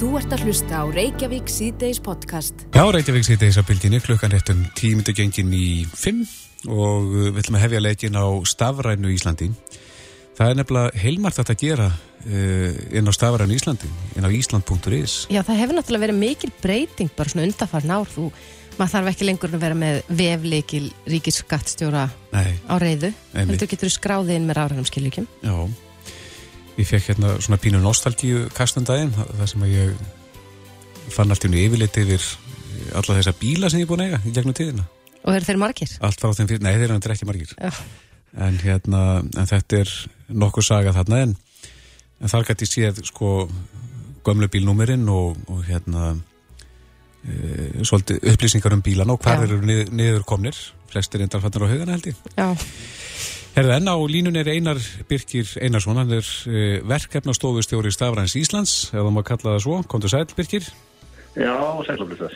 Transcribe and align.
Þú 0.00 0.14
ert 0.16 0.30
að 0.32 0.46
hlusta 0.46 0.78
á 0.80 0.84
Reykjavík 0.88 1.50
síðdeis 1.52 1.98
podcast. 2.00 2.62
Já, 2.72 2.86
Reykjavík 2.88 3.26
síðdeis 3.26 3.58
á 3.60 3.62
bylginni, 3.68 3.98
klukkan 4.00 4.32
réttum 4.32 4.62
tímyndu 4.72 5.12
gengin 5.12 5.50
í 5.52 5.82
5 5.92 6.22
og 6.72 7.10
við 7.10 7.40
ætlum 7.42 7.58
að 7.58 7.64
hefja 7.66 7.82
leikin 7.84 8.16
á 8.16 8.24
Stafrænu 8.48 9.10
Íslandi. 9.12 9.50
Það 10.38 10.54
er 10.54 10.56
nefnilega 10.56 11.02
heilmart 11.02 11.42
að 11.42 11.52
gera 11.60 11.90
uh, 11.90 12.80
inn 12.96 13.04
á 13.04 13.12
Stafrænu 13.12 13.58
Íslandi, 13.58 13.92
inn 14.16 14.24
á 14.24 14.32
Ísland.is. 14.32 15.18
Já, 15.28 15.42
það 15.44 15.60
hefur 15.66 15.78
náttúrulega 15.82 16.06
verið 16.06 16.20
mikil 16.22 16.52
breyting 16.64 17.12
bara 17.20 17.34
svona 17.34 17.46
undarfarn 17.50 17.94
ár. 17.98 18.08
Þú, 18.16 18.30
maður 18.80 18.94
þarf 18.96 19.12
ekki 19.12 19.28
lengur 19.28 19.52
að 19.52 19.68
vera 19.68 19.80
með 19.84 20.00
vefleikil 20.08 20.82
ríkisskattstjóra 21.12 22.08
á 22.08 22.74
reyðu. 22.80 23.12
Þú 23.36 23.72
getur 23.76 23.92
skráðið 24.00 24.40
inn 24.40 24.48
með 24.48 24.62
ráðanum 24.62 24.88
skiljum. 24.88 25.28
Já. 25.44 25.89
Ég 26.78 26.86
fekk 26.88 27.10
hérna 27.10 27.34
svona 27.42 27.58
pínu 27.60 27.80
nostalgíu 27.82 28.46
kastundaginn, 28.56 29.12
það 29.14 29.48
sem 29.50 29.66
að 29.66 29.74
ég 29.74 31.10
fann 31.10 31.32
allt 31.32 31.44
í 31.44 31.50
unni 31.50 31.64
yfirleiti 31.66 32.04
yfir 32.06 32.28
alla 32.96 33.16
þessa 33.18 33.34
bíla 33.40 33.70
sem 33.70 33.82
ég 33.82 33.86
er 33.86 33.90
búin 33.90 34.04
að 34.04 34.10
eiga 34.10 34.20
í 34.22 34.32
gegnum 34.36 34.56
tíðina. 34.56 34.86
Og 35.20 35.34
eru 35.34 35.48
þeir 35.48 35.60
margir? 35.60 35.92
Allt 36.06 36.22
frá 36.22 36.32
þeim 36.36 36.48
fyrir, 36.48 36.62
nei 36.64 36.72
þeir 36.78 36.94
eru 36.94 37.14
ekki 37.14 37.28
margir. 37.28 37.52
Já. 37.58 37.70
En 38.40 38.56
hérna, 38.62 39.02
en 39.20 39.50
þetta 39.50 39.82
er 39.82 39.92
nokkuð 40.30 40.66
saga 40.68 40.94
þarna 40.94 41.22
en, 41.26 41.36
en 42.22 42.32
þar 42.32 42.46
gæti 42.52 42.68
séð 42.70 43.02
sko 43.08 43.32
gömlu 44.24 44.48
bílnúmerinn 44.52 45.08
og, 45.10 45.38
og 45.50 45.64
hérna 45.66 46.12
e, 47.24 47.82
svolítið 47.82 48.30
upplýsingar 48.32 48.76
um 48.76 48.84
bílan 48.86 49.10
og 49.12 49.20
hvað 49.24 49.48
eru 49.48 49.60
niður 49.66 50.24
komnir. 50.28 50.56
Flestir 50.90 51.22
endar 51.24 51.42
fannir 51.42 51.66
á 51.66 51.72
hugana 51.72 51.96
held 51.96 52.10
ég. 52.10 52.22
Já. 52.36 52.48
Herðu 53.50 53.74
enn 53.74 53.90
á 53.90 53.96
línun 54.06 54.38
er 54.38 54.48
Einar 54.52 54.78
Birkir 55.10 55.48
Einarsson, 55.58 55.98
hann 55.98 56.14
er 56.14 56.22
uh, 56.22 56.78
verkefnastofustjóri 56.86 57.90
Stafræns 57.94 58.36
Íslands, 58.38 58.74
eða 58.94 59.10
maður 59.10 59.28
kalla 59.32 59.54
það 59.56 59.62
svo. 59.66 59.78
Kondur 59.90 60.12
sæl, 60.12 60.26
Birkir? 60.36 60.68
Já, 61.34 61.54
sælumlistar. 61.86 62.34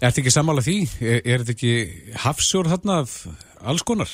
Er 0.00 0.10
þetta 0.10 0.22
ekki 0.24 0.34
sammála 0.34 0.64
því? 0.66 0.78
Er, 1.00 1.20
er 1.22 1.42
þetta 1.44 1.54
ekki 1.54 2.14
hafsjór 2.24 2.70
þarna 2.72 3.02
af 3.04 3.14
alls 3.62 3.84
konar? 3.86 4.10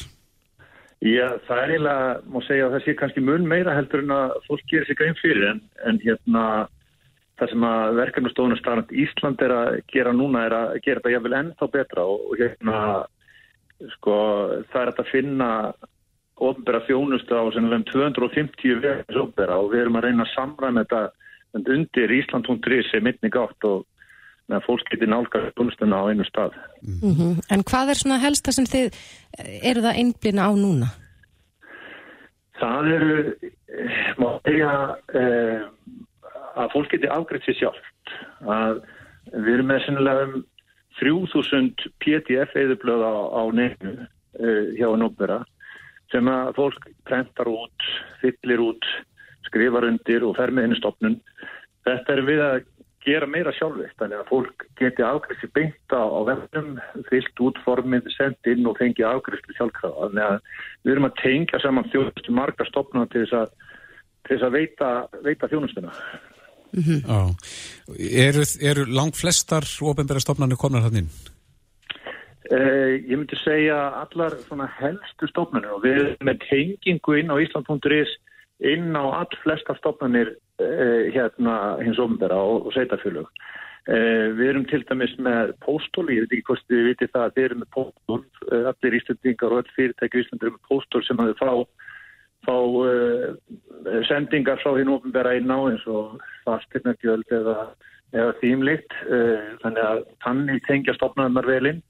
Já, 1.01 1.27
það 1.47 1.63
er 1.63 1.73
eiginlega, 1.73 2.09
má 2.29 2.43
segja 2.45 2.67
að 2.67 2.75
það 2.75 2.85
sé 2.85 2.95
kannski 3.01 3.23
mun 3.25 3.49
meira 3.49 3.73
heldur 3.73 4.05
en 4.05 4.13
að 4.13 4.35
fólk 4.45 4.67
gerir 4.69 4.89
sig 4.89 4.99
grein 5.01 5.17
fyrir 5.17 5.47
en, 5.55 5.63
en 5.89 6.01
hérna 6.03 6.45
það 7.41 7.55
sem 7.55 7.65
að 7.65 7.95
verkefnastofuna 8.03 8.59
Stafræns 8.61 8.93
Ísland 9.07 9.41
er 9.47 9.55
að 9.57 9.79
gera 9.89 10.13
núna 10.13 10.45
er 10.45 10.57
að 10.59 10.75
gera 10.85 11.01
þetta 11.01 11.15
jáfnvel 11.15 11.39
ennþá 11.39 11.71
betra 11.73 12.05
og, 12.05 12.27
og 12.29 12.43
hérna 12.43 12.77
sko 13.97 14.17
það 14.73 14.83
er 14.83 14.93
að 14.93 15.11
finna 15.11 15.51
ofnbæra 16.41 16.83
þjónustu 16.89 17.37
á 17.37 17.45
sem 17.53 17.69
um 17.69 17.85
250 17.93 18.81
veðis 18.81 19.21
ofnbæra 19.23 19.59
og 19.61 19.73
við 19.73 19.85
erum 19.85 19.99
að 20.01 20.07
reyna 20.09 20.27
að 20.27 20.35
samræna 20.35 20.85
þetta 20.85 21.73
undir 21.75 22.15
Ísland.ri 22.17 22.83
sem 22.89 23.05
minni 23.05 23.33
gátt 23.33 23.67
og 23.69 23.85
meðan 24.51 24.65
fólk 24.67 24.89
getur 24.91 25.11
nálgast 25.11 25.55
þjónustuna 25.57 26.01
á 26.01 26.05
einu 26.11 26.27
stað. 26.27 26.57
Mm 26.83 27.15
-hmm. 27.15 27.33
En 27.53 27.65
hvað 27.71 27.91
er 27.91 28.01
svona 28.01 28.23
helsta 28.25 28.53
sem 28.53 28.65
þið 28.65 28.87
eru 29.63 29.85
það 29.85 29.99
einblina 30.01 30.49
á 30.49 30.53
núna? 30.57 30.89
Það 32.61 32.93
eru, 32.95 33.35
eh, 35.15 35.61
að 36.57 36.73
fólk 36.73 36.91
getur 36.91 37.15
afgriðt 37.15 37.45
sér 37.45 37.59
sjálft. 37.61 38.05
Að 38.41 38.83
við 39.33 39.55
erum 39.55 39.67
með 39.67 39.85
sennilega 39.87 40.23
um 40.27 40.45
3000 41.01 41.87
PDF 42.03 42.57
eðublöð 42.59 43.05
á, 43.05 43.15
á 43.35 43.43
nefnu 43.57 43.95
eh, 44.01 44.77
hjá 44.79 44.89
ofnbæra 44.91 45.41
sem 46.11 46.27
að 46.31 46.53
fólk 46.57 46.89
prentar 47.07 47.49
út, 47.51 47.87
fyllir 48.23 48.63
út, 48.65 48.87
skrifar 49.47 49.87
undir 49.87 50.27
og 50.27 50.37
fer 50.39 50.51
með 50.51 50.67
henni 50.67 50.79
stopnun. 50.81 51.19
Þetta 51.87 52.17
er 52.17 52.23
við 52.27 52.43
að 52.45 52.57
gera 53.07 53.29
meira 53.31 53.53
sjálfitt, 53.57 53.95
þannig 53.99 54.21
að 54.21 54.29
fólk 54.29 54.65
geti 54.79 55.05
afgriðsli 55.05 55.49
beinta 55.57 56.01
á 56.05 56.21
vefnum, 56.29 56.75
fyllt 57.09 57.43
út 57.47 57.61
formið, 57.65 58.11
sendt 58.17 58.51
inn 58.51 58.67
og 58.69 58.77
fengi 58.81 59.07
afgriðsli 59.07 59.57
sjálfkrafa. 59.57 60.11
Þannig 60.11 60.27
að 60.27 60.37
við 60.83 60.93
erum 60.95 61.09
að 61.09 61.17
tengja 61.23 61.63
saman 61.63 61.89
þjónustu 61.95 62.37
marga 62.37 62.67
stopnuna 62.69 63.09
til 63.13 63.25
þess 63.25 63.39
að, 63.41 63.55
til 64.27 64.35
þess 64.35 64.49
að 64.49 64.59
veita, 64.59 64.91
veita 65.25 65.51
þjónustuna. 65.53 65.95
Mm 66.73 66.83
-hmm. 66.83 67.35
Eru, 67.99 68.43
eru 68.61 68.85
langt 68.87 69.17
flestar 69.17 69.65
ofenbæra 69.83 70.21
stopnarnir 70.21 70.57
komnar 70.57 70.83
hann 70.83 70.97
inn? 70.97 71.11
Uh, 72.51 72.99
ég 73.07 73.15
myndi 73.15 73.37
segja 73.39 73.77
allar 73.95 74.35
helstu 74.81 75.29
stofnarnir 75.31 75.71
og 75.71 75.85
við 75.85 75.99
erum 76.01 76.27
með 76.27 76.41
tengingu 76.49 77.15
inn 77.21 77.31
á 77.31 77.39
Ísland.is 77.39 78.11
inn 78.67 78.97
á 78.99 79.07
all 79.07 79.37
flesta 79.43 79.77
stofnarnir 79.79 80.33
uh, 80.59 81.03
hérna 81.15 81.79
hins 81.79 82.01
ofnbæra 82.03 82.35
og, 82.35 82.67
og 82.67 82.75
seitarfjölug. 82.75 83.29
Uh, 83.87 84.35
við 84.35 84.49
erum 84.49 84.67
til 84.67 84.83
dæmis 84.89 85.15
með 85.23 85.55
póstól, 85.63 86.11
ég 86.11 86.27
veit 86.27 86.35
ekki 86.35 86.49
hvort 86.51 86.67
þið 86.67 86.89
viti 86.89 87.11
það 87.13 87.29
að 87.29 87.37
við 87.37 87.45
erum 87.45 87.63
með 87.63 87.71
póstól, 87.77 88.21
allir 88.73 88.99
íslendingar 88.99 89.55
og 89.55 89.63
all 89.63 89.73
fyrirtæki 89.77 90.19
í 90.19 90.25
Íslandi 90.25 90.47
eru 90.49 90.57
með 90.57 90.67
póstól 90.73 91.05
sem 91.07 91.23
að 91.23 91.31
þau 91.31 91.39
fá, 91.45 91.55
fá 92.47 92.57
sendingar 94.09 94.61
frá 94.63 94.75
hinn 94.79 94.93
ofnbæra 94.93 95.37
inn 95.39 95.53
á 95.53 95.59
eins 95.69 95.85
og 95.89 96.19
fastirnagjöld 96.47 97.29
eða, 97.37 97.57
eða 98.17 98.35
þýmlikt, 98.41 98.97
þannig 99.63 99.85
að 99.85 100.03
þannig 100.25 100.63
tengja 100.67 100.95
stofnarnar 100.97 101.49
velinn. 101.49 101.83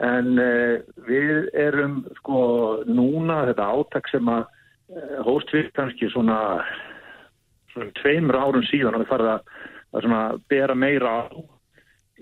En 0.00 0.38
uh, 0.40 0.80
við 1.04 1.50
erum 1.52 1.98
sko 2.16 2.82
núna 2.88 3.42
þetta 3.50 3.66
átak 3.76 4.08
sem 4.08 4.28
að 4.32 4.46
uh, 4.46 5.18
hóst 5.26 5.52
við 5.52 5.68
kannski 5.76 6.08
svona, 6.14 6.62
svona 7.74 7.92
tveimur 8.00 8.38
árun 8.40 8.64
síðan 8.70 8.96
og 8.96 9.04
við 9.04 9.10
farið 9.10 9.32
að, 9.34 9.50
að 9.92 10.06
svona 10.06 10.22
bera 10.48 10.74
meira 10.74 11.12
á 11.12 11.22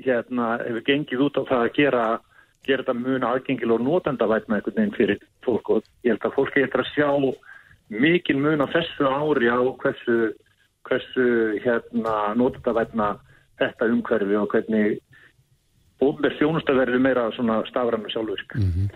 hérna 0.00 0.56
hefur 0.64 0.86
gengið 0.88 1.22
út 1.28 1.38
á 1.38 1.42
það 1.46 1.62
að 1.62 1.72
gera, 1.78 2.04
gera 2.66 2.82
þetta 2.82 2.98
mun 2.98 3.28
aðgengil 3.28 3.70
og 3.76 3.86
notendavætna 3.86 4.58
einhvern 4.58 4.78
veginn 4.80 4.98
fyrir 4.98 5.22
fólk 5.46 5.70
og 5.70 5.86
ég 6.02 6.16
held 6.16 6.26
að 6.26 6.36
fólki 6.40 6.64
eitthvað 6.64 6.88
að 6.88 6.92
sjá 6.96 7.10
mikil 7.90 8.38
mun 8.38 8.62
á 8.62 8.66
þessu 8.70 9.06
ári 9.06 9.50
á 9.50 9.58
hversu, 9.82 10.18
hversu 10.86 11.26
hérna 11.64 12.34
notendavætna 12.38 13.14
þetta 13.60 13.88
umhverfi 13.92 14.38
og 14.40 14.52
hvernig 14.54 15.00
ofnverð 16.00 16.38
þjónusta 16.38 16.76
verður 16.78 17.02
meira 17.04 17.26
svona 17.36 17.60
stafrannu 17.68 18.12
sjálfurk. 18.12 18.54
Mm 18.56 18.70
-hmm. 18.70 18.88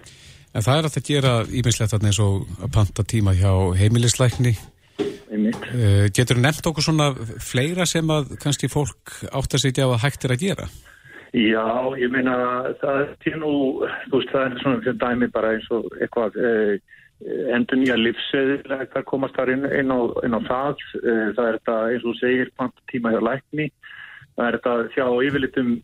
En 0.54 0.62
það 0.62 0.78
er 0.78 0.86
að 0.86 1.08
gera 1.08 1.32
íminnslegt 1.50 1.92
eins 1.98 2.20
og 2.22 2.46
að 2.62 2.72
panta 2.72 3.02
tíma 3.02 3.34
hjá 3.34 3.52
heimilisleikni. 3.74 4.54
Uh, 5.34 6.06
getur 6.14 6.38
þú 6.38 6.42
nefnt 6.44 6.66
okkur 6.70 6.84
svona 6.86 7.08
fleira 7.42 7.86
sem 7.86 8.06
að 8.06 8.36
kannski 8.38 8.68
fólk 8.70 9.16
átt 9.34 9.56
að 9.56 9.64
sitja 9.64 9.88
á 9.88 9.90
að 9.90 10.02
hægt 10.04 10.24
er 10.24 10.34
að 10.36 10.44
gera? 10.46 10.66
Já, 11.34 11.66
ég 11.98 12.12
meina 12.14 12.34
það 12.78 13.00
er 13.26 13.38
nú, 13.42 13.82
þú 14.06 14.20
veist, 14.20 14.30
það 14.30 14.44
er 14.44 14.60
svona 14.62 14.82
fyrir 14.84 14.98
dæmi 15.02 15.28
bara 15.34 15.50
eins 15.56 15.66
og 15.74 15.88
eitthvað 15.98 16.38
eh, 16.38 16.78
endur 17.22 17.80
nýja 17.80 17.96
livseðilega 17.98 18.90
þar 18.92 19.06
komast 19.08 19.36
þar 19.38 19.52
inn, 19.54 19.66
inn, 19.70 19.92
á, 19.94 20.00
inn 20.26 20.36
á 20.36 20.40
það. 20.44 20.84
Eh, 21.00 21.26
það 21.36 21.48
er 21.48 21.58
þetta 21.58 21.76
eins 21.90 22.06
og 22.10 22.16
segir 22.20 22.52
tíma 22.92 23.12
hjá 23.14 23.20
lækni. 23.24 23.68
Það 24.34 24.46
er 24.46 24.58
þetta 24.58 24.76
hjá 24.96 25.06
yfirlitum 25.28 25.74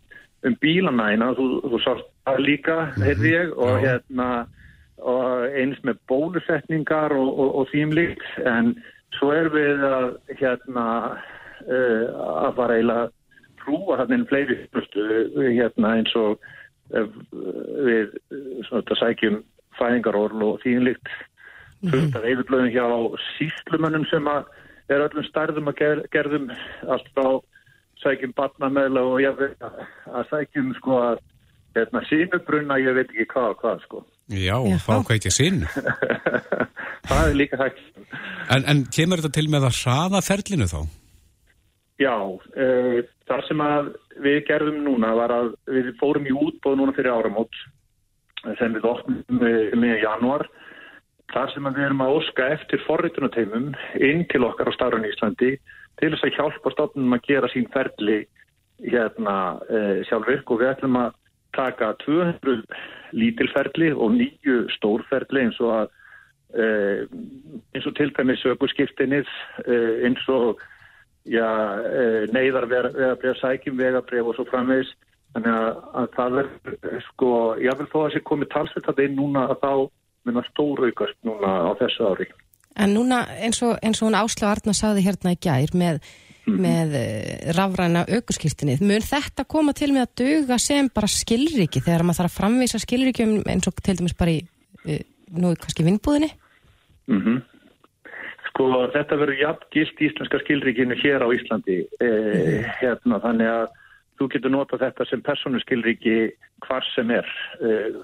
um 0.48 0.56
bílanæna, 0.60 1.34
þú, 1.36 1.46
þú 1.68 1.82
sást 1.84 2.08
það 2.24 2.40
líka, 2.46 2.78
heyrði 2.96 3.34
ég, 3.34 3.50
og, 3.60 3.74
hérna, 3.82 4.28
og 5.04 5.56
eins 5.60 5.80
með 5.84 6.00
bólusetningar 6.08 7.12
og, 7.12 7.28
og, 7.28 7.50
og 7.60 7.68
þýmlíkt, 7.74 8.24
en 8.48 8.72
svo 9.18 9.34
er 9.36 9.50
við 9.52 9.84
að, 9.84 10.08
hérna, 10.40 10.86
uh, 11.66 12.06
að 12.46 12.56
fara 12.56 12.78
eiginlega 12.78 13.10
trúa 13.60 14.00
hann 14.00 14.16
inn 14.16 14.26
fleiri 14.32 14.56
fyrstu, 14.72 15.04
hérna, 15.44 15.98
eins 16.00 16.16
og 16.16 16.40
við 16.90 18.16
svona, 18.66 18.96
sækjum 18.98 19.42
fæðingarorl 19.80 20.46
og 20.46 20.60
þýmlíkt, 20.64 21.12
fullt 21.90 22.16
af 22.18 22.26
eifurblöðum 22.28 22.72
hjá 22.74 22.86
síslumönnum 23.36 24.06
sem 24.10 24.28
að 24.30 24.48
er 24.90 25.06
öllum 25.06 25.26
stærðum 25.28 25.70
að 25.70 25.80
ger, 25.80 26.04
gerðum 26.14 26.50
allt 26.90 27.10
frá 27.14 27.28
sækjum 28.02 28.32
barnameðla 28.36 29.02
og 29.06 29.20
ég 29.22 29.36
veit 29.38 29.66
að 29.66 30.30
sækjum 30.30 30.72
sko 30.78 31.02
að 31.04 31.20
hérna 31.76 32.02
sínubrunna 32.08 32.78
ég 32.82 32.96
veit 32.96 33.10
ekki 33.12 33.28
hvað 33.30 33.52
og 33.52 33.60
hvað 33.62 33.84
sko. 33.84 34.02
Já, 34.30 34.56
þá 34.82 34.92
hvað 34.94 35.16
ekki 35.16 35.32
sín. 35.34 35.64
það 37.10 37.22
er 37.24 37.36
líka 37.38 37.60
hægt. 37.60 37.82
En, 38.50 38.64
en 38.66 38.84
kemur 38.94 39.22
þetta 39.22 39.36
til 39.38 39.50
með 39.52 39.68
að 39.68 39.78
hraða 39.82 40.22
ferlinu 40.26 40.68
þá? 40.70 40.80
Já, 42.00 42.16
e, 42.56 43.02
það 43.28 43.42
sem 43.48 43.62
að 43.64 43.90
við 44.24 44.38
gerðum 44.48 44.80
núna 44.86 45.12
var 45.18 45.34
að 45.34 45.52
við 45.68 45.92
fórum 46.00 46.26
í 46.26 46.34
útbóð 46.34 46.78
núna 46.80 46.94
fyrir 46.96 47.12
áramót 47.12 47.60
sem 48.58 48.74
við 48.76 48.88
opnum 48.88 49.40
með 49.40 50.02
januar 50.04 50.46
þar 51.30 51.52
sem 51.52 51.68
við 51.68 51.84
erum 51.86 52.02
að 52.04 52.16
óska 52.18 52.48
eftir 52.56 52.82
forritunateimum 52.86 53.70
inn 54.02 54.24
til 54.32 54.42
okkar 54.48 54.72
á 54.72 54.76
starfun 54.76 55.06
í 55.06 55.12
Íslandi 55.12 55.52
til 56.00 56.10
þess 56.14 56.26
að 56.26 56.36
hjálpa 56.38 56.72
stofnum 56.74 57.16
að 57.16 57.26
gera 57.28 57.50
sín 57.52 57.68
ferli 57.74 58.22
hérna 58.80 59.36
e, 59.68 59.80
sjálfur 60.08 60.42
og 60.46 60.62
við 60.62 60.72
ætlum 60.72 60.98
að 61.02 61.16
taka 61.54 61.92
200 62.04 62.62
lítilferli 63.18 63.92
og 63.92 64.14
nýju 64.16 64.64
stórferli 64.76 65.44
eins 65.44 65.60
og 65.60 65.72
að 65.76 65.86
e, 66.56 66.66
eins 67.76 67.86
og 67.86 67.96
til 67.98 68.10
dæmis 68.16 68.42
sökurskiptinnið 68.46 69.28
e, 69.66 69.80
eins 70.08 70.26
og 70.32 70.62
eh, 71.28 72.26
neyðar 72.32 72.66
vegabref, 72.70 73.38
sækjum 73.42 73.78
vegabref 73.78 74.32
og 74.32 74.38
svo 74.38 74.46
framvegs 74.48 74.94
þannig 75.34 75.56
að, 75.56 75.80
að 76.00 76.08
það 76.16 76.38
er 76.42 77.02
sko, 77.08 77.32
ég 77.62 77.80
vil 77.80 77.88
þó 77.92 77.98
að 78.04 78.12
sé 78.14 78.22
komið 78.30 78.52
talsvitað 78.54 79.04
inn 79.06 79.18
núna 79.18 79.46
að 79.48 79.60
þá 79.64 79.72
minna 80.28 80.46
stóraukast 80.50 81.18
núna 81.26 81.52
á 81.66 81.70
þessu 81.80 82.08
ári. 82.10 82.26
En 82.80 82.94
núna 82.94 83.22
eins 83.42 83.62
og, 83.66 83.76
eins 83.82 84.00
og 84.00 84.08
hún 84.08 84.18
Ásla 84.18 84.52
Arna 84.54 84.74
saði 84.76 85.04
hérna 85.06 85.34
í 85.34 85.40
gær 85.42 85.72
með, 85.74 86.02
mm 86.02 86.28
með 86.50 86.94
uh, 86.98 87.52
rafræna 87.54 88.00
aukurskýrtinni 88.08 88.78
mun 88.82 89.04
þetta 89.04 89.44
koma 89.46 89.74
til 89.76 89.92
með 89.94 90.06
að 90.06 90.14
döga 90.22 90.56
sem 90.58 90.88
bara 90.90 91.06
skilriki 91.06 91.82
þegar 91.84 92.02
maður 92.02 92.24
þarf 92.24 92.32
að 92.32 92.38
framvísa 92.40 92.80
skilrikium 92.82 93.34
eins 93.46 93.68
og 93.70 93.78
til 93.84 93.94
dæmis 94.00 94.16
bara 94.18 94.32
í 94.34 94.40
uh, 94.42 95.02
nú 95.38 95.52
kannski 95.60 95.86
vinnbúðinni 95.86 96.30
mm 97.06 97.20
-hmm. 97.20 97.42
Sko 98.50 98.66
þetta 98.92 99.16
verður 99.16 99.40
jafn 99.40 99.68
gilt 99.70 100.00
íslenska 100.00 100.38
skilrikinu 100.42 100.94
hér 100.98 101.22
á 101.22 101.28
Íslandi 101.30 101.86
eh, 102.00 102.66
hérna 102.80 103.20
þannig 103.22 103.46
að 103.46 103.68
þú 104.20 104.28
getur 104.34 104.52
nota 104.52 104.78
þetta 104.80 105.06
sem 105.08 105.22
persónuskilriki 105.24 106.16
hvar 106.66 106.84
sem 106.92 107.10
er 107.14 107.28
eh, 107.64 107.94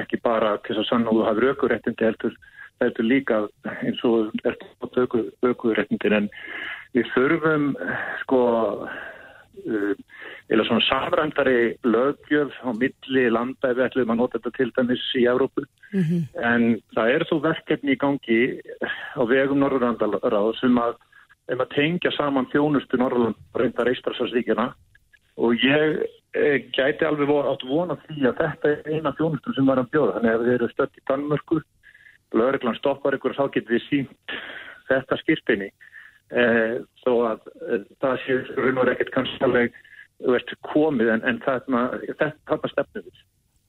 ekki 0.00 0.22
bara 0.24 0.56
til 0.64 0.72
þess 0.72 0.86
að 0.86 0.88
sann 0.88 1.08
og 1.10 1.18
þú 1.18 1.26
hafur 1.28 1.48
aukuréttindi 1.50 2.08
heldur, 2.08 2.38
heldur 2.80 3.10
líka 3.10 3.42
eins 3.84 4.00
og 4.08 4.32
ertu 4.48 5.04
aukuréttindin 5.44 6.16
en 6.22 6.30
við 6.96 7.12
þurfum 7.12 7.74
sko 8.22 8.40
uh, 8.86 9.92
eða 10.48 10.64
svona 10.68 10.86
samrændari 10.86 11.74
lögjöf 11.84 12.56
á 12.64 12.72
milli 12.72 13.26
landa 13.28 13.72
ef 13.72 13.76
við 13.76 13.86
ætlum 13.90 14.14
að 14.14 14.20
nota 14.22 14.38
þetta 14.38 14.54
til 14.56 14.70
dæmis 14.78 15.04
í 15.20 15.26
Európu 15.28 15.66
mm 15.66 16.02
-hmm. 16.02 16.22
en 16.40 16.80
það 16.96 17.12
er 17.14 17.24
svo 17.28 17.40
verkefni 17.44 17.92
í 17.92 18.00
gangi 18.00 18.40
á 19.20 19.22
vegum 19.28 19.60
Norrlandaráð 19.60 20.56
sem 20.60 20.78
að, 20.78 20.96
um 21.52 21.60
að 21.60 21.72
tengja 21.74 22.10
saman 22.16 22.48
þjónustu 22.52 22.96
Norrland 22.96 23.36
reyndar 23.54 23.92
Ístrasarsvíkjana 23.92 24.72
og 25.36 25.64
ég 25.64 26.02
e, 26.36 26.44
gæti 26.76 27.06
alveg 27.06 27.32
átt 27.36 27.64
vona 27.68 27.96
því 28.06 28.28
að 28.30 28.38
þetta 28.42 28.72
er 28.72 28.94
eina 28.94 29.14
þjónustum 29.18 29.56
sem 29.56 29.66
var 29.68 29.82
að 29.82 29.90
bjóða 29.94 30.18
þannig 30.18 30.32
að 30.32 30.36
ef 30.36 30.46
þið 30.46 30.54
eru 30.58 30.70
stött 30.72 31.00
í 31.00 31.04
Danmörku 31.10 31.60
lögreglan 32.36 32.78
stoppar 32.80 33.16
ykkur 33.16 33.34
og 33.34 33.40
þá 33.40 33.54
getur 33.56 33.76
við 33.76 33.84
sínt 33.88 34.36
þetta 34.88 35.20
skýrtinni 35.22 35.68
e, 36.30 36.44
þó 37.04 37.12
að 37.32 37.50
e, 37.60 37.82
það 38.02 38.22
sé 38.24 38.38
raun 38.56 38.82
og 38.82 38.92
ekkert 38.92 39.14
kannski 39.14 39.44
alveg 39.46 39.76
veist, 40.24 40.52
komið 40.64 41.12
en, 41.16 41.24
en 41.28 41.40
þarna, 41.44 41.86
þarna 42.16 42.72
stefnum 42.72 43.04
við. 43.04 43.24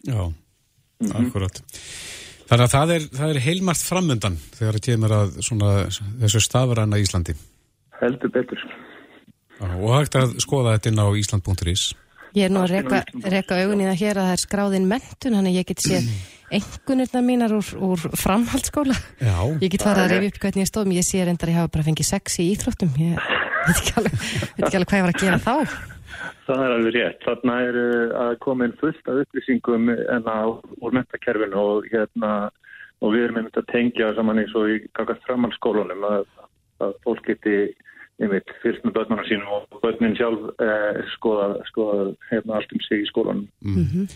Já, 0.07 0.21
mm 0.23 1.09
-hmm. 1.11 1.27
akkurat. 1.27 1.61
Þannig 2.47 2.63
að 2.63 2.73
það 2.73 2.91
er, 2.95 3.05
það 3.19 3.29
er 3.29 3.43
heilmart 3.43 3.83
framöndan 3.83 4.37
þegar 4.55 4.77
það 4.77 4.85
kemur 4.87 5.15
að 5.17 5.39
svona, 5.43 5.71
þessu 6.23 6.41
stafaræna 6.43 6.99
Íslandi. 7.03 7.35
Heldur 7.99 8.31
betur. 8.31 8.61
Og 9.63 9.87
hægt 9.95 10.17
að 10.19 10.37
skoða 10.43 10.75
þetta 10.77 10.91
inn 10.91 11.01
á 11.01 11.07
Ísland.is. 11.17 11.87
Ég 12.37 12.45
er 12.45 12.53
nú 12.53 12.61
að 12.61 12.73
reyka, 12.75 13.01
reyka 13.23 13.57
augun 13.63 13.81
í 13.81 13.87
það 13.87 14.01
hér 14.01 14.19
að 14.19 14.27
það 14.27 14.35
er 14.35 14.41
skráðinn 14.43 14.89
mentun, 14.89 15.37
þannig 15.39 15.55
ég 15.57 15.67
get 15.69 15.81
séð 15.81 16.09
engunirna 16.57 17.21
mínar 17.25 17.55
úr, 17.57 17.69
úr 17.87 18.03
framhaldsskóla. 18.19 18.95
Já. 19.19 19.37
Ég 19.63 19.71
get 19.73 19.83
farað 19.83 20.03
að 20.05 20.13
reyfi 20.13 20.31
upp 20.31 20.39
hvernig 20.43 20.63
ég 20.63 20.69
stóðum, 20.69 20.95
ég 20.95 21.07
sé 21.07 21.23
reyndar 21.23 21.49
að 21.49 21.55
ég 21.55 21.59
hafa 21.61 21.73
bara 21.73 21.87
fengið 21.87 22.09
sex 22.11 22.37
í 22.43 22.47
íþróttum. 22.53 22.93
Ég 23.01 23.17
veit 23.17 23.73
ekki 23.73 23.95
alveg, 24.01 24.19
veit 24.21 24.67
ekki 24.67 24.79
alveg 24.79 24.91
hvað 24.91 24.99
ég 24.99 25.07
var 25.07 25.15
að 25.15 25.23
gera 25.23 25.39
þá. 25.47 25.55
Það 26.47 26.63
er 26.63 26.75
alveg 26.75 26.95
rétt. 26.95 27.25
Þarna 27.25 27.57
er 27.65 27.79
að 28.21 28.37
koma 28.45 28.67
inn 28.67 28.77
fullt 28.79 29.11
af 29.11 29.19
upplýsingum 29.23 29.91
enna 29.97 30.37
úr 30.77 30.95
mentakerfinu 30.95 31.59
og, 31.63 31.89
hérna, 31.91 32.31
og 33.01 33.15
við 33.15 33.27
erum 33.27 33.41
einmitt 33.41 33.59
að 33.59 33.67
tengja 33.73 34.13
saman 34.15 34.39
eins 34.43 34.55
og 34.55 34.71
í 34.71 34.79
kakast 34.95 35.25
framhaldsskólunum 35.27 36.07
að, 36.07 36.29
að 36.85 36.95
fólk 37.03 37.27
geti 37.27 37.57
einmitt 38.21 38.49
fyrst 38.63 38.85
með 38.85 38.95
börnarna 38.97 39.25
sínum 39.27 39.53
og 39.57 39.79
börnin 39.83 40.17
sjálf 40.17 40.49
eh, 40.63 40.99
skoða, 41.13 41.47
skoða 41.69 42.09
hérna, 42.31 42.57
allt 42.57 42.73
um 42.73 42.83
sig 42.87 43.03
í 43.03 43.09
skólunum. 43.11 43.47
Mm 43.61 43.85
-hmm. 43.85 44.09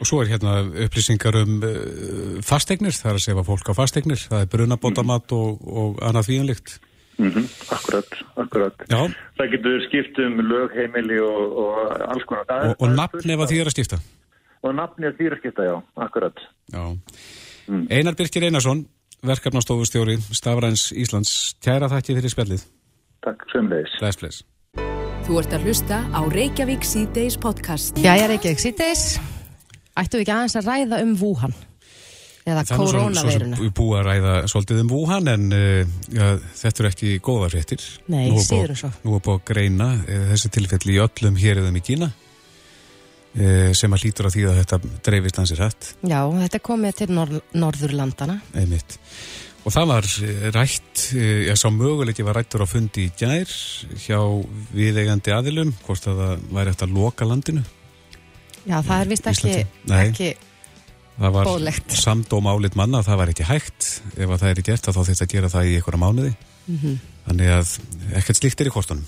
Og 0.00 0.06
svo 0.06 0.22
er 0.22 0.32
hérna 0.32 0.52
upplýsingar 0.84 1.36
um 1.42 1.60
uh, 1.62 2.40
fastegnir, 2.42 2.90
það 2.90 3.10
er 3.10 3.18
að 3.18 3.26
sefa 3.26 3.44
fólk 3.46 3.68
á 3.70 3.72
fastegnir, 3.78 4.18
það 4.30 4.40
er 4.40 4.48
brunabótamat 4.54 5.32
og, 5.32 5.60
og 5.62 6.00
annað 6.02 6.26
fíanlikt. 6.26 6.80
Mm 7.18 7.30
-hmm. 7.30 7.46
Akkurat, 7.76 8.10
akkurat. 8.36 8.74
Já. 8.90 9.14
Það 9.38 9.50
getur 9.52 9.78
skipt 9.86 10.18
um 10.18 10.40
lögheimili 10.40 11.18
og, 11.20 11.56
og 11.62 11.72
alls 12.10 12.24
konar. 12.24 12.66
Og, 12.68 12.74
og 12.82 12.88
nafn 12.88 13.30
ef 13.30 13.40
að 13.40 13.48
því 13.50 13.60
er 13.60 13.66
að 13.66 13.76
skipta? 13.76 13.98
Og 14.62 14.74
nafn 14.74 15.04
ef 15.04 15.14
því 15.16 15.26
er 15.26 15.32
að 15.32 15.38
skipta, 15.38 15.62
já, 15.62 15.76
akkurat. 15.96 16.36
Já. 16.72 16.84
Mm. 17.68 17.86
Einar 17.90 18.14
Birkir 18.14 18.44
Einarsson, 18.44 18.86
verkefnastofustjóri, 19.22 20.16
Stafræns 20.32 20.92
Íslands, 20.92 21.54
kæra 21.64 21.88
þakki 21.88 22.14
fyrir 22.14 22.30
spjallið. 22.30 22.62
Takk 23.22 23.44
sömleis. 23.52 23.98
Læsfleis. 24.02 24.42
Þú 25.22 25.36
ert 25.38 25.52
að 25.54 25.68
hlusta 25.68 26.00
á 26.10 26.20
Reykjavík 26.26 26.86
C-Days 26.86 27.36
podcast. 27.38 27.98
Já, 28.02 28.16
ég 28.18 28.24
er 28.26 28.32
Reykjavík 28.34 28.62
C-Days. 28.62 29.04
Ættu 29.98 30.18
við 30.18 30.24
ekki 30.24 30.34
aðeins 30.34 30.58
að 30.58 30.72
ræða 30.72 31.04
um 31.04 31.12
Wuhan? 31.20 31.54
eða 32.48 32.64
koronaveiruna. 32.66 33.58
Við 33.60 33.70
búum 33.76 33.98
að 33.98 34.08
ræða 34.08 34.32
svolítið 34.50 34.82
um 34.82 34.90
Wuhan 34.92 35.30
en 35.30 35.44
uh, 35.54 35.94
ja, 36.10 36.32
þetta 36.58 36.82
eru 36.82 36.90
ekki 36.90 37.12
góða 37.22 37.52
fréttir. 37.52 37.84
Nei, 38.12 38.26
síður 38.42 38.74
og 38.74 38.80
svo. 38.80 38.90
Nú 39.04 39.14
er 39.16 39.24
búin 39.24 39.38
að 39.38 39.46
greina 39.52 39.88
uh, 40.00 40.26
þessi 40.32 40.52
tilfelli 40.56 40.96
í 40.96 41.00
öllum 41.04 41.38
hér 41.38 41.62
eða 41.62 41.72
í 41.78 41.84
Kína 41.86 42.10
uh, 42.10 43.70
sem 43.78 43.94
að 43.94 44.08
lítur 44.08 44.28
á 44.28 44.34
því 44.34 44.48
að 44.50 44.60
þetta 44.62 44.80
dreifist 45.06 45.40
hansir 45.42 45.62
hætt. 45.62 45.92
Já, 46.02 46.18
þetta 46.40 46.62
komið 46.70 46.98
til 47.02 47.10
nor 47.14 47.34
Norðurlandana. 47.54 48.40
Einmitt. 48.58 48.98
Og 49.62 49.70
það 49.70 49.90
var 49.92 50.08
rætt, 50.56 51.02
ég 51.14 51.58
sá 51.58 51.68
möguleiki 51.70 52.24
var 52.26 52.40
rættur 52.40 52.64
á 52.64 52.66
fundi 52.66 53.06
í 53.06 53.12
gær 53.14 53.50
hjá 54.02 54.18
viðeigandi 54.74 55.34
aðilum, 55.36 55.70
hvort 55.86 56.08
að 56.10 56.22
það 56.22 56.48
væri 56.56 56.72
eftir 56.72 56.88
að 56.88 56.96
loka 56.98 57.28
landinu. 57.28 57.62
Já, 58.66 58.80
það 58.82 58.96
er 58.96 59.12
vist 59.12 59.28
ekki, 59.30 59.54
ekki 59.98 60.32
það 61.18 61.34
var 61.36 61.48
Bólegt. 61.48 61.96
samdóm 62.04 62.48
álit 62.50 62.76
manna 62.78 63.02
það 63.04 63.20
var 63.22 63.32
ekki 63.32 63.48
hægt, 63.48 63.88
ef 64.16 64.34
það 64.34 64.48
er 64.50 64.62
gert 64.68 64.88
þá 64.88 65.00
þetta 65.00 65.26
að 65.26 65.34
gera 65.34 65.52
það 65.52 65.68
í 65.68 65.74
einhverja 65.78 66.02
mánuði 66.02 66.32
mm 66.32 66.78
-hmm. 66.78 67.00
þannig 67.26 67.52
að 67.58 67.74
ekkert 68.20 68.40
slikt 68.40 68.60
er 68.60 68.70
í 68.70 68.74
kortunum 68.74 69.06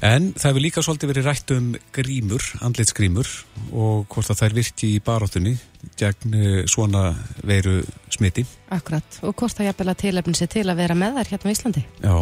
en 0.00 0.30
það 0.32 0.48
hefur 0.48 0.64
líka 0.64 0.82
svolítið 0.84 1.10
verið 1.12 1.26
rætt 1.28 1.52
um 1.54 1.70
grímur, 1.94 2.44
andlitsgrímur 2.64 3.30
og 3.70 4.06
hvort 4.12 4.32
að 4.32 4.40
þær 4.42 4.56
virki 4.56 4.92
í 4.96 5.00
baróttunni 5.04 5.54
gegn 6.00 6.36
eh, 6.36 6.60
svona 6.70 7.10
veru 7.46 7.80
smiti. 8.12 8.44
Akkurat, 8.72 9.20
og 9.26 9.34
hvort 9.36 9.56
það 9.58 9.70
jafnvel 9.70 9.92
að 9.92 10.00
tilefni 10.04 10.36
sér 10.38 10.52
til 10.56 10.66
að 10.68 10.80
vera 10.82 10.96
með 10.98 11.20
þær 11.20 11.32
hérna 11.34 11.52
á 11.52 11.54
Íslandi? 11.54 11.84
Já, 12.04 12.14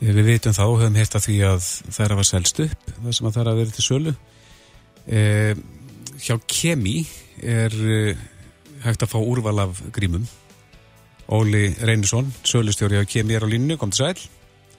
við 0.00 0.20
veitum 0.28 0.56
þá, 0.56 0.64
höfum 0.66 0.98
hérta 1.00 1.22
því 1.24 1.38
að 1.50 1.70
þær 1.96 2.16
hafa 2.16 2.26
selst 2.30 2.64
upp, 2.66 2.90
það 2.98 3.16
sem 3.18 3.30
að 3.30 3.38
þær 3.38 3.50
hafa 3.52 3.60
verið 3.62 3.78
til 3.78 3.86
sölu 3.86 4.14
eh, 5.06 5.64
hjá 6.20 6.36
Kemi 6.44 6.98
er 7.40 7.80
hægt 8.84 9.04
að 9.04 9.12
fá 9.14 9.18
úrval 9.20 9.56
af 9.64 9.80
grímum. 9.94 10.26
Óli 11.30 11.70
Reynisson, 11.80 12.28
sölustjóri 12.44 13.00
á 13.00 13.08
Kemi 13.08 13.36
er 13.38 13.46
á 13.46 13.48
línu, 13.48 13.78
kom 13.80 13.92
til 13.94 14.04
sæl. 14.04 14.30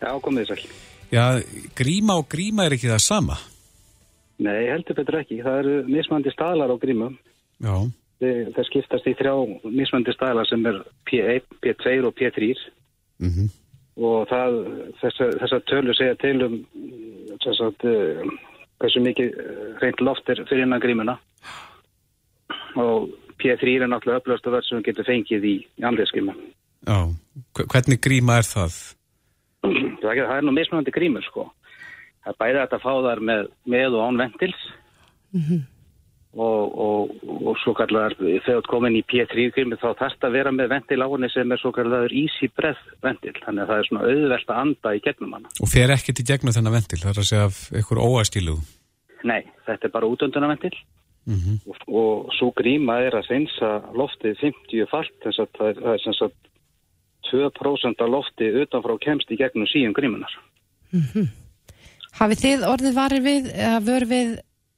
Já, 0.01 0.12
komið 0.22 0.51
sæl. 0.51 0.65
Já, 1.12 1.41
gríma 1.75 2.18
og 2.20 2.30
gríma 2.32 2.65
er 2.65 2.77
ekki 2.77 2.91
það 2.91 3.01
sama? 3.03 3.39
Nei, 4.41 4.70
heldur 4.72 4.98
betur 4.98 5.20
ekki. 5.20 5.41
Það 5.44 5.58
eru 5.63 5.74
mismandi 5.91 6.32
staðlar 6.34 6.72
á 6.72 6.77
grímum. 6.82 7.18
Já. 7.62 7.75
Það, 8.22 8.38
það 8.56 8.68
skiptast 8.70 9.10
í 9.10 9.15
þrjá 9.20 9.34
mismandi 9.65 10.15
staðlar 10.15 10.50
sem 10.50 10.63
er 10.72 10.80
P1, 11.10 11.58
P2 11.62 11.98
og 12.08 12.15
P3. 12.18 12.53
Mm 13.22 13.34
-hmm. 13.34 13.50
Og 14.01 14.30
það, 14.32 14.62
þess 15.01 15.53
að 15.53 15.68
tölu 15.70 15.94
segja 15.94 16.15
til 16.15 16.38
um 16.48 16.56
þess 17.44 17.60
að 17.60 17.75
hversu 18.80 19.03
mikið 19.03 19.36
reynd 19.82 20.01
loft 20.01 20.30
er 20.30 20.41
fyrir 20.50 20.65
innan 20.65 20.82
grímuna 20.82 21.18
og 22.80 23.10
P3 23.41 23.82
er 23.82 23.89
náttúrulega 23.89 24.22
upplöðast 24.22 24.48
að 24.48 24.56
verð 24.56 24.68
sem 24.70 24.84
getur 24.86 25.08
fengið 25.08 25.46
í 25.46 25.56
andleskima. 25.84 26.36
Já, 26.88 26.98
hvernig 27.53 28.01
gríma 28.01 28.39
er 28.41 28.48
það? 28.48 28.96
Það 30.01 30.13
er, 30.13 30.29
það 30.29 30.38
er 30.38 30.48
nú 30.48 30.53
mismunandi 30.55 30.93
grímur 30.96 31.25
sko. 31.25 31.50
Það 32.24 32.34
er 32.34 32.39
bæðið 32.41 32.63
að 32.63 32.84
fá 32.86 32.91
þar 33.08 33.22
með, 33.29 33.51
með 33.74 33.98
og 33.98 34.08
án 34.08 34.20
ventils 34.22 34.63
mm 35.34 35.41
-hmm. 35.41 35.62
og, 36.46 36.77
og, 36.86 37.15
og 37.50 37.55
svo 37.63 37.74
kallar 37.77 38.15
þegar 38.20 38.67
komin 38.70 39.00
í 39.00 39.03
P3 39.03 39.48
grími 39.55 39.79
þá 39.81 39.89
þarf 40.01 40.20
það 40.20 40.29
að 40.29 40.38
vera 40.38 40.51
með 40.51 40.72
ventil 40.75 41.01
á 41.01 41.08
henni 41.13 41.29
sem 41.34 41.51
er 41.51 41.62
svo 41.62 41.72
kallar 41.72 42.13
easy 42.13 42.51
breath 42.58 42.86
ventil. 43.01 43.34
Þannig 43.46 43.63
að 43.63 43.70
það 43.72 43.79
er 43.79 43.89
svona 43.89 44.05
auðvelt 44.05 44.50
að 44.50 44.62
anda 44.63 44.96
í 44.96 45.03
gegnum 45.08 45.34
hana. 45.34 45.50
Og 45.62 45.70
fer 45.70 45.89
ekkert 45.89 46.22
í 46.22 46.29
gegnum 46.29 46.55
þennan 46.55 46.77
ventil? 46.77 47.01
Það 47.01 47.12
er 47.13 47.22
að 47.22 47.29
segja 47.31 47.50
af 47.50 47.58
einhver 47.74 48.03
óæskiluð? 48.05 48.62
Nei, 49.24 49.41
þetta 49.65 49.88
er 49.88 49.96
bara 49.98 50.10
útönduna 50.10 50.50
ventil. 50.50 50.75
Mm 51.29 51.38
-hmm. 51.38 51.58
og, 51.70 51.75
og 51.88 52.34
svo 52.34 52.50
gríma 52.58 52.98
er 53.05 53.13
að 53.13 53.27
reynsa 53.29 53.84
loftið 53.93 54.39
50 54.41 54.88
falt 54.89 55.13
þess 55.22 55.39
að 55.39 55.50
það 55.58 55.67
er, 55.70 55.75
það 55.84 55.93
er 55.93 56.01
sem 56.01 56.13
sagt 56.17 56.39
2% 57.29 58.03
af 58.03 58.11
loftið 58.15 58.61
utanfrá 58.65 58.97
kemst 59.05 59.31
í 59.31 59.39
gegnum 59.39 59.69
síum 59.69 59.93
grímunar 59.93 60.33
mm 60.91 61.01
-hmm. 61.13 61.27
Hafið 62.19 62.39
þið 62.43 62.67
orðið 62.67 62.93
varir 62.95 63.21
við 63.23 63.43
að 63.55 63.85
vör 63.87 64.05
við 64.05 64.29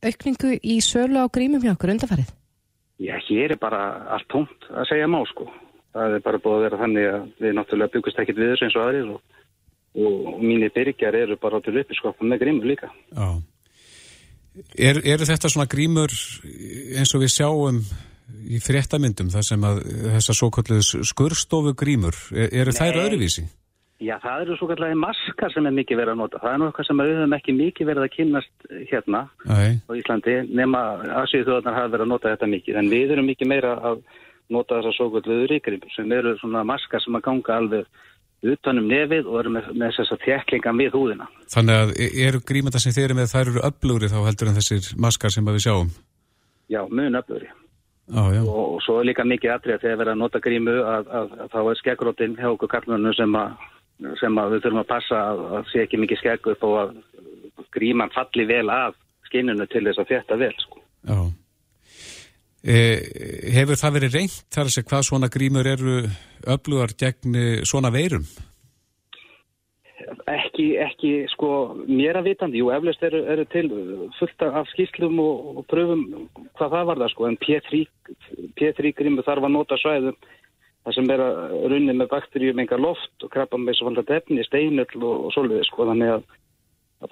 aukningu 0.03 0.59
í 0.62 0.75
sölu 0.81 1.17
á 1.23 1.27
grímum 1.33 1.62
hjá 1.63 1.73
okkur 1.73 1.89
undarfarið? 1.89 2.29
Já, 3.00 3.15
hér 3.27 3.51
er 3.51 3.57
bara 3.57 4.07
allt 4.13 4.27
tómt 4.29 4.69
að 4.69 4.89
segja 4.89 5.07
má 5.07 5.23
sko 5.25 5.50
það 5.93 6.15
er 6.15 6.19
bara 6.19 6.38
búið 6.38 6.57
að 6.57 6.63
vera 6.65 6.81
þannig 6.81 7.07
að 7.13 7.23
við 7.39 7.55
náttúrulega 7.57 7.93
byggust 7.93 8.19
ekkit 8.19 8.38
við 8.38 8.51
þessu 8.51 8.65
eins 8.65 8.75
og 8.75 8.85
aðrið 8.85 9.09
og 9.15 9.21
og 9.93 10.41
mínir 10.41 10.71
byrjar 10.73 11.15
eru 11.15 11.38
bara 11.38 11.62
til 11.62 11.77
uppiskoppa 11.77 12.25
með 12.25 12.39
grímur 12.41 12.65
líka. 12.65 12.89
Já. 13.13 13.27
Er, 14.77 15.00
eru 15.05 15.25
þetta 15.25 15.50
svona 15.50 15.69
grímur 15.69 16.13
eins 16.97 17.13
og 17.13 17.23
við 17.23 17.33
sjáum 17.33 17.79
í 18.44 18.60
fréttamyndum 18.63 19.32
þar 19.34 19.46
sem 19.48 19.65
að 19.68 19.82
þessar 20.15 20.39
svo 20.39 20.50
kalluðu 20.53 21.03
skurstofu 21.08 21.75
grímur, 21.77 22.18
er, 22.36 22.50
eru 22.63 22.75
þær 22.75 23.03
öðruvísi? 23.06 23.46
Já, 24.03 24.18
það 24.20 24.42
eru 24.44 24.56
svo 24.60 24.68
kalluði 24.68 24.98
maskar 25.00 25.53
sem 25.53 25.68
er 25.70 25.75
mikið 25.77 26.00
verið 26.01 26.13
að 26.15 26.20
nota. 26.20 26.42
Það 26.44 26.56
er 26.56 26.65
eitthvað 26.68 26.88
sem 26.89 27.01
við 27.03 27.13
höfum 27.13 27.36
ekki 27.38 27.56
mikið 27.56 27.89
verið 27.89 28.06
að 28.06 28.13
kynast 28.18 28.68
hérna 28.89 29.22
Æ. 29.48 29.63
á 29.80 29.92
Íslandi 30.00 30.36
nema 30.50 30.82
aðsýðu 31.22 31.46
þjóðarnar 31.48 31.77
hafa 31.77 31.94
verið 31.94 32.06
að 32.08 32.12
nota 32.12 32.34
þetta 32.34 32.50
mikið. 32.56 32.80
En 32.82 32.92
við 32.92 33.13
erum 33.15 33.30
mikið 33.32 33.51
meira 33.53 33.75
að 33.92 34.01
nota 34.51 34.80
þessar 34.80 34.98
svo 34.98 35.08
kalluðu 35.13 35.48
ríkgrímur 35.53 35.96
sem 35.96 36.18
eru 36.18 36.36
svona 36.42 36.65
maskar 36.68 37.03
sem 37.03 37.15
að 37.15 37.25
ganga 37.30 37.60
alveg 37.62 37.88
utanum 38.44 38.89
nefið 38.92 39.30
og 39.32 39.39
eru 39.39 39.56
með, 39.56 39.72
með 39.80 39.98
þess 39.98 40.15
að 40.18 40.24
þjeklinga 40.27 40.75
við 40.82 40.96
húðina. 40.98 41.30
Þannig 41.53 41.82
að 41.84 41.94
e, 41.96 42.08
eru 42.27 42.44
grímenda 42.44 42.82
sem 42.84 42.96
þeir 42.96 43.06
eru 43.08 43.20
með, 43.22 43.32
þær 43.32 43.51
eru 43.53 43.68
öflúri 43.70 44.12
þá 44.12 44.20
heldur 44.27 44.51
en 44.51 44.58
þessir 44.60 44.89
maskar 45.00 45.32
sem 45.32 45.48
við 45.48 45.63
sjáum? 45.63 45.94
Já, 46.72 46.82
mun 46.92 47.22
öflúri. 47.22 47.48
Og, 48.12 48.57
og 48.75 48.81
svo 48.83 48.98
er 49.00 49.07
líka 49.07 49.24
mikið 49.24 49.53
aðrið 49.53 49.77
að 49.77 49.86
þegar 49.86 50.00
verða 50.01 50.13
að 50.13 50.19
nota 50.19 50.41
grímu 50.43 50.74
að, 50.74 50.88
að, 50.88 51.05
að, 51.19 51.38
að 51.45 51.53
þá 51.53 51.60
er 51.62 51.79
skeggrótin 51.79 52.36
hjá 52.36 52.50
okkur 52.50 52.72
kallmönu 52.74 53.13
sem, 53.15 53.38
sem 54.19 54.41
að 54.41 54.55
við 54.55 54.65
þurfum 54.65 54.81
að 54.81 54.89
passa 54.89 55.22
að 55.31 55.69
sé 55.72 55.86
ekki 55.86 56.01
mikið 56.01 56.19
skegg 56.19 56.50
upp 56.51 56.65
og 56.67 56.75
að 56.81 56.91
gríman 57.74 58.12
falli 58.13 58.45
vel 58.50 58.67
af 58.74 58.98
skinnunu 59.29 59.67
til 59.72 59.86
þess 59.88 60.03
að 60.03 60.12
þetta 60.12 60.39
vel. 60.41 60.53
Sko. 60.65 60.83
Já. 61.07 61.19
Eh, 62.63 63.00
hefur 63.55 63.79
það 63.79 63.95
verið 63.98 64.17
reynd 64.17 64.36
þar 64.55 64.67
að 64.69 64.75
segja 64.75 64.89
hvað 64.91 65.07
svona 65.07 65.31
grímur 65.31 65.67
eru 65.67 65.95
öflugar 66.53 66.93
gegn 67.00 67.36
eh, 67.36 67.63
svona 67.67 67.91
veirum? 67.91 68.27
Ekki, 70.53 70.75
ekki, 70.77 71.12
sko, 71.31 71.48
mér 71.89 72.19
að 72.19 72.27
vitandi, 72.27 72.60
jú, 72.62 72.67
eflust 72.69 73.01
eru, 73.01 73.24
eru 73.25 73.41
til 73.50 73.72
fullt 74.19 74.43
af 74.45 74.67
skýrslum 74.69 75.17
og, 75.17 75.48
og 75.57 75.63
pröfum 75.65 76.03
hvað 76.60 76.75
það 76.75 76.83
var 76.91 77.00
það, 77.01 77.10
sko, 77.15 77.25
en 77.25 77.38
P3 78.62 78.91
grímu 79.00 79.25
þarf 79.25 79.48
að 79.48 79.55
nota 79.55 79.79
svæðum 79.81 80.19
það 80.83 80.95
sem 81.00 81.10
er 81.15 81.24
að 81.25 81.55
runni 81.74 81.95
með 81.98 82.12
bakteríum 82.12 82.62
enga 82.62 82.77
loft 82.77 83.25
og 83.25 83.33
krabba 83.33 83.57
með 83.57 83.79
svo 83.79 83.89
faldað 83.89 84.13
efni, 84.19 84.45
steinull 84.45 85.01
og, 85.01 85.25
og 85.25 85.33
svolítið, 85.33 85.65
sko, 85.72 85.89
þannig 85.89 86.13
að, 86.19 86.29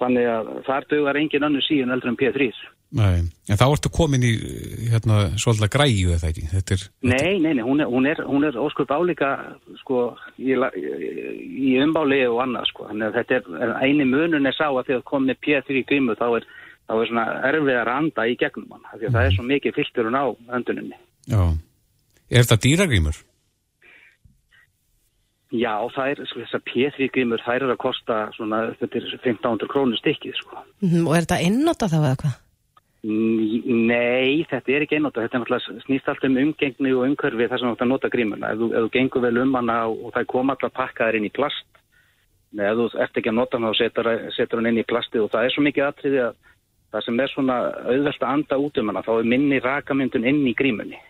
þannig 0.00 0.28
að 0.30 0.52
þar 0.68 0.86
dögar 0.90 1.18
engin 1.20 1.46
annu 1.46 1.62
síðan 1.64 1.94
eldur 1.96 2.12
en 2.12 2.18
P3. 2.20 2.48
Nei, 2.92 3.22
en 3.48 3.56
þá 3.56 3.64
ertu 3.70 3.88
komin 3.92 4.24
í 4.28 4.32
hérna 4.92 5.30
svolítið 5.40 5.70
græju 5.72 6.10
eða 6.12 6.28
ekki? 6.28 6.42
Er, 6.60 6.82
nei, 7.08 7.38
nei, 7.40 7.54
nei, 7.56 7.62
hún 7.64 7.80
er, 7.80 7.88
hún 7.88 8.08
er, 8.10 8.20
hún 8.28 8.44
er 8.44 8.58
óskup 8.60 8.92
álíka 8.92 9.30
sko 9.80 10.02
í, 10.36 10.52
í 10.52 11.72
umbáli 11.80 12.20
og 12.28 12.42
annað 12.44 12.68
sko, 12.68 12.90
þannig 12.90 13.08
að 13.08 13.16
þetta 13.16 13.38
er 13.64 13.74
eini 13.80 14.04
munun 14.10 14.50
er 14.50 14.56
sá 14.58 14.66
að 14.68 14.90
þegar 14.90 15.06
komið 15.08 15.40
P3 15.46 15.80
í 15.80 15.86
grímu 15.88 16.18
þá 16.20 16.26
er, 16.42 16.48
þá 16.84 16.94
er 16.98 17.12
svona 17.14 17.26
erfið 17.48 17.80
að 17.80 17.88
randa 17.88 18.28
í 18.28 18.36
gegnum 18.44 18.76
hann, 18.76 18.86
því 18.92 19.00
að 19.00 19.08
mm. 19.08 19.16
það 19.16 19.24
er 19.24 19.30
mhm. 19.30 19.38
svo 19.38 19.48
mikið 19.48 19.76
fyllturinn 19.80 20.20
á 20.20 20.24
önduninni. 20.58 21.02
Já, 21.32 21.42
er 22.28 22.44
þetta 22.44 22.62
dýragrímur? 22.66 23.24
Já, 25.52 25.74
það 25.92 26.10
er, 26.10 26.22
sko, 26.30 26.44
þessar 26.46 26.62
P3 26.68 27.08
grímur, 27.12 27.42
það 27.44 27.58
er 27.58 27.72
að 27.74 27.82
kosta 27.82 28.22
svona, 28.36 28.62
þetta 28.80 28.98
er 28.98 29.08
1500 29.18 29.68
krónur 29.68 30.00
stikkið 30.00 30.38
sko. 30.38 30.62
Mm, 30.80 31.02
og 31.04 31.12
er 31.16 31.26
þetta 31.26 31.40
einnota 31.44 31.90
þá 31.92 31.98
eða 31.98 32.14
hvað? 32.22 32.38
Nei, 33.02 34.46
þetta 34.46 34.72
er 34.72 34.84
ekki 34.84 34.96
einnóta. 34.96 35.24
Þetta 35.24 35.36
er 35.36 35.42
náttúrulega 35.42 35.82
snýst 35.82 36.08
allt 36.08 36.24
um 36.28 36.38
umgengni 36.38 36.92
og 36.94 37.04
umkörfi 37.08 37.48
þar 37.50 37.60
sem 37.60 37.72
að 37.74 37.90
nota 37.90 38.10
grímuna. 38.12 38.52
Ef 38.54 38.60
þú, 38.60 38.68
ef 38.70 38.86
þú 38.86 38.92
gengur 38.94 39.24
vel 39.26 39.40
um 39.42 39.56
hana 39.58 39.78
og 39.90 40.12
það 40.14 40.28
kom 40.30 40.52
alltaf 40.54 40.74
pakkaðir 40.78 41.18
inn 41.18 41.26
í 41.26 41.34
plast, 41.34 41.66
Nei, 42.52 42.66
ef 42.68 42.76
þú 42.76 42.86
ert 43.00 43.16
ekki 43.16 43.30
að 43.32 43.36
nota 43.38 43.58
hana 43.58 43.70
og 43.72 43.78
setur, 43.78 44.08
setur 44.36 44.60
hann 44.60 44.68
inn 44.68 44.82
í 44.82 44.88
plasti 44.88 45.20
og 45.20 45.30
það 45.32 45.46
er 45.46 45.54
svo 45.54 45.62
mikið 45.64 45.86
aðtriði 45.86 46.18
að 46.26 46.34
það 46.92 47.04
sem 47.06 47.20
er 47.24 47.30
svona 47.32 47.56
auðvelt 47.88 48.26
að 48.26 48.32
anda 48.36 48.58
út 48.60 48.80
um 48.80 48.90
hana, 48.92 49.02
þá 49.06 49.12
er 49.14 49.28
minni 49.32 49.60
rakamyndun 49.64 50.28
inn 50.28 50.42
í 50.44 50.52
grímunni. 50.56 51.00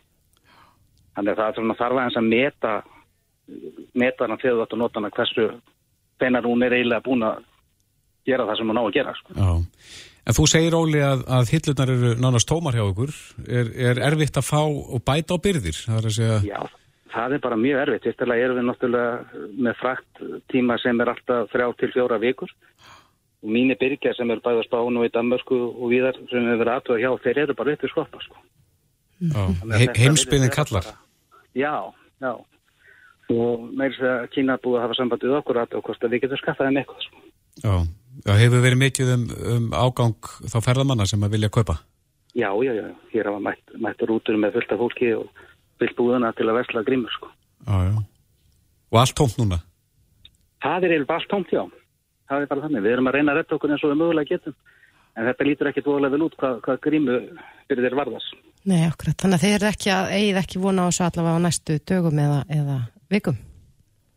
Þannig 1.17 1.33
að 1.33 1.41
það 1.41 1.49
er 1.49 1.57
svona 1.59 1.77
þarf 1.81 1.99
aðeins 1.99 2.19
að 2.21 2.29
meta, 2.31 2.75
meta 3.99 4.27
hana 4.27 4.39
þegar 4.41 4.59
þú 4.59 4.65
ætti 4.67 4.77
að 4.77 4.83
nota 4.83 5.01
hana 5.01 5.13
hversu 5.17 5.49
feinar 6.23 6.47
hún 6.47 6.65
er 6.67 6.77
eiginlega 6.79 7.05
búin 7.07 7.27
að 7.27 7.45
gera 8.29 8.47
það 8.49 8.59
sem 8.61 8.73
hún 8.73 8.81
á 8.81 8.85
að 8.85 8.95
gera. 8.97 9.15
Sko. 9.19 9.37
Já. 9.37 9.53
En 10.23 10.37
þú 10.37 10.45
segir 10.47 10.77
Óli 10.79 11.01
að, 11.03 11.25
að 11.35 11.51
hillunar 11.51 11.91
eru 11.91 12.13
nánast 12.23 12.49
tómar 12.49 12.77
hjá 12.79 12.85
okkur. 12.85 13.15
Er, 13.43 13.73
er 13.91 14.01
erfitt 14.07 14.39
að 14.39 14.47
fá 14.47 14.61
og 14.63 15.03
bæta 15.03 15.35
á 15.35 15.43
byrðir? 15.43 15.81
Það 15.89 16.09
segja... 16.15 16.37
Já, 16.47 16.61
það 17.11 17.35
er 17.37 17.43
bara 17.43 17.59
mjög 17.59 17.83
erfitt. 17.87 18.07
Fyrstulega 18.07 18.47
erum 18.47 18.61
við 18.61 18.69
náttúrulega 18.69 19.41
með 19.67 19.81
frakt 19.81 20.23
tíma 20.53 20.79
sem 20.83 21.03
er 21.03 21.11
alltaf 21.11 21.51
þrjá 21.51 21.67
til 21.81 21.91
fjóra 21.97 22.21
vikur. 22.23 22.55
Og 23.43 23.51
mínir 23.51 23.81
byrkja 23.81 24.15
sem 24.15 24.31
er 24.31 24.45
bæða 24.45 24.63
spánu 24.69 25.03
í 25.03 25.11
Danmörsku 25.11 25.59
og 25.73 25.91
viðar 25.91 26.21
sem 26.31 26.47
við 26.47 26.63
verðum 26.63 26.77
aðtöða 26.77 27.03
hjá, 27.03 27.11
þeir 27.27 27.43
eru 27.43 27.59
bara 27.59 27.75
upp 27.75 27.83
í 27.83 27.91
skoppa. 27.91 28.23
Sko. 28.23 28.43
He 29.75 29.91
heimspinnin 29.99 30.55
kallar? 30.55 30.87
Já, 31.59 31.91
já. 32.23 32.33
Og 33.33 33.67
þess 33.79 34.07
að 34.09 34.29
Kína 34.35 34.59
búið 34.63 34.79
að 34.79 34.85
hafa 34.87 34.99
sambandið 34.99 35.37
okkur 35.39 35.61
að 35.63 36.09
við 36.09 36.25
getum 36.25 36.41
skattaði 36.41 36.75
með 36.75 36.83
eitthvað. 36.83 37.07
Sko. 37.07 37.23
Já. 37.63 37.75
Já, 38.27 38.35
hefur 38.37 38.61
verið 38.61 38.81
mikið 38.81 39.11
um, 39.15 39.23
um 39.55 39.69
ágang 39.73 40.31
þá 40.53 40.59
ferðamanna 40.65 41.07
sem 41.09 41.23
að 41.25 41.37
vilja 41.37 41.53
kaupa? 41.53 41.79
Já, 42.37 42.49
já, 42.65 42.73
já. 42.77 42.87
Hér 43.13 43.31
hafa 43.31 43.41
mætt, 43.45 43.75
mætt 43.81 44.05
rútur 44.09 44.37
með 44.41 44.59
fullta 44.59 44.79
fólki 44.81 45.13
og 45.17 45.45
fyllt 45.81 45.97
búðuna 45.99 46.33
til 46.37 46.49
að 46.49 46.59
versla 46.61 46.85
grímur, 46.87 47.13
sko. 47.17 47.31
Já, 47.67 47.77
já. 47.89 47.95
Og 48.93 49.01
allt 49.01 49.17
tómt 49.17 49.39
núna? 49.41 49.63
Það 50.63 50.87
er 50.89 51.07
allt 51.09 51.31
tómt, 51.33 51.53
já. 51.53 51.65
Það 52.29 52.45
er 52.45 52.53
bara 52.53 52.65
þannig. 52.67 52.85
Við 52.85 52.95
erum 52.95 53.11
að 53.11 53.17
reyna 53.19 53.35
að 53.35 53.41
retta 53.41 53.57
okkur 53.57 53.75
eins 53.75 53.85
og 53.85 53.93
við 53.93 54.01
mögulega 54.03 54.37
getum. 54.37 54.57
En 55.13 55.29
þetta 55.29 55.47
lítur 55.49 55.69
ekki 55.69 55.85
dvoðlega 55.85 56.15
vel 56.15 56.27
út 56.29 56.37
hvað, 56.41 56.61
hvað 56.65 56.81
grímu 56.87 57.17
fyrir 57.69 57.87
þeir 57.87 57.97
varðas. 57.99 58.29
Nei, 58.69 58.85
okkur. 58.87 59.13
Þannig 59.21 59.39
að 59.39 59.45
þeir 59.45 59.57
eru 59.57 59.69
ekki 59.73 59.93
að 59.93 60.13
eigið 60.17 60.41
ekki 60.41 60.63
vona 60.63 60.87
á 60.87 60.89
þessu 60.89 61.05
allavega 61.09 61.41
á 61.41 61.45
næstu 61.45 61.79
dögum 61.91 62.21
eða, 62.23 62.39
eða 62.53 62.77
vikum. 63.13 63.39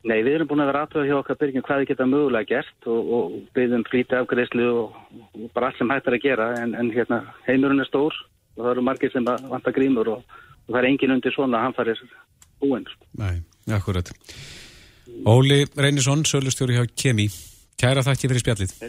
Nei, 0.05 0.19
við 0.21 0.35
erum 0.37 0.49
búin 0.51 0.61
að 0.61 0.69
vera 0.69 0.81
aðtöða 0.85 1.07
hjá 1.07 1.15
okkar 1.17 1.37
byrjum 1.41 1.63
hvað 1.65 1.79
við 1.81 1.87
geta 1.89 2.05
mögulega 2.05 2.49
gert 2.51 2.89
og, 2.93 3.07
og 3.17 3.31
byrjum 3.57 3.85
flítið 3.89 4.19
afgreðslu 4.19 4.67
og, 4.69 4.99
og 5.17 5.47
bara 5.55 5.71
allt 5.71 5.79
sem 5.79 5.89
hættar 5.89 6.17
að 6.17 6.25
gera 6.27 6.49
en, 6.61 6.75
en 6.77 6.91
hérna, 6.93 7.23
heimurinn 7.47 7.81
er 7.81 7.89
stór 7.89 8.13
og 8.13 8.59
það 8.59 8.69
eru 8.75 8.85
margir 8.85 9.13
sem 9.15 9.25
vantar 9.25 9.73
grímur 9.73 10.13
og, 10.13 10.37
og 10.67 10.69
það 10.69 10.79
er 10.83 10.89
engin 10.91 11.15
undir 11.17 11.33
svona 11.33 11.57
að 11.57 11.65
hann 11.65 11.77
farir 11.79 12.05
búinn. 12.61 12.85
Sko. 12.93 13.09
Nei, 13.23 13.33
akkurat. 13.79 14.13
Óli 15.25 15.63
Reynisson, 15.73 16.21
sölustjóri 16.29 16.77
hjá 16.77 16.85
Kemi. 16.93 17.29
Kæra 17.81 18.05
þakki 18.05 18.29
fyrir 18.29 18.45
spjallið. 18.45 18.79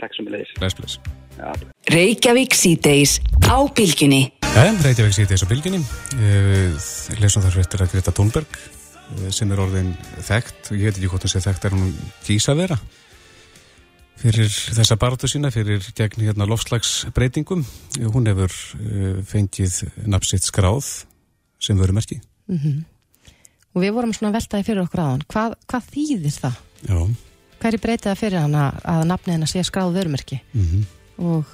Takk 0.00 0.14
sem 0.14 0.28
við 0.28 0.38
leiðis. 0.38 0.56
Bless, 0.62 0.78
bless. 0.78 1.14
Ja. 1.34 1.54
Reykjavík 1.90 2.54
síðdeis 2.54 3.18
á 3.42 3.58
bylginni. 3.74 4.28
Ja, 4.54 4.70
Reykjavík 4.86 5.18
síðdeis 5.18 5.42
á 5.42 5.50
bylginni. 5.50 5.82
Lesum 7.18 7.42
þar 7.42 7.58
fyrir 7.58 7.88
að 7.88 7.96
Greta 7.96 8.14
Thunberg 8.14 8.60
Eh, 8.60 8.79
sem 9.30 9.52
er 9.52 9.62
orðin 9.62 9.92
þekkt 10.26 10.72
ég 10.76 10.88
veit 10.88 10.96
ekki 10.96 11.10
hvort 11.10 11.26
hún 11.26 11.32
sé 11.32 11.42
þekkt 11.44 11.64
er 11.68 11.76
hún 11.76 11.94
kýsa 12.26 12.54
vera 12.58 12.78
fyrir 14.20 14.50
þessa 14.50 14.98
baratu 15.00 15.28
sína 15.30 15.50
fyrir 15.54 15.84
gegn 15.96 16.26
hérna 16.26 16.48
lofslagsbreytingum 16.50 17.64
hún 18.14 18.28
hefur 18.30 18.52
uh, 18.52 19.22
fengið 19.26 19.82
napsitt 20.06 20.46
skráð 20.46 21.06
sem 21.60 21.78
veru 21.80 21.96
merki 21.96 22.20
mm 22.20 22.58
-hmm. 22.58 22.84
og 23.74 23.82
við 23.82 23.96
vorum 23.96 24.12
svona 24.12 24.36
veltaði 24.36 24.64
fyrir 24.64 24.84
okkur 24.84 25.00
aðan 25.00 25.26
hvað, 25.28 25.58
hvað 25.66 25.90
þýðir 25.94 26.38
það? 26.40 26.62
Já 26.88 27.00
Hvað 27.60 27.74
er 27.74 27.80
breytið 27.84 28.14
fyrir 28.16 28.40
hana 28.40 28.70
að 28.88 29.02
nafni 29.04 29.34
hennar 29.34 29.48
sé 29.50 29.60
skráð 29.64 29.92
verumerki 29.92 30.40
mm 30.52 30.66
-hmm. 30.66 30.84
og 31.18 31.44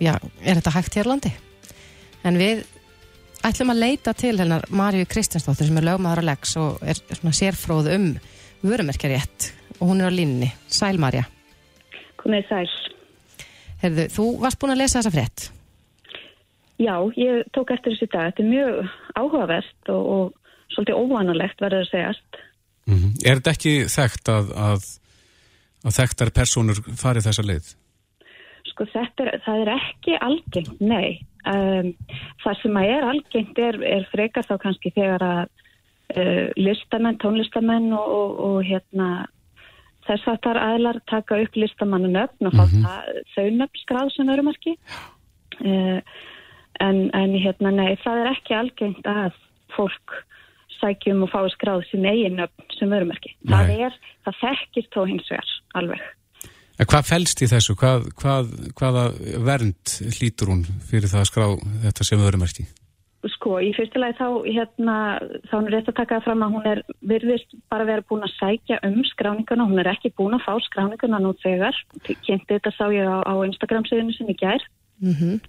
já, 0.00 0.16
er 0.40 0.56
þetta 0.56 0.70
hægt 0.70 0.94
hér 0.96 1.06
landi? 1.06 1.32
En 2.24 2.38
við 2.38 2.64
ætlum 3.46 3.70
að 3.72 3.82
leita 3.82 4.12
til 4.16 4.34
hennar 4.40 4.64
Marju 4.74 5.06
Kristjánsdóttir 5.10 5.68
sem 5.68 5.78
er 5.78 5.86
lögmaður 5.86 6.22
á 6.26 6.28
Lex 6.30 6.56
og 6.60 6.82
er 6.82 6.98
svona 6.98 7.34
sérfróð 7.36 7.92
um 7.94 8.06
vörumerkjarétt 8.66 9.52
og 9.78 9.90
hún 9.90 10.00
er 10.00 10.10
á 10.10 10.12
línni. 10.12 10.50
Sæl 10.66 10.98
Marja. 10.98 11.26
Komið 12.18 12.48
sæl. 12.48 12.66
Herðu, 13.82 14.08
þú 14.14 14.26
varst 14.42 14.58
búin 14.58 14.74
að 14.74 14.82
lesa 14.82 14.98
þessa 14.98 15.14
frétt? 15.14 15.46
Já, 16.82 16.96
ég 17.16 17.46
tók 17.56 17.70
eftir 17.72 17.94
þessi 17.94 18.08
dag. 18.12 18.32
Þetta 18.32 18.42
er 18.42 18.50
mjög 18.50 18.90
áhugavert 19.16 19.90
og, 19.94 20.10
og 20.16 20.74
svolítið 20.74 21.00
óvanalegt 21.00 21.62
verður 21.62 21.84
að 21.86 21.90
segjast. 21.92 22.40
Mm 22.86 22.98
-hmm. 22.98 23.12
Er 23.24 23.40
þetta 23.40 23.54
ekki 23.56 23.74
þekkt 23.96 24.28
að, 24.28 24.52
að, 24.68 24.86
að 25.84 25.96
þekktar 26.00 26.30
personur 26.30 26.82
farið 26.96 27.28
þessa 27.28 27.46
leið? 27.46 27.74
Sko 28.70 28.86
þetta 28.90 29.26
er, 29.26 29.40
það 29.44 29.62
er 29.62 29.72
ekki 29.76 30.18
algengt, 30.28 30.80
nei. 30.80 31.20
Um, 31.46 31.92
það 32.42 32.60
sem 32.62 32.78
að 32.80 32.90
er 32.90 33.08
algengt 33.12 33.58
er, 33.62 33.78
er 33.86 34.06
frekar 34.10 34.46
þá 34.48 34.56
kannski 34.64 34.90
þegar 34.96 35.22
að 35.22 35.42
uh, 36.16 36.46
listamenn, 36.58 37.18
tónlistamenn 37.22 37.92
og, 37.94 38.06
og, 38.18 38.38
og 38.48 38.56
hérna 38.66 39.10
þess 40.06 40.30
að 40.30 40.40
þar 40.46 40.62
aðlar 40.62 41.02
taka 41.10 41.38
upp 41.42 41.58
listamannu 41.58 42.10
nöfn 42.12 42.48
og 42.48 42.54
fá 42.54 42.64
mm 42.64 42.82
-hmm. 42.82 43.22
þau 43.34 43.46
nöfn 43.60 43.82
skráð 43.82 44.10
sem 44.14 44.28
örumarki 44.30 44.76
uh, 45.62 46.00
en, 46.80 46.98
en 47.14 47.34
hérna 47.34 47.72
nei, 47.74 47.96
það 48.04 48.22
er 48.22 48.32
ekki 48.34 48.54
algengt 48.54 49.06
að 49.06 49.38
fólk 49.76 50.18
sækjum 50.80 51.24
og 51.24 51.32
fái 51.32 51.48
skráð 51.54 51.86
sín 51.90 52.06
eigin 52.08 52.38
nöfn 52.40 52.76
sem 52.78 52.90
vörumerki. 52.92 53.34
Það 53.48 53.72
er, 53.86 53.98
það 54.26 54.40
þekkist 54.42 54.94
þó 54.94 55.02
hins 55.08 55.30
vegar 55.30 55.52
alveg. 55.80 56.02
En 56.76 56.88
hvað 56.90 57.06
fælst 57.08 57.40
í 57.40 57.48
þessu? 57.48 57.76
Hvað, 57.80 58.10
hvað, 58.20 58.50
hvaða 58.76 59.04
vernd 59.46 59.94
hlýtur 60.18 60.52
hún 60.52 60.66
fyrir 60.90 61.08
það 61.08 61.22
að 61.22 61.30
skrá 61.30 61.46
þetta 61.86 62.04
sem 62.04 62.20
vörumerki? 62.20 62.66
Sko, 63.32 63.56
í 63.64 63.72
fyrstulegi 63.74 64.18
þá, 64.18 64.26
hérna, 64.44 64.96
þá 65.48 65.54
er 65.56 65.70
rétt 65.72 65.88
að 65.90 65.96
taka 65.98 66.20
fram 66.22 66.44
að 66.44 66.52
hún 66.54 66.68
er 66.70 66.82
virðist 67.10 67.56
bara 67.72 67.86
verið 67.88 68.06
búin 68.10 68.26
að 68.26 68.34
sækja 68.36 68.78
um 68.86 69.00
skráninguna, 69.08 69.66
hún 69.66 69.82
er 69.82 69.90
ekki 69.90 70.12
búin 70.18 70.36
að 70.36 70.44
fá 70.44 70.52
skráninguna 70.68 71.20
nú 71.24 71.32
þegar, 71.42 71.78
kynnti 72.04 72.52
þetta 72.52 72.74
sá 72.76 72.84
ég 72.94 73.08
á, 73.08 73.24
á 73.24 73.34
Instagram-síðinu 73.48 74.14
sem 74.14 74.30
ég 74.30 74.38
gær, 74.44 74.62
mm 75.02 75.14
-hmm. 75.16 75.40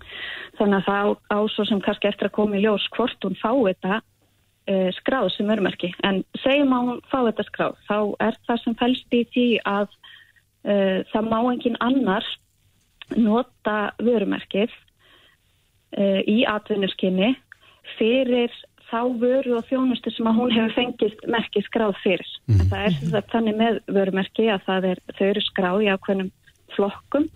þannig 0.58 0.78
að 0.80 0.88
það 0.88 1.14
á 1.28 1.40
svo 1.54 1.66
sem 1.68 1.82
kannski 1.84 2.08
eftir 2.08 2.32
að 2.32 2.38
koma 2.40 2.58
í 2.58 2.64
ljós 2.64 2.88
hvort 2.96 3.20
hún 3.28 3.38
fá 3.38 3.52
þetta 3.52 4.00
uh, 4.02 4.90
skráð 4.98 5.30
sem 5.36 5.50
örmerki, 5.50 5.94
en 6.04 6.24
segjum 6.42 6.74
að 6.74 6.86
hún 6.88 7.02
fá 7.12 7.20
þetta 7.30 7.50
skráð, 7.52 7.76
þá 7.90 7.98
er 8.26 8.34
það 8.48 8.64
sem 8.64 8.76
fælst 8.82 9.14
í 9.14 9.24
því 9.36 9.50
að 9.66 9.88
það 10.68 11.30
má 11.32 11.38
engin 11.52 11.78
annar 11.80 12.26
nota 13.16 13.94
vörumerkið 14.04 14.72
uh, 14.72 16.22
í 16.28 16.42
atvinnuskinni 16.50 17.34
fyrir 17.98 18.52
þá 18.88 19.02
vöru 19.20 19.58
og 19.58 19.68
þjónustu 19.68 20.12
sem 20.16 20.30
að 20.30 20.40
hún 20.40 20.54
hefur 20.56 20.76
fengist 20.76 21.26
merkið 21.28 21.68
skráð 21.68 21.98
fyrir. 22.04 22.30
Mm. 22.48 22.64
Það 22.72 22.86
er 22.86 22.96
þess 23.00 23.18
að 23.20 23.30
þannig 23.34 23.60
með 23.62 23.80
vörumerki 23.98 24.48
að 24.54 24.90
er, 24.94 25.04
þau 25.18 25.26
eru 25.28 25.44
skráð 25.44 25.84
í 25.84 25.92
ákveðnum 25.92 26.32
flokkum 26.76 27.28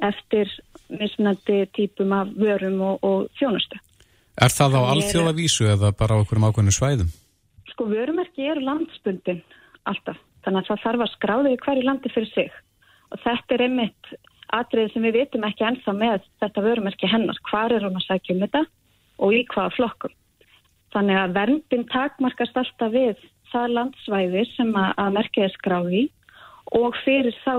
eftir 0.00 0.52
mismunandi 0.90 1.60
típum 1.76 2.14
af 2.16 2.32
vörum 2.36 2.80
og, 2.86 3.04
og 3.04 3.28
þjónustu. 3.38 3.80
Er 4.40 4.52
það 4.52 4.78
á 4.80 4.82
alþjóðavísu 4.94 5.68
eða 5.68 5.92
bara 5.96 6.16
á 6.16 6.20
okkurum 6.22 6.48
ákveðnum 6.48 6.76
svæðum? 6.76 7.12
Sko 7.74 7.86
vörumerki 7.90 8.48
eru 8.48 8.64
landsbundin 8.64 9.42
alltaf. 9.88 10.16
Þannig 10.44 10.60
að 10.60 10.68
það 10.68 10.84
þarf 10.84 11.06
að 11.06 11.14
skráða 11.14 11.54
í 11.54 11.62
hverju 11.64 11.86
landi 11.86 12.12
fyrir 12.14 12.30
sig. 12.34 12.50
Og 13.10 13.22
þetta 13.24 13.54
er 13.54 13.64
einmitt 13.66 14.12
atrið 14.50 14.92
sem 14.92 15.02
við 15.02 15.18
vitum 15.20 15.46
ekki 15.46 15.66
ennþá 15.66 15.92
með 15.94 16.28
þetta 16.42 16.66
vörumerki 16.66 17.10
hennar. 17.10 17.38
Hvar 17.50 17.72
er 17.72 17.84
hún 17.86 17.98
að 17.98 18.06
sækja 18.06 18.34
um 18.34 18.44
þetta? 18.46 18.64
og 19.20 19.36
í 19.36 19.44
hvaða 19.52 19.74
flokkum. 19.76 20.16
Þannig 20.94 21.20
að 21.20 21.36
verndin 21.36 21.86
takmarkast 21.92 22.56
alltaf 22.58 22.94
við 22.94 23.20
það 23.52 23.76
landsvæði 23.76 24.46
sem 24.54 24.72
að, 24.78 24.90
að 25.02 25.14
merkja 25.18 25.46
er 25.46 25.54
skráð 25.54 25.94
í 25.94 26.04
og 26.78 26.96
fyrir 27.04 27.34
þá, 27.42 27.54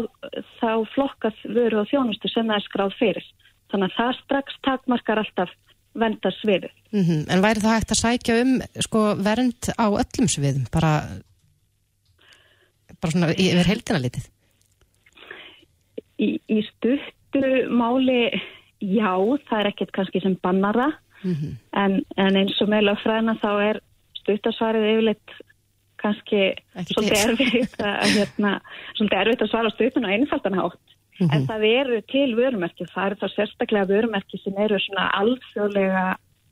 þá 0.59 0.71
flokkað 0.93 1.41
vöru 1.55 1.81
og 1.81 1.89
þjónustu 1.91 2.31
sem 2.31 2.47
það 2.47 2.57
er 2.57 2.67
skráð 2.67 2.95
fyrir. 3.00 3.27
Þannig 3.71 3.91
að 3.91 3.97
það 3.97 4.13
strax 4.19 4.61
takmarkar 4.67 5.21
alltaf 5.23 5.51
vendar 6.01 6.35
sviðið. 6.39 6.71
Mm 6.91 7.03
-hmm. 7.03 7.23
En 7.31 7.43
væri 7.43 7.63
það 7.63 7.75
hægt 7.75 7.91
að 7.91 8.01
sækja 8.03 8.38
um 8.43 8.53
sko, 8.88 9.01
vernd 9.19 9.71
á 9.75 9.88
öllum 9.91 10.27
sviðum, 10.31 10.67
bara, 10.71 10.91
bara 13.01 13.15
svona 13.15 13.34
yfir 13.34 13.70
heldina 13.70 14.01
litið? 14.03 14.25
Í, 16.22 16.29
í 16.50 16.60
stuttu 16.67 17.46
máli, 17.74 18.27
já, 18.79 19.13
það 19.50 19.60
er 19.60 19.72
ekkert 19.72 19.96
kannski 19.96 20.22
sem 20.22 20.38
bannara 20.43 20.91
mm 21.24 21.34
-hmm. 21.34 21.55
en, 21.84 22.01
en 22.17 22.36
eins 22.36 22.62
og 22.62 22.70
með 22.70 22.88
lögfræðina 22.89 23.38
þá 23.41 23.51
er 23.70 23.81
stuttasvarið 24.22 24.89
yfirleitt 24.91 25.38
kannski 26.01 26.41
svolítið 26.89 27.24
erfitt 27.25 27.81
að, 27.81 28.13
hérna, 28.15 28.53
svolítið 28.98 29.20
erfitt 29.22 29.46
að 29.46 29.51
svara 29.53 29.74
stutun 29.75 30.08
og 30.08 30.15
einfaldanhátt 30.15 30.96
mm 31.20 31.27
-hmm. 31.27 31.36
en 31.36 31.48
það 31.50 31.65
eru 31.81 32.01
til 32.13 32.29
vörumerki 32.36 32.89
það 32.93 33.05
eru 33.05 33.20
þá 33.22 33.27
sérstaklega 33.36 33.91
vörumerki 33.93 34.41
sem 34.43 34.58
eru 34.58 34.79
svona 34.79 35.10
alþjóðlega 35.22 36.05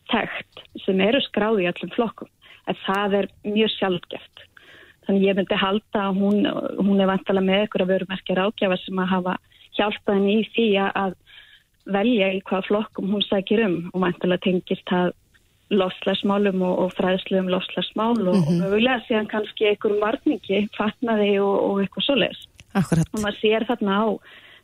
tekt 0.10 0.63
sem 0.86 1.01
eru 1.01 1.22
skráði 1.22 1.65
í 1.65 1.72
öllum 1.72 1.96
flokkum 1.96 2.29
en 2.68 2.75
það 2.86 3.13
er 3.20 3.27
mjög 3.44 3.72
sjálfgeft 3.77 4.46
þannig 5.10 5.25
ég 5.25 5.39
myndi 5.39 5.58
halda 5.58 6.04
að 6.06 6.20
hún, 6.22 6.44
hún 6.78 7.01
er 7.01 7.10
vantala 7.10 7.42
með 7.42 7.66
ykkur 7.66 7.86
að 7.86 7.96
vörumerki 7.96 8.38
rákjafa 8.38 8.78
sem 8.84 9.01
að 9.01 9.12
hafa 9.16 9.38
hjálpað 9.80 10.20
henni 10.20 10.36
í 10.38 10.44
því 10.54 10.68
að 10.86 11.16
velja 11.89 12.28
í 12.36 12.44
hvað 12.46 12.68
flokkum 12.68 13.16
hún 13.16 13.25
sækir 13.25 13.63
um 13.66 13.78
og 13.94 14.04
mæntilega 14.04 14.46
tengist 14.46 14.86
það 14.89 15.16
loslasmálum 15.70 16.62
og, 16.66 16.75
og 16.83 16.94
fræðslu 16.98 17.40
um 17.44 17.50
loslasmál 17.50 18.18
og, 18.18 18.36
mm 18.36 18.44
-hmm. 18.44 18.62
og 18.62 18.62
mögulega 18.62 19.01
síðan 19.07 19.31
kannski 19.33 19.68
einhverjum 19.70 20.01
varningi 20.01 20.60
fatnaði 20.77 21.40
og, 21.40 21.55
og 21.68 21.81
eitthvað 21.81 22.05
svoleiðis. 22.05 22.42
Akkurat. 22.74 23.10
Og 23.14 23.22
maður 23.22 23.42
sér 23.42 23.66
þarna 23.70 23.94
á, 24.01 24.07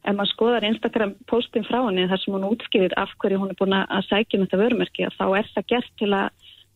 ef 0.06 0.14
maður 0.16 0.34
skoðar 0.34 0.68
Instagram 0.70 1.14
postin 1.28 1.66
frá 1.66 1.80
henni 1.86 2.10
þar 2.10 2.22
sem 2.22 2.34
hún 2.34 2.50
útskýrir 2.52 2.94
af 2.98 3.12
hverju 3.20 3.38
hún 3.42 3.50
er 3.50 3.60
búin 3.60 3.78
að 3.78 4.08
sækja 4.10 4.40
um 4.40 4.46
þetta 4.46 4.64
vörumerki 4.64 5.06
og 5.06 5.14
þá 5.20 5.26
er 5.40 5.46
það 5.56 5.66
gert 5.74 5.92
til 5.98 6.12
að 6.14 6.30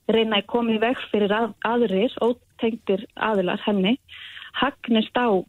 reyna 0.10 0.38
að 0.38 0.50
koma 0.54 0.72
í 0.74 0.80
veg 0.82 0.98
fyrir 1.12 1.32
að, 1.34 1.54
aðrir, 1.65 2.13
ótengtir 2.60 3.08
aðilar 3.15 3.62
henni, 3.63 3.95
hagnist 4.60 5.15
á 5.15 5.39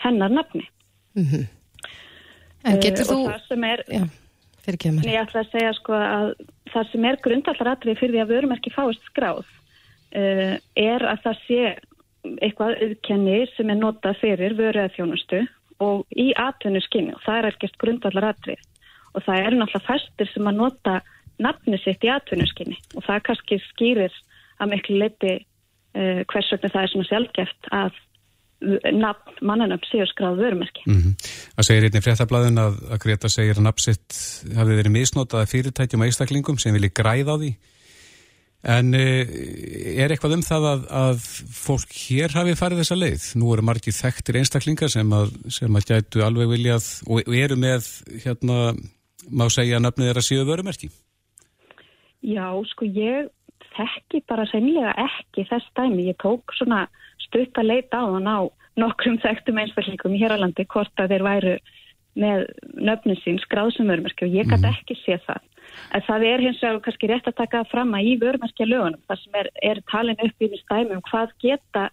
hennar 0.00 0.32
nafni. 0.32 0.64
Mm 1.14 1.24
-hmm. 1.24 1.46
En 2.64 2.80
getur 2.80 3.04
uh, 3.04 3.10
þú... 3.12 3.18
Og 3.24 3.32
það 3.32 3.48
sem 3.48 3.64
er... 3.64 3.84
Já 3.88 4.04
fyrir 4.64 4.80
kemur. 4.80 5.08
Ég 5.08 5.20
ætla 5.20 5.42
að 5.44 5.50
segja 5.52 5.72
sko 5.76 5.96
að 5.96 6.30
það 6.72 6.92
sem 6.92 7.08
er 7.08 7.20
grundallaratrið 7.24 7.98
fyrir 8.00 8.14
því 8.14 8.22
að 8.22 8.32
vörumerki 8.32 8.72
fáist 8.74 9.08
skráð 9.10 9.42
uh, 9.44 10.54
er 10.80 11.06
að 11.10 11.24
það 11.26 11.42
sé 11.46 11.60
eitthvað 12.40 12.78
auðkenni 12.86 13.40
sem 13.52 13.72
er 13.72 13.80
notað 13.80 14.20
fyrir 14.22 14.56
vöru 14.56 14.80
eða 14.80 14.94
þjónustu 14.96 15.42
og 15.84 16.04
í 16.16 16.30
atvinnu 16.40 16.80
skinni 16.84 17.12
og 17.16 17.24
það 17.26 17.40
er 17.40 17.48
ekkert 17.50 17.80
grundallaratrið 17.82 18.62
og 19.14 19.26
það 19.26 19.40
er 19.40 19.58
náttúrulega 19.58 19.88
fæstir 19.88 20.30
sem 20.32 20.48
að 20.48 20.60
nota 20.62 20.94
nafni 21.42 21.80
sitt 21.82 22.06
í 22.06 22.12
atvinnu 22.14 22.46
skinni 22.48 22.78
og 22.94 23.04
það 23.04 23.24
kannski 23.28 23.60
skýrir 23.68 24.14
að 24.62 24.72
miklu 24.72 25.00
leiti 25.02 25.34
uh, 25.36 25.42
hvers 25.94 26.50
vegna 26.50 26.72
það 26.74 26.82
er 26.82 26.92
svona 26.92 27.08
sjálfgeft 27.10 27.68
að 27.70 28.02
nafn 28.94 29.38
mannanöfn 29.44 29.86
séu 29.90 30.06
skráð 30.08 30.40
vörumerki. 30.40 30.82
Mm 30.86 31.00
-hmm. 31.00 31.14
Það 31.56 31.66
segir 31.66 31.84
einnig 31.84 32.04
fréttablaðin 32.04 32.58
að, 32.58 32.74
að 32.92 32.98
Greta 33.04 33.28
segir 33.28 33.58
að 33.58 33.66
nafnsitt 33.66 34.16
hafi 34.56 34.78
verið 34.78 34.96
misnotað 34.96 35.50
fyrirtækjum 35.52 36.00
og 36.00 36.06
eistaklingum 36.06 36.58
sem 36.58 36.74
vilji 36.74 36.90
græða 36.90 37.34
á 37.34 37.36
því. 37.38 37.52
En 38.64 38.94
uh, 38.96 39.24
er 40.00 40.08
eitthvað 40.10 40.38
um 40.38 40.42
það 40.42 40.66
að, 40.72 40.84
að 40.88 41.18
fólk 41.52 41.90
hér 41.92 42.32
hafi 42.32 42.56
farið 42.56 42.80
þessa 42.80 42.96
leið? 42.96 43.24
Nú 43.36 43.52
eru 43.52 43.62
margir 43.62 43.92
þekktir 43.92 44.40
einstaklingar 44.40 44.88
sem 44.88 45.12
að, 45.12 45.34
sem 45.52 45.76
að 45.76 45.86
gætu 45.90 46.24
alveg 46.24 46.48
viljað 46.48 46.84
og, 47.06 47.20
og 47.28 47.34
eru 47.36 47.56
með, 47.60 47.90
hérna, 48.24 48.72
má 49.28 49.48
segja 49.52 49.76
að 49.76 49.84
nafnið 49.84 50.08
er 50.08 50.20
að 50.20 50.28
séu 50.30 50.46
vörumerki? 50.48 50.88
Já, 52.24 52.48
sko 52.72 52.88
ég 52.88 53.28
þekki 53.76 54.22
bara 54.30 54.46
sennilega 54.50 54.94
ekki 55.06 55.46
þess 55.50 55.70
dæmi. 55.78 56.08
Ég 56.10 56.18
tók 56.22 56.54
svona 56.58 56.86
stutt 57.22 57.58
að 57.58 57.70
leita 57.70 58.02
á 58.02 58.06
hann 58.14 58.28
á 58.30 58.38
nokkrum 58.80 59.18
þekktum 59.22 59.58
einstakleikum 59.62 60.14
í 60.14 60.20
hér 60.22 60.34
á 60.34 60.42
landi 60.42 60.66
hvort 60.66 61.00
að 61.00 61.14
þeir 61.14 61.26
væru 61.26 61.56
með 62.18 62.44
nöfnum 62.78 63.18
sín 63.22 63.40
skráðsum 63.42 63.90
vörumerki 63.90 64.26
og 64.26 64.34
ég 64.34 64.46
gæti 64.46 64.62
mm. 64.62 64.70
ekki 64.70 64.96
sé 65.00 65.18
það. 65.26 65.42
En 65.96 66.04
það 66.06 66.26
er 66.28 66.42
hins 66.44 66.60
vegar 66.62 66.82
kannski 66.84 67.10
rétt 67.10 67.28
að 67.30 67.38
taka 67.40 67.62
fram 67.70 67.94
að 67.96 68.10
í 68.10 68.14
vörumerkja 68.22 68.66
lögunum 68.68 69.02
þar 69.08 69.20
sem 69.22 69.38
er, 69.40 69.50
er 69.70 69.80
talin 69.90 70.22
upp 70.22 70.44
í 70.46 70.50
stæmi 70.60 70.94
um 70.94 71.02
hvað 71.08 71.32
geta, 71.42 71.88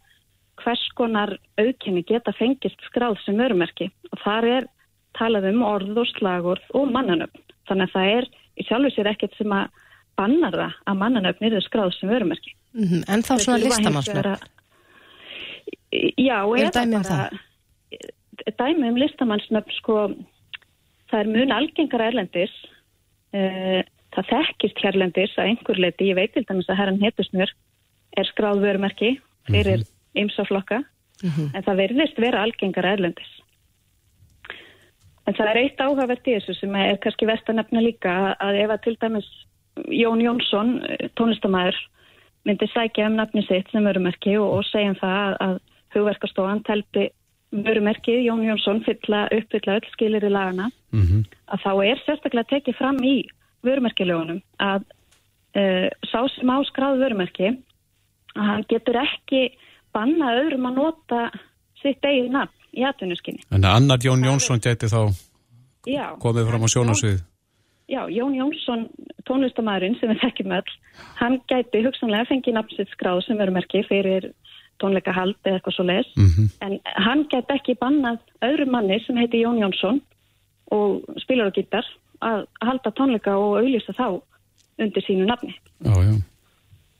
hvers 0.61 0.83
konar 0.97 1.33
auðkenni 1.57 2.03
geta 2.05 2.33
fengist 2.37 2.85
skráð 2.89 3.17
sem 3.25 3.39
vörumerki 3.41 3.89
og 4.11 4.21
þar 4.21 4.49
er 4.57 4.69
talað 5.17 5.49
um 5.49 5.63
orð 5.65 6.03
og 6.03 6.11
slagord 6.13 6.67
og 6.77 6.91
mannanöfn. 6.93 7.47
Þannig 7.69 7.89
að 7.89 7.95
það 7.95 8.13
er 8.17 8.29
í 8.61 8.67
sjálfu 8.67 8.93
sér 8.93 9.09
ekkert 9.11 9.37
sem 9.39 9.55
að 9.55 9.81
bannar 10.21 10.57
það 10.61 10.79
að 10.87 10.99
mannanöfn 11.03 11.47
eru 11.49 11.61
skráð 11.65 11.93
sem 11.97 12.09
vörumerki. 12.09 12.55
Mm 12.73 12.87
-hmm. 12.87 13.05
En 13.11 13.23
þá 13.27 13.33
svona 13.37 13.63
listamannsnöfn? 13.65 14.49
Já, 16.17 16.37
eða 16.57 16.71
dæmi 16.79 16.95
um 16.95 17.03
bara 17.03 17.29
dæmi 18.57 18.89
um 18.89 18.99
listamannsnöfn 18.99 19.73
sko, 19.79 19.95
það 21.11 21.19
er 21.19 21.31
mun 21.35 21.51
algengar 21.51 22.03
erlendis 22.07 22.53
uh, 23.35 23.81
það 24.15 24.31
þekkist 24.31 24.81
hérlendis 24.83 25.35
að 25.37 25.51
einhver 25.51 25.79
leiti, 25.79 26.09
ég 26.11 26.17
veit 26.19 26.33
til 26.35 26.45
dæmis 26.47 26.69
að 26.69 26.79
herran 26.81 27.01
Hetusnur 27.03 27.51
er 28.17 28.31
skráðvörumerki 28.31 29.13
fyrir 29.49 29.85
ymsaflokka 30.15 30.81
mhm. 30.81 31.27
mm 31.27 31.31
-hmm. 31.35 31.55
en 31.55 31.63
það 31.63 31.81
verðist 31.83 32.19
vera 32.19 32.43
algengar 32.43 32.85
erlendis 32.85 33.31
en 35.27 35.37
það 35.37 35.49
er 35.49 35.57
eitt 35.57 35.81
áhugavert 35.81 36.27
í 36.27 36.35
þessu 36.35 36.57
sem 36.59 36.75
er 36.75 36.97
kannski 37.03 37.29
vestanefna 37.29 37.81
líka 37.81 38.35
að 38.39 38.59
ef 38.63 38.69
að 38.69 38.83
til 38.83 38.97
dæmis 39.01 39.29
Jón 39.87 40.21
Jónsson 40.21 40.79
tónlistamæður 41.19 41.77
myndi 42.45 42.67
sækja 42.73 43.07
um 43.07 43.17
nafni 43.19 43.43
sitt 43.47 43.69
sem 43.71 43.85
vörumerki 43.85 44.37
og, 44.39 44.57
og 44.57 44.65
segja 44.69 44.93
um 44.93 44.99
það 44.99 45.35
að, 45.45 45.57
hugverkastofan 45.91 46.63
telpi 46.63 47.09
vörumerkið 47.51 48.23
Jón 48.25 48.45
Jónsson 48.45 48.79
fylla 48.85 49.25
uppfylla 49.35 49.77
öll 49.79 49.89
skilir 49.91 50.23
í 50.23 50.31
lagana 50.31 50.69
mm 50.91 51.01
-hmm. 51.01 51.23
að 51.51 51.59
þá 51.65 51.71
er 51.85 52.03
sérstaklega 52.05 52.51
tekið 52.53 52.77
fram 52.77 53.03
í 53.03 53.15
vörumerkilögunum 53.63 54.41
að 54.59 54.85
uh, 55.55 55.89
sá 56.11 56.19
sem 56.35 56.49
á 56.49 56.57
skráð 56.63 57.03
vörumerki 57.03 57.47
að 58.35 58.45
hann 58.47 58.65
getur 58.69 58.95
ekki 59.03 59.51
banna 59.93 60.31
öðrum 60.39 60.69
að 60.69 60.77
nota 60.79 61.31
sitt 61.81 62.05
eigið 62.05 62.31
nafn 62.31 62.55
í 62.71 62.85
atvinnuskinni. 62.87 63.43
Þannig 63.49 63.69
að 63.69 63.75
annar 63.75 63.99
Jón 64.05 64.23
Jónsson 64.23 64.63
geti 64.63 64.87
þá 64.87 65.01
já, 65.85 66.15
komið 66.19 66.47
fram 66.47 66.63
á 66.63 66.69
sjónasvið? 66.73 67.19
Já, 67.91 68.01
Jón 68.09 68.35
Jónsson, 68.37 68.87
tónlistamæðurinn 69.27 69.97
sem 69.99 70.11
við 70.13 70.21
þekkjum 70.23 70.55
öll, 70.57 70.75
hann 71.19 71.39
gæti 71.51 71.83
hugsanlega 71.85 72.29
fengið 72.29 72.57
nafnsitt 72.57 72.93
skráð 72.95 73.25
sem 73.25 73.39
veru 73.41 73.55
merki 73.55 73.83
fyrir 73.87 74.31
tónleikahald 74.81 75.37
eða 75.43 75.59
eitthvað 75.59 75.75
svo 75.75 75.85
les. 75.85 76.09
Mm 76.17 76.29
-hmm. 76.29 76.47
En 76.65 76.79
hann 77.05 77.25
gæti 77.29 77.55
ekki 77.57 77.77
bannað 77.81 78.19
öðru 78.41 78.67
manni 78.71 78.99
sem 79.05 79.17
heiti 79.17 79.43
Jón 79.43 79.61
Jónsson 79.61 80.01
og 80.71 81.03
spilar 81.21 81.51
og 81.51 81.55
gítar 81.57 81.85
að 82.21 82.45
halda 82.61 82.91
tónleika 82.91 83.35
og 83.37 83.59
auðvisa 83.59 83.93
þá 83.93 84.21
undir 84.79 85.03
sínu 85.03 85.25
nafni. 85.25 85.55
Já, 85.83 85.93
já. 85.93 86.15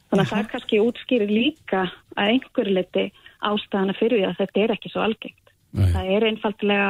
Þannig 0.10 0.26
að 0.26 0.32
það 0.32 0.52
kannski 0.52 0.80
útskýrir 0.84 1.30
líka 1.32 1.82
að 2.20 2.28
einhverju 2.28 2.74
liti 2.76 3.12
ástæðana 3.40 3.94
fyrir 3.96 4.20
því 4.20 4.26
að 4.28 4.40
þetta 4.42 4.60
er 4.62 4.72
ekki 4.72 4.90
svo 4.90 5.02
algengt. 5.02 5.46
Nei. 5.72 5.92
Það 5.94 6.10
er 6.16 6.26
einfallega 6.28 6.90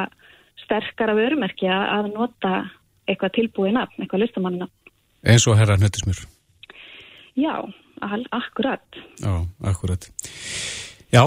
sterkara 0.64 1.14
vörumerki 1.14 1.68
að 1.70 2.14
nota 2.16 2.54
eitthvað 3.12 3.36
tilbúið 3.38 3.76
nafn, 3.78 4.02
eitthvað 4.02 4.24
listamannina. 4.26 4.67
Eins 5.21 5.45
og 5.47 5.58
herra 5.60 5.78
hnettismjör. 5.78 6.24
Já, 7.39 7.56
al, 8.02 8.24
akkurat. 8.36 9.02
Já, 9.21 9.34
akkurat. 9.71 10.08
Já, 11.12 11.24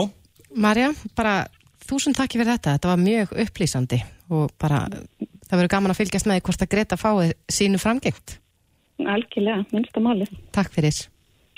Marja, 0.55 0.93
bara 1.19 1.45
þúsund 1.85 2.17
takki 2.17 2.39
fyrir 2.39 2.55
þetta, 2.55 2.77
þetta 2.77 2.91
var 2.93 3.01
mjög 3.03 3.35
upplýsandi 3.45 3.99
og 4.35 4.53
bara 4.61 4.85
það 4.89 5.57
verður 5.59 5.73
gaman 5.75 5.95
að 5.95 6.01
fylgjast 6.01 6.29
með 6.29 6.39
því 6.39 6.45
hvort 6.49 6.65
að 6.65 6.73
Greta 6.75 6.99
fáið 7.01 7.33
sínu 7.53 7.81
framgengt. 7.83 8.39
Algjörlega, 9.03 9.65
minnsta 9.75 10.03
máli. 10.03 10.29
Takk 10.55 10.71
fyrir. 10.75 11.01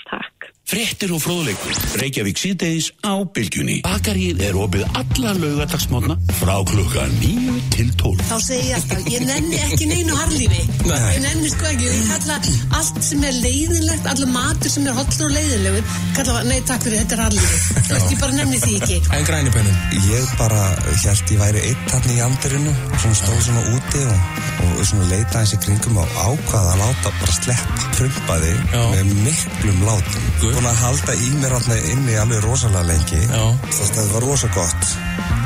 Takk. 0.07 0.49
Frettir 0.67 1.13
og 1.15 1.21
fróðleikur. 1.23 1.75
Reykjavík 1.95 2.39
síðdeis 2.41 2.89
á 2.99 3.15
bylgjunni. 3.23 3.77
Bakarið 3.85 4.41
er 4.43 4.57
opið 4.59 4.81
alla 4.99 5.31
laugadagsmótna 5.39 6.17
frá 6.41 6.57
klukka 6.67 7.05
9 7.21 7.53
til 7.71 7.93
12. 7.95 8.25
Þá 8.27 8.35
segi 8.43 8.65
ég 8.67 8.75
alltaf, 8.75 9.05
ég 9.13 9.23
nenni 9.29 9.61
ekki 9.63 9.87
neinu 9.87 10.17
harlífi. 10.19 10.65
Ég 10.89 11.21
nenni 11.23 11.51
sko 11.53 11.69
ekki, 11.69 11.87
ég 11.87 12.09
kalla 12.11 12.39
allt 12.81 12.99
sem 13.07 13.23
er 13.23 13.37
leiðinlegt, 13.45 14.09
allir 14.11 14.31
matur 14.33 14.73
sem 14.73 14.89
er 14.91 14.97
hollur 14.97 15.29
og 15.29 15.31
leiðinlegur, 15.37 15.95
kalla, 16.19 16.43
nei 16.49 16.59
takk 16.67 16.83
fyrir, 16.83 16.99
þetta 17.05 17.15
er 17.15 17.23
harlífi. 17.23 17.61
Þú 17.77 17.95
veist, 17.95 18.11
ég 18.11 18.21
bara 18.25 18.37
nenni 18.41 18.61
því 18.65 18.75
ekki. 18.81 18.99
En 19.15 19.25
grænipennin? 19.31 19.79
Ég 20.11 20.35
bara 20.35 20.67
held 20.83 21.31
ég 21.31 21.41
væri 21.45 21.63
eitt 21.71 21.95
hann 21.95 22.11
í 22.11 22.19
andirinu 22.27 22.75
og 22.75 22.99
svona 23.05 23.21
stóð 23.21 23.39
svona 23.47 23.63
úti 23.71 24.03
og, 24.03 24.43
og 24.67 24.83
svona 24.91 25.07
leita 25.13 25.39
þessi 25.39 25.63
kringum 25.63 26.03
og 26.03 26.19
ákvaða 26.27 26.75
að 26.75 26.83
láta 26.83 27.15
bara 27.23 27.39
sleppa 27.39 27.87
prumpaði 27.97 28.53
með 28.75 29.15
miklum 29.23 29.83
látum. 29.87 30.56
Búin 30.57 30.71
að 30.71 30.79
halda 30.81 31.13
í 31.21 31.27
mér 31.37 31.53
alltaf 31.53 31.83
inni 31.91 32.15
alveg 32.17 32.39
rosalega 32.41 32.87
lengi. 32.89 33.19
Þess 33.29 33.91
að 33.91 33.97
það 33.99 34.07
var 34.15 34.23
rosa 34.25 34.47
gott. 34.55 34.87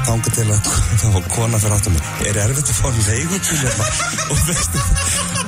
Þángu 0.07 0.31
til 0.37 0.45
að 0.47 0.69
það 1.01 1.15
var 1.17 1.25
kona 1.35 1.59
fyrir 1.59 1.75
áttum. 1.75 1.97
Er 2.29 2.39
erfitt 2.45 2.71
að 2.71 2.77
fá 2.79 2.87
leigubíl 3.09 3.57
hérna? 3.59 3.89
og 4.31 4.45
veistu 4.47 4.83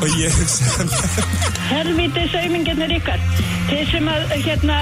og 0.04 0.18
ég 0.20 0.36
hugsa 0.36 0.86
Helviti 1.70 2.26
saumingarnir 2.34 2.92
ykkar 2.98 3.22
Þeir 3.70 3.86
sem 3.94 4.10
að 4.12 4.34
hérna 4.44 4.78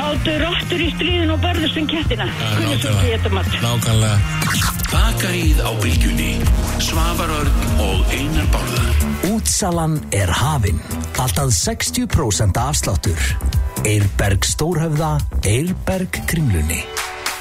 áttu 0.00 0.36
rottur 0.40 0.80
í 0.80 0.88
stríðin 0.94 1.34
og 1.34 1.42
börðust 1.44 1.76
um 1.82 1.88
kettina 1.90 2.28
Hvernig 2.40 2.80
svo 2.80 2.94
því 2.96 3.12
þetta 3.12 3.32
mat 3.36 3.56
Nákvæmlega. 3.60 4.70
Bakarið 4.90 5.60
á 5.62 5.70
bylgjunni. 5.84 6.30
Svavar 6.82 7.30
Örn 7.30 7.60
og 7.84 8.14
Einar 8.16 8.48
Bárðar. 8.50 9.04
Útsalan 9.30 10.00
er 10.16 10.32
hafin. 10.34 10.80
Alltaf 11.20 11.52
60% 11.54 12.58
afsláttur. 12.58 13.28
Eirberg 13.90 14.44
Stórhöfða, 14.46 15.16
Eirberg 15.42 16.20
Kringlunni. 16.30 16.84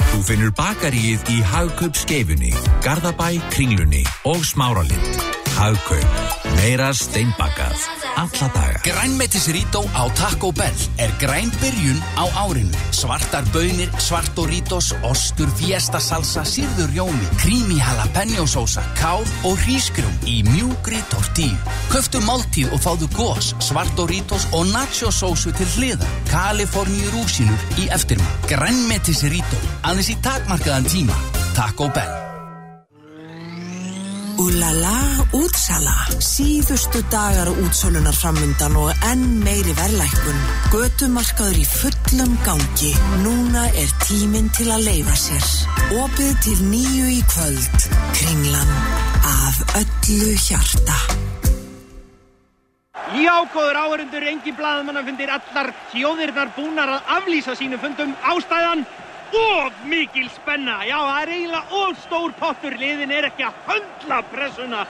Þú 0.10 0.22
finnur 0.32 0.56
bakaríið 0.58 1.30
í 1.36 1.38
Hagkaup 1.46 2.00
skeifunni, 2.00 2.56
Garðabæ, 2.82 3.36
Kringlunni 3.54 4.02
og 4.26 4.42
Smáralind. 4.42 5.29
Hagkaup. 5.60 6.08
Meira 6.56 6.94
steinbakað. 6.96 7.76
Alla 8.16 8.48
daga. 8.54 8.80
Grænmetisrító 8.84 9.84
á 9.92 10.08
Taco 10.16 10.52
Bell 10.56 10.80
er 10.96 11.12
græn 11.20 11.52
byrjun 11.60 12.00
á 12.16 12.24
árinu. 12.48 12.72
Svartar 12.96 13.44
bönir, 13.52 13.92
svartoritos, 14.00 14.94
ostur, 15.04 15.52
fiesta 15.60 16.00
salsa, 16.00 16.46
sírður 16.48 16.94
rjómi, 16.96 17.28
creamy 17.44 17.80
jalapeno 17.80 18.48
sósa, 18.48 18.84
kál 18.96 19.28
og 19.44 19.60
hrísgrjón 19.60 20.16
í 20.24 20.40
mjúgri 20.48 21.04
tortíu. 21.12 21.60
Köftu 21.92 22.24
máltíð 22.24 22.72
og 22.72 22.80
fáðu 22.80 23.12
gós, 23.12 23.52
svartoritos 23.60 24.48
og 24.56 24.72
nacho 24.72 25.12
sósu 25.12 25.52
til 25.52 25.68
hliða. 25.76 26.08
Kaliforníu 26.32 27.12
rúsinur 27.12 27.60
í 27.76 27.92
eftirmann. 27.92 28.48
Grænmetisrító, 28.48 29.60
aðeins 29.84 30.16
í 30.16 30.18
takmarkaðan 30.24 30.88
tíma. 30.88 31.20
Taco 31.52 31.92
Bell. 31.92 32.29
Úlala 34.40 35.20
útsala. 35.36 35.92
Síðustu 36.24 37.02
dagar 37.12 37.50
útsölunar 37.60 38.16
framundan 38.16 38.78
og 38.80 38.94
enn 39.10 39.42
meiri 39.44 39.74
verðlækkun. 39.76 40.38
Götumarkaður 40.72 41.58
í 41.60 41.66
fullum 41.68 42.38
gangi. 42.46 42.94
Núna 43.26 43.66
er 43.76 43.92
tíminn 44.06 44.48
til 44.56 44.70
að 44.72 44.86
leifa 44.86 45.18
sér. 45.20 45.50
Opið 46.06 46.32
til 46.46 46.56
nýju 46.70 47.10
í 47.18 47.20
kvöld. 47.34 47.90
Kringlan 48.16 48.72
af 49.28 49.60
öllu 49.82 50.32
hjarta. 50.46 50.96
Já, 53.20 53.36
góður 53.52 53.82
áhörundur, 53.84 54.24
engin 54.24 54.56
blaðmann 54.56 55.04
fundir 55.04 55.36
allar 55.36 55.74
þjóðirnar 55.92 56.56
búnar 56.56 56.96
að 56.96 57.14
aflýsa 57.18 57.60
sínum 57.60 57.84
fundum 57.84 58.16
ástæðan 58.24 58.88
og 59.36 59.74
mikil 59.90 60.30
spenna. 60.34 60.80
Já, 60.88 60.98
það 60.98 61.22
er 61.22 61.32
eiginlega 61.36 61.82
of 61.82 62.04
stór 62.06 62.36
pottur, 62.40 62.76
liðin 62.80 63.14
er 63.14 63.30
ekki 63.30 63.46
að 63.48 63.60
höndla 63.68 64.22
pressuna. 64.32 64.86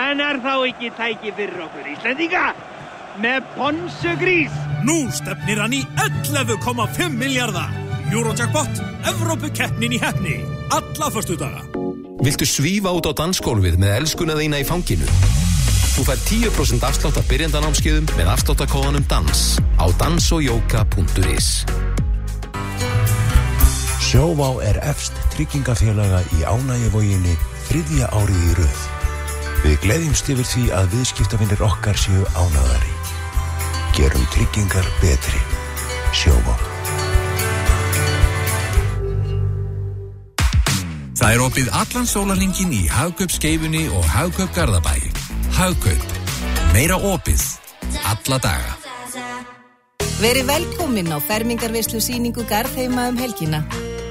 En 0.00 0.22
er 0.22 0.40
þá 0.42 0.52
ekki 0.68 0.90
tæki 0.98 1.32
fyrir 1.36 1.64
okkur 1.66 1.88
Íslandíka 1.94 2.44
með 3.20 3.46
Ponsu 3.56 4.14
Grís? 4.20 4.54
Nú 4.86 5.02
stefnir 5.12 5.60
hann 5.60 5.74
í 5.76 5.82
11,5 6.00 7.10
miljardar. 7.18 7.72
Eurojackpot, 8.10 8.80
Evrópukeppnin 9.10 9.94
í 9.94 10.00
hefni. 10.02 10.40
Alla 10.74 11.10
förstu 11.14 11.36
daga. 11.38 11.62
Viltu 12.20 12.46
svífa 12.46 12.92
út 12.92 13.06
á 13.06 13.12
dansgólfið 13.16 13.78
með 13.80 13.94
elskuna 14.00 14.36
þína 14.38 14.60
í 14.60 14.66
fanginu? 14.66 15.08
Þú 15.94 16.06
fær 16.06 16.20
10% 16.28 16.86
afslátt 16.86 17.18
af 17.20 17.30
byrjandanámskeiðum 17.30 18.10
með 18.18 18.34
afsláttakóðanum 18.34 19.06
DANS 19.10 19.58
á 19.80 19.86
dansoyoga.is 20.00 21.50
Sjóvá 24.10 24.56
er 24.66 24.74
efst 24.90 25.14
tryggingafélaga 25.30 26.24
í 26.34 26.40
ánægivóginni 26.42 27.36
þriðja 27.68 28.08
árið 28.10 28.38
í 28.42 28.54
rauð. 28.58 28.78
Við 29.62 29.74
gleðjumst 29.84 30.30
yfir 30.32 30.48
því 30.50 30.62
að 30.74 30.88
viðskiptafinnir 30.96 31.60
okkar 31.62 31.94
séu 31.94 32.24
ánægari. 32.34 32.90
Gerum 33.94 34.24
tryggingar 34.34 34.88
betri. 34.98 35.38
Sjóvá. 36.10 36.56
Það 41.20 41.30
er 41.30 41.44
opið 41.44 41.70
allan 41.78 42.10
sólarlingin 42.10 42.74
í 42.74 42.80
Hagkaup 42.90 43.30
skeifunni 43.30 43.84
og 43.94 44.08
Hagkaup 44.10 44.50
Garðabæ. 44.56 44.96
Hagkaup. 45.54 46.16
Meira 46.74 46.98
opið. 46.98 47.46
Alla 48.10 48.40
daga. 48.42 48.74
Veri 50.18 50.42
velkomin 50.50 51.14
á 51.14 51.22
fermingarveislu 51.22 52.02
síningu 52.02 52.42
Garðheima 52.50 53.06
um 53.14 53.22
helgina. 53.22 53.62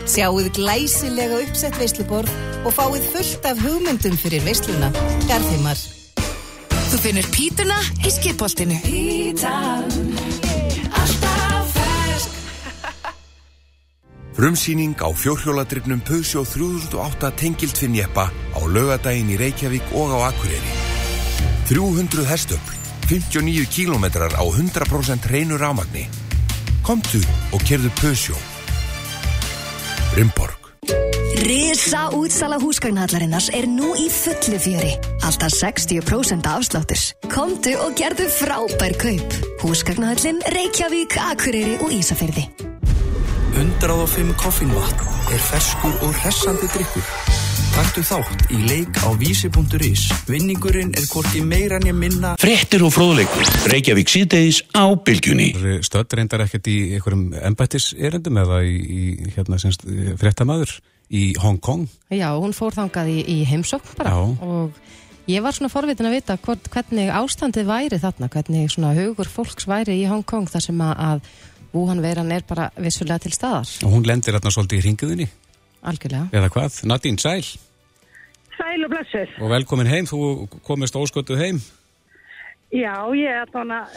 Sjáuð 0.09 0.47
glæsilega 0.57 1.37
uppsett 1.43 1.75
veisluborð 1.77 2.31
og 2.65 2.73
fáið 2.73 3.03
fullt 3.13 3.43
af 3.45 3.59
hugmyndum 3.61 4.15
fyrir 4.17 4.41
veisluna. 4.41 4.89
Garðheimar. 5.29 5.77
Þú 6.89 7.01
finnur 7.03 7.27
pítuna 7.29 7.77
í 8.01 8.09
skipoltinu. 8.15 8.79
Pítan, 8.87 9.85
alltaf 10.89 11.69
fersk. 11.75 12.41
Frumsýning 14.33 14.97
á 14.97 15.13
fjórhjóladrygnum 15.13 16.01
Peugeot 16.01 16.49
3008 16.57 17.33
tengilt 17.37 17.77
fyrir 17.77 17.99
njeppa 17.99 18.31
á 18.33 18.59
laugadaginn 18.65 19.29
í 19.29 19.37
Reykjavík 19.37 19.93
og 19.93 20.17
á 20.17 20.33
Akureyri. 20.33 20.77
300 21.69 22.25
hestöfl, 22.25 22.77
59 23.05 23.69
kílómetrar 23.69 24.33
á 24.33 24.41
100% 24.41 25.29
hreinu 25.29 25.61
rámagni. 25.61 26.09
Komtu 26.81 27.21
og 27.53 27.61
kerðu 27.61 27.93
Peugeot. 28.01 28.58
Rimborg. 30.13 30.57
Risa 31.45 32.09
útsala 32.15 32.57
húsgagnahallarinnars 32.59 33.49
er 33.55 33.67
nú 33.69 33.93
í 33.95 34.09
fullu 34.11 34.59
fjöri. 34.59 34.91
Alltaf 35.23 35.53
60% 35.55 36.49
afsláttur. 36.49 37.03
Komdu 37.31 37.75
og 37.79 37.95
gerðu 37.99 38.27
frábær 38.33 38.95
kaup. 38.99 39.37
Húsgagnahallin, 39.63 40.41
Reykjavík, 40.55 41.15
Akureyri 41.29 41.77
og 41.83 41.93
Ísafyrði. 41.95 42.47
105 43.59 44.33
koffínvatn 44.39 45.33
er 45.33 45.45
ferskur 45.49 45.95
og 46.05 46.15
hressandi 46.23 46.69
drikkur. 46.73 47.38
Taktu 47.79 48.01
þátt 48.03 48.49
í 48.51 48.57
leik 48.67 48.97
á 49.07 49.07
vísi.is. 49.15 50.01
Vinningurinn 50.27 50.89
er 50.99 51.05
hvorki 51.07 51.39
meira 51.47 51.77
en 51.79 51.85
ég 51.87 51.95
minna. 51.95 52.33
Frettir 52.35 52.81
og 52.83 52.91
fróðleikur. 52.91 53.47
Reykjavík 53.71 54.09
síðdeis 54.11 54.57
á 54.75 54.83
bylgjunni. 54.99 55.45
Stödd 55.87 56.11
reyndar 56.19 56.43
ekkert 56.43 56.67
í 56.67 56.75
einhverjum 56.97 57.29
embættis 57.39 57.93
erendum 57.95 58.41
eða 58.41 58.57
í, 58.67 58.73
í 58.75 59.03
hérna 59.31 59.61
semst 59.63 59.85
frettamæður 60.19 60.73
í 61.07 61.21
Hong 61.39 61.61
Kong. 61.63 61.85
Já, 62.11 62.27
hún 62.35 62.51
fór 62.57 62.75
þangað 62.75 63.13
í, 63.13 63.23
í 63.23 63.37
heimsókn 63.47 63.95
bara 64.01 64.11
Já. 64.11 64.27
og 64.43 64.83
Ég 65.31 65.45
var 65.45 65.55
svona 65.55 65.71
forvitin 65.71 66.09
að 66.09 66.17
vita 66.17 66.35
hvort, 66.41 66.67
hvernig 66.73 67.13
ástandið 67.15 67.69
væri 67.69 68.01
þarna, 68.01 68.27
hvernig 68.33 68.75
svona 68.75 68.91
hugur 68.97 69.29
fólks 69.31 69.69
væri 69.69 70.01
í 70.01 70.05
Hong 70.09 70.25
Kong 70.27 70.51
þar 70.51 70.67
sem 70.67 70.83
að, 70.83 70.93
að 71.05 71.31
Wuhan 71.77 72.03
veiran 72.03 72.35
er 72.35 72.43
bara 72.49 72.67
vissulega 72.75 73.23
til 73.23 73.33
staðar. 73.37 73.71
Og 73.87 73.93
hún 73.95 74.09
lendir 74.09 74.35
hérna 74.35 74.51
svolítið 74.51 74.81
í 74.81 74.85
ringuðinni, 74.89 75.31
Algjörlega. 75.85 76.27
eða 76.33 76.53
hvað? 76.57 76.83
Nadín, 76.89 77.21
sæl 77.21 77.45
Sæl 78.59 78.85
og 78.85 78.91
blessuð. 78.91 79.35
og 79.39 79.53
velkomin 79.53 79.87
heim, 79.87 80.07
þú 80.09 80.49
komist 80.67 80.97
ósköttuð 80.99 81.39
heim. 81.39 81.61
Já, 82.69 82.93
ég 83.17 83.31
er 83.33 83.49
þannig 83.49 83.95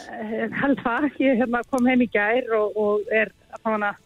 held 0.61 0.79
það. 0.81 1.09
Ég 1.21 1.41
hérna, 1.43 1.61
kom 1.69 1.85
heim 1.85 2.01
í 2.01 2.09
gær 2.09 2.47
og, 2.57 2.77
og 2.79 3.11
er 3.13 3.29
þannig 3.61 3.99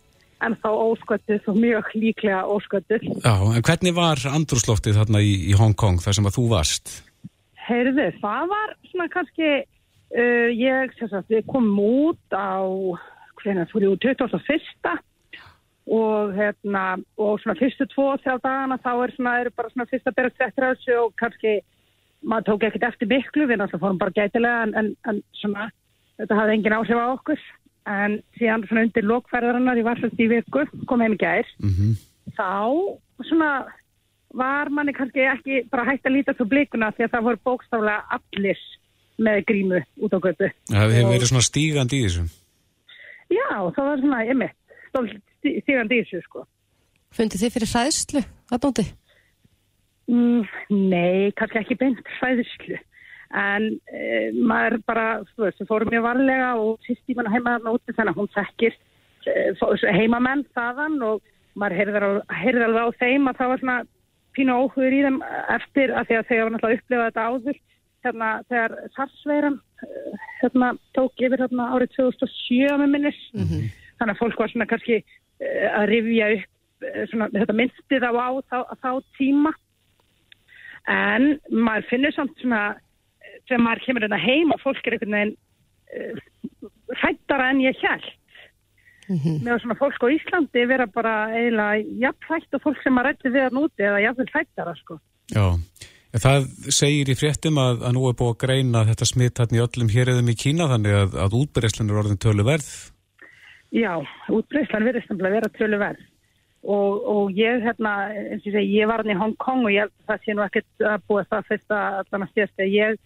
ennþá 0.44 0.72
ósköttuð 0.84 1.48
og 1.52 1.60
mjög 1.62 1.94
líklega 1.96 2.42
ósköttuð. 2.46 3.06
Já, 3.24 3.36
en 3.56 3.66
hvernig 3.66 3.96
var 3.98 4.22
andrúsloftið 4.34 5.00
þarna 5.00 5.24
í, 5.24 5.34
í 5.52 5.56
Hong 5.58 5.78
Kong 5.78 6.02
þar 6.04 6.18
sem 6.18 6.30
að 6.30 6.38
þú 6.38 6.46
varst? 6.52 6.94
Heyrðu, 7.68 8.10
það 8.22 8.52
var 8.54 8.76
svona 8.92 9.08
kannski, 9.14 9.52
uh, 9.64 10.50
ég 10.54 10.94
sagt, 11.00 11.32
við 11.32 11.48
komum 11.50 11.80
út 11.84 12.36
á, 12.36 12.62
hvernig 13.42 13.74
út, 13.74 14.06
21. 14.06 15.00
Og 15.88 16.34
hérna, 16.36 16.98
og 17.16 17.38
svona 17.40 17.56
fyrstu 17.56 17.86
tvo, 17.94 18.10
þrjá 18.20 18.42
dagana 18.44 18.76
þá 18.84 18.90
er 18.92 19.14
svona, 19.16 19.36
eru 19.40 19.54
bara 19.56 19.72
svona 19.72 19.88
fyrsta 19.88 20.12
byrjast 20.18 20.42
eftir 20.44 20.66
á 20.68 20.70
þessu 20.74 20.98
og 21.00 21.14
kannski, 21.22 21.54
maður 22.28 22.48
tók 22.50 22.66
ekkert 22.68 22.88
eftir 22.90 23.08
miklu, 23.08 23.48
við 23.48 23.62
náttúrulega 23.62 23.84
fórum 23.86 24.02
bara 24.02 24.16
gætilega 24.18 24.66
en, 24.68 24.74
en, 24.82 24.90
en 25.08 25.22
svona, 25.40 25.70
þetta 26.20 26.40
hafði 26.42 26.58
engin 26.58 26.76
áhrif 26.76 27.00
á 27.00 27.08
okkur. 27.14 27.48
En 27.88 28.18
síðan 28.36 28.66
svona 28.68 28.84
undir 28.84 29.08
lokferðarinnar, 29.08 29.80
ég 29.80 29.88
var 29.88 30.02
svolítið 30.02 30.26
í 30.26 30.32
viku, 30.34 30.66
kom 30.92 31.06
heim 31.06 31.16
í 31.16 31.22
gær, 31.22 31.48
þá 32.36 32.52
svona 33.24 33.52
var 34.38 34.70
manni 34.70 34.94
kannski 34.94 35.24
ekki 35.24 35.62
bara 35.72 35.86
hægt 35.88 36.06
að 36.06 36.18
líta 36.18 36.36
svo 36.36 36.46
blikuna 36.52 36.92
því 36.92 37.08
að 37.08 37.14
það 37.14 37.28
voru 37.30 37.40
bókstaflega 37.48 38.18
allir 38.18 38.60
með 39.18 39.40
grímu 39.50 39.80
út 40.04 40.14
á 40.14 40.20
götu. 40.20 40.50
Það 40.70 40.94
hefur 40.98 41.14
verið 41.14 41.32
svona 41.32 41.48
stígandi 41.48 42.02
í 42.02 42.04
þessu. 42.06 42.26
Já, 43.34 43.48
það 43.56 43.88
var 43.88 44.04
svona, 44.04 44.20
ég 44.28 44.38
mitt, 44.38 44.58
stóð 45.48 45.64
stígandi 45.66 46.00
í 46.00 46.06
þessu, 46.06 46.24
sko. 46.26 46.44
Fundið 47.18 47.44
þið 47.44 47.54
fyrir 47.56 47.72
hræðslu 47.74 48.24
að 48.52 48.68
nóti? 48.68 48.86
Mm, 50.08 50.44
nei, 50.92 51.32
kannski 51.36 51.62
ekki 51.62 51.80
beint 51.80 52.12
hræðislu. 52.20 52.78
En 53.36 53.66
e, 53.92 54.32
maður 54.40 54.78
bara, 54.88 55.08
þú 55.34 55.44
veist, 55.44 55.64
fórum 55.68 55.92
mjög 55.92 56.06
varlega 56.06 56.54
og 56.62 56.78
sýst 56.88 57.12
í 57.12 57.16
manna 57.18 57.34
heima 57.34 57.58
þarna 57.58 57.74
úti 57.76 57.96
þannig 57.98 58.14
að 58.14 58.22
hún 58.22 58.30
þekkir 58.38 58.78
e, 59.28 59.92
heimamenn 59.98 60.46
þaðan 60.56 61.02
og 61.04 61.22
maður 61.60 61.76
heyrði 61.82 62.04
al- 62.08 62.38
heyrði 62.40 62.64
alveg 62.70 62.88
á 62.88 63.00
þeim 63.02 63.28
að 63.28 63.40
það 63.42 63.52
var 63.52 63.64
svona 63.64 63.78
pínu 64.38 64.56
óhugur 64.56 64.96
í 64.96 65.04
þeim 65.04 65.18
eftir 65.58 65.92
að 65.92 66.08
því 66.08 66.18
að 66.20 66.28
þeir 66.30 66.44
var 66.44 66.54
náttúrulega 66.56 66.80
upplifað 66.80 67.08
þetta 67.10 67.28
áður 67.28 67.60
hérna 68.06 68.30
þegar 68.48 68.76
sarsveiran 68.96 69.60
hérna 70.40 70.72
tók 70.96 71.24
yfir 71.28 71.44
hérna 71.44 71.70
árið 71.74 71.96
2007 71.98 72.78
með 72.80 72.94
minnis 72.94 73.20
þannig 73.98 74.14
að 74.14 74.20
fólk 74.22 74.40
var 74.40 74.54
svona 74.54 74.70
kannski 74.70 75.02
að 75.40 75.88
rifja 75.92 76.30
upp 76.36 76.88
eh, 76.88 77.02
svona, 77.12 77.30
þetta 77.36 77.58
myndið 77.62 78.08
á 78.08 78.12
á 78.18 78.30
þá, 78.50 78.60
þá 78.82 78.92
tíma 79.20 79.54
en 80.88 81.34
maður 81.52 81.90
finnur 81.92 82.16
samt 82.16 82.38
svona 82.42 82.62
eh, 82.74 83.40
þegar 83.48 83.66
maður 83.66 83.84
kemur 83.86 84.08
hérna 84.08 84.22
heim 84.24 84.56
og 84.56 84.64
fólk 84.64 84.86
er 84.86 84.98
einhvern 84.98 85.18
veginn 85.18 85.36
uh, 85.98 86.70
hrættara 87.02 87.52
en 87.52 87.66
ég 87.66 87.84
held 87.84 88.08
með 89.08 89.62
svona 89.64 89.78
fólk 89.80 90.04
á 90.04 90.08
Íslandi 90.12 90.66
vera 90.68 90.88
bara 90.92 91.14
eiginlega 91.32 91.84
jafnfætt 92.04 92.58
og 92.58 92.64
fólk 92.66 92.82
sem 92.84 92.98
að 93.00 93.08
rætti 93.08 93.32
við 93.32 93.46
að 93.46 93.56
núti 93.56 93.86
eða 93.88 94.02
jafnvel 94.04 94.28
fættara 94.34 94.74
sko. 94.76 94.98
Já, 95.32 95.46
það 96.18 96.50
segir 96.76 97.12
í 97.14 97.16
fréttum 97.16 97.60
að, 97.62 97.86
að 97.88 97.96
nú 97.96 98.04
er 98.10 98.18
búið 98.20 98.34
að 98.34 98.42
greina 98.44 98.84
þetta 98.90 99.08
smitt 99.08 99.40
hérna 99.40 99.60
í 99.60 99.64
öllum 99.64 99.94
hér 99.94 100.12
í 100.18 100.38
Kína 100.44 100.68
þannig 100.74 101.00
að, 101.00 101.18
að 101.24 101.38
útbreyslan 101.40 101.92
er 101.92 102.02
orðin 102.02 102.20
töluverð. 102.20 102.70
Já, 103.76 103.92
útbreyslan 104.32 104.86
verðist 104.88 105.10
nefnilega 105.12 105.40
vera 105.42 105.52
töluverð. 105.58 106.06
Og, 106.68 107.04
og 107.08 107.38
ég 107.38 107.62
hérna, 107.64 107.94
eins 108.12 108.42
og 108.42 108.50
ég 108.50 108.56
segi, 108.58 108.80
ég 108.80 108.90
var 108.90 109.04
hann 109.04 109.14
í 109.14 109.20
Hong 109.20 109.36
Kong 109.40 109.68
og 109.68 109.72
ég, 109.72 109.92
það 110.08 110.24
sé 110.24 110.36
nú 110.36 110.44
ekkert 110.44 110.84
að 110.90 111.06
búið 111.08 111.30
það 111.32 111.50
fyrsta 111.52 111.82
allan 112.02 112.26
að 112.26 112.32
stjast 112.34 112.64
að 112.64 112.74
ég 112.74 112.98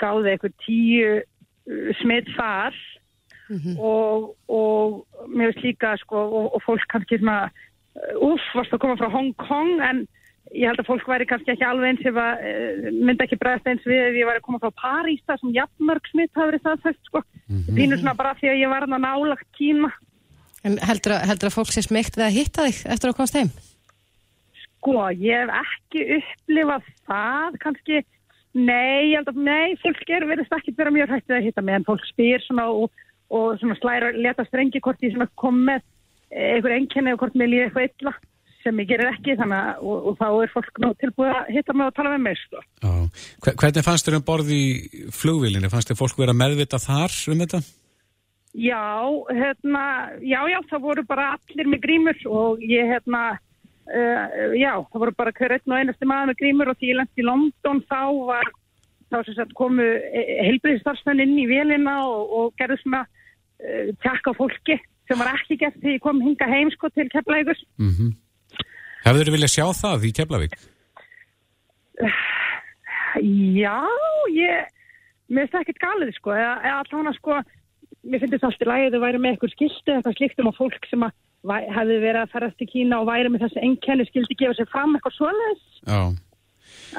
gáði 0.00 0.32
eitthvað 0.32 0.54
tíu 0.64 1.10
uh, 1.18 1.90
smitt 2.00 2.30
þar. 2.36 2.78
Og, 3.76 4.30
og 4.48 5.26
mér 5.28 5.50
veist 5.50 5.64
líka 5.64 5.90
sko 6.00 6.22
og, 6.24 6.46
og 6.56 6.62
fólk 6.64 6.86
kannski 6.88 7.18
svona 7.20 7.50
uff, 8.24 8.44
varst 8.56 8.72
að 8.72 8.80
koma 8.80 8.96
frá 8.96 9.10
Hong 9.12 9.34
Kong 9.36 9.82
en 9.84 10.06
ég 10.52 10.68
held 10.68 10.80
að 10.82 10.88
fólk 10.88 11.08
væri 11.08 11.26
kannski 11.28 11.52
ekki 11.54 11.66
alveg 11.66 11.92
eins 11.92 12.06
ef 12.08 12.18
að 12.20 12.46
uh, 12.48 12.88
myndi 12.92 13.24
ekki 13.24 13.38
bregðast 13.40 13.68
eins 13.70 13.84
við 13.88 14.00
ef 14.04 14.16
ég 14.20 14.28
væri 14.28 14.40
að 14.40 14.46
koma 14.46 14.60
frá 14.62 14.72
París 14.82 15.22
það 15.26 15.42
sem 15.42 15.54
jafnmörg 15.56 16.08
smitt 16.10 16.32
hafi 16.38 16.50
verið 16.50 16.64
staðfest 16.64 17.10
sko. 17.10 17.22
Pínu 17.76 17.98
svona 17.98 18.16
bara 18.18 18.34
því 18.38 18.52
að 18.52 18.62
ég 18.62 18.72
var 18.72 18.86
að 18.86 18.96
nálagt 18.96 19.48
Kína. 19.58 19.92
En 20.62 20.78
heldur 20.78 21.16
að, 21.16 21.26
heldur 21.30 21.50
að 21.50 21.56
fólk 21.56 21.72
sé 21.74 21.82
smegt 21.84 22.18
við 22.18 22.26
að 22.28 22.36
hitta 22.36 22.66
þig 22.68 22.80
eftir 22.94 23.10
að 23.10 23.16
komast 23.18 23.38
heim? 23.38 23.52
Sko, 24.62 24.96
ég 25.18 25.42
hef 25.42 25.54
ekki 25.62 26.04
upplifað 26.18 26.90
það, 27.10 27.56
kannski, 27.64 28.02
nei, 28.54 29.10
ég 29.10 29.16
held 29.18 29.32
að, 29.32 29.40
nei, 29.48 29.78
fólk 29.82 30.12
er 30.14 30.26
verið 30.30 30.54
ekki 30.58 30.76
vera 30.78 30.94
mjög 30.94 31.16
hættið 31.16 31.38
að 31.38 31.48
hitta 31.48 31.64
mig, 31.66 31.78
en 31.78 31.88
fólk 31.88 32.04
spyr 32.06 32.44
svona 32.46 32.68
og, 32.70 33.02
og 33.34 33.58
svona 33.62 33.78
slæra, 33.80 34.12
leta 34.14 34.46
strengi 34.46 34.82
hvort 34.82 35.02
ég 35.02 35.16
svona 35.16 35.28
kom 35.40 35.64
með 35.66 35.82
eh, 36.30 36.54
einhver 36.54 36.76
enkenni 36.76 37.14
og 37.14 37.22
hvort 37.22 37.38
mér 37.38 37.50
líði 37.50 37.66
eitthvað 37.66 37.88
illa 37.90 38.14
sem 38.64 38.80
ég 38.82 38.88
gerir 38.88 39.10
ekki, 39.10 39.36
þannig 39.38 39.82
og, 39.82 40.08
og 40.10 40.18
þá 40.20 40.26
er 40.30 40.50
fólk 40.54 40.80
nú 40.82 40.90
tilbúið 41.02 41.36
að 41.36 41.52
hitta 41.56 41.76
mig 41.76 41.90
og 41.90 41.94
tala 41.96 42.14
með 42.14 42.24
mig, 42.26 42.40
sko. 42.46 42.64
Hvernig 43.44 43.86
fannst 43.86 44.08
þér 44.08 44.18
um 44.18 44.26
borð 44.26 44.50
í 44.54 44.64
flugvílinni? 45.14 45.70
Fannst 45.72 45.92
þér 45.92 46.00
fólk 46.00 46.18
vera 46.22 46.36
meðvita 46.36 46.80
þar 46.82 47.16
um 47.32 47.44
þetta? 47.44 47.62
Já, 48.52 49.08
hérna, 49.32 49.84
já, 50.20 50.40
já, 50.52 50.58
það 50.68 50.84
voru 50.84 51.06
bara 51.08 51.30
allir 51.38 51.70
með 51.72 51.80
grímur 51.86 52.18
og 52.28 52.60
ég, 52.68 52.84
hérna, 52.90 53.22
uh, 53.88 54.52
já, 54.58 54.74
það 54.92 55.04
voru 55.06 55.14
bara 55.16 55.32
hver 55.38 55.54
einn 55.56 55.72
og 55.72 55.78
einasti 55.78 56.08
maður 56.08 56.32
með 56.32 56.40
grímur 56.42 56.72
og 56.72 56.76
því 56.76 56.90
ég 56.90 56.98
lendi 57.00 57.24
í 57.24 57.26
London 57.26 57.80
þá 57.88 58.02
var, 58.28 58.52
þá 59.08 59.18
sem 59.22 59.38
sagt 59.38 59.56
komu 59.56 59.86
heilbriðstarfsmenn 60.12 61.24
inn 61.24 61.38
í 61.40 61.48
vélina 61.48 61.96
og, 62.04 62.36
og 62.36 62.52
gerðu 62.60 62.76
svona 62.82 63.06
uh, 63.08 63.88
tjekka 64.04 64.36
á 64.36 64.40
fólki 64.40 64.76
sem 65.08 65.20
var 65.20 65.32
ekki 65.32 65.58
gert 65.60 65.80
þegar 65.80 65.96
ég 65.96 66.04
kom 66.04 66.20
hinga 66.24 66.48
heim 66.52 66.70
sko 66.76 66.92
til 66.92 67.08
Keflavíkus. 67.12 67.64
Mm 67.80 67.90
-hmm. 67.96 68.12
Hefur 69.02 69.18
þér 69.22 69.34
viljað 69.34 69.54
sjá 69.56 69.66
það 69.78 70.06
í 70.06 70.12
Keflavík? 70.18 70.54
Já, 73.62 73.80
ég, 74.32 74.70
mér 75.28 75.44
finnst 75.44 75.56
það 75.56 75.64
ekkert 75.64 75.82
galið 75.82 76.14
sko, 76.16 76.32
eða, 76.36 76.54
eða 76.62 76.78
allavega 76.80 77.14
sko, 77.18 77.40
mér 78.08 78.22
finnst 78.22 78.36
þetta 78.36 78.48
allt 78.48 78.64
í 78.64 78.68
lagi 78.70 78.88
að 78.88 79.02
væri 79.04 79.20
með 79.20 79.34
eitthvað 79.34 79.54
skilti 79.56 79.94
eitthvað 79.96 80.18
slikt 80.18 80.42
um 80.42 80.50
að 80.50 80.58
fólk 80.60 80.88
sem 80.90 81.06
að 81.06 81.18
hefði 81.76 81.96
verið 82.02 82.20
að 82.22 82.34
ferast 82.36 82.58
til 82.60 82.68
Kína 82.70 83.00
og 83.02 83.08
væri 83.10 83.32
með 83.32 83.46
þessi 83.46 83.64
einkenni 83.66 84.06
skildi 84.08 84.38
gefa 84.38 84.56
sér 84.58 84.70
fram 84.70 84.94
eitthvað 84.94 85.16
svoleiðis 85.16 85.64
Já. 85.90 86.00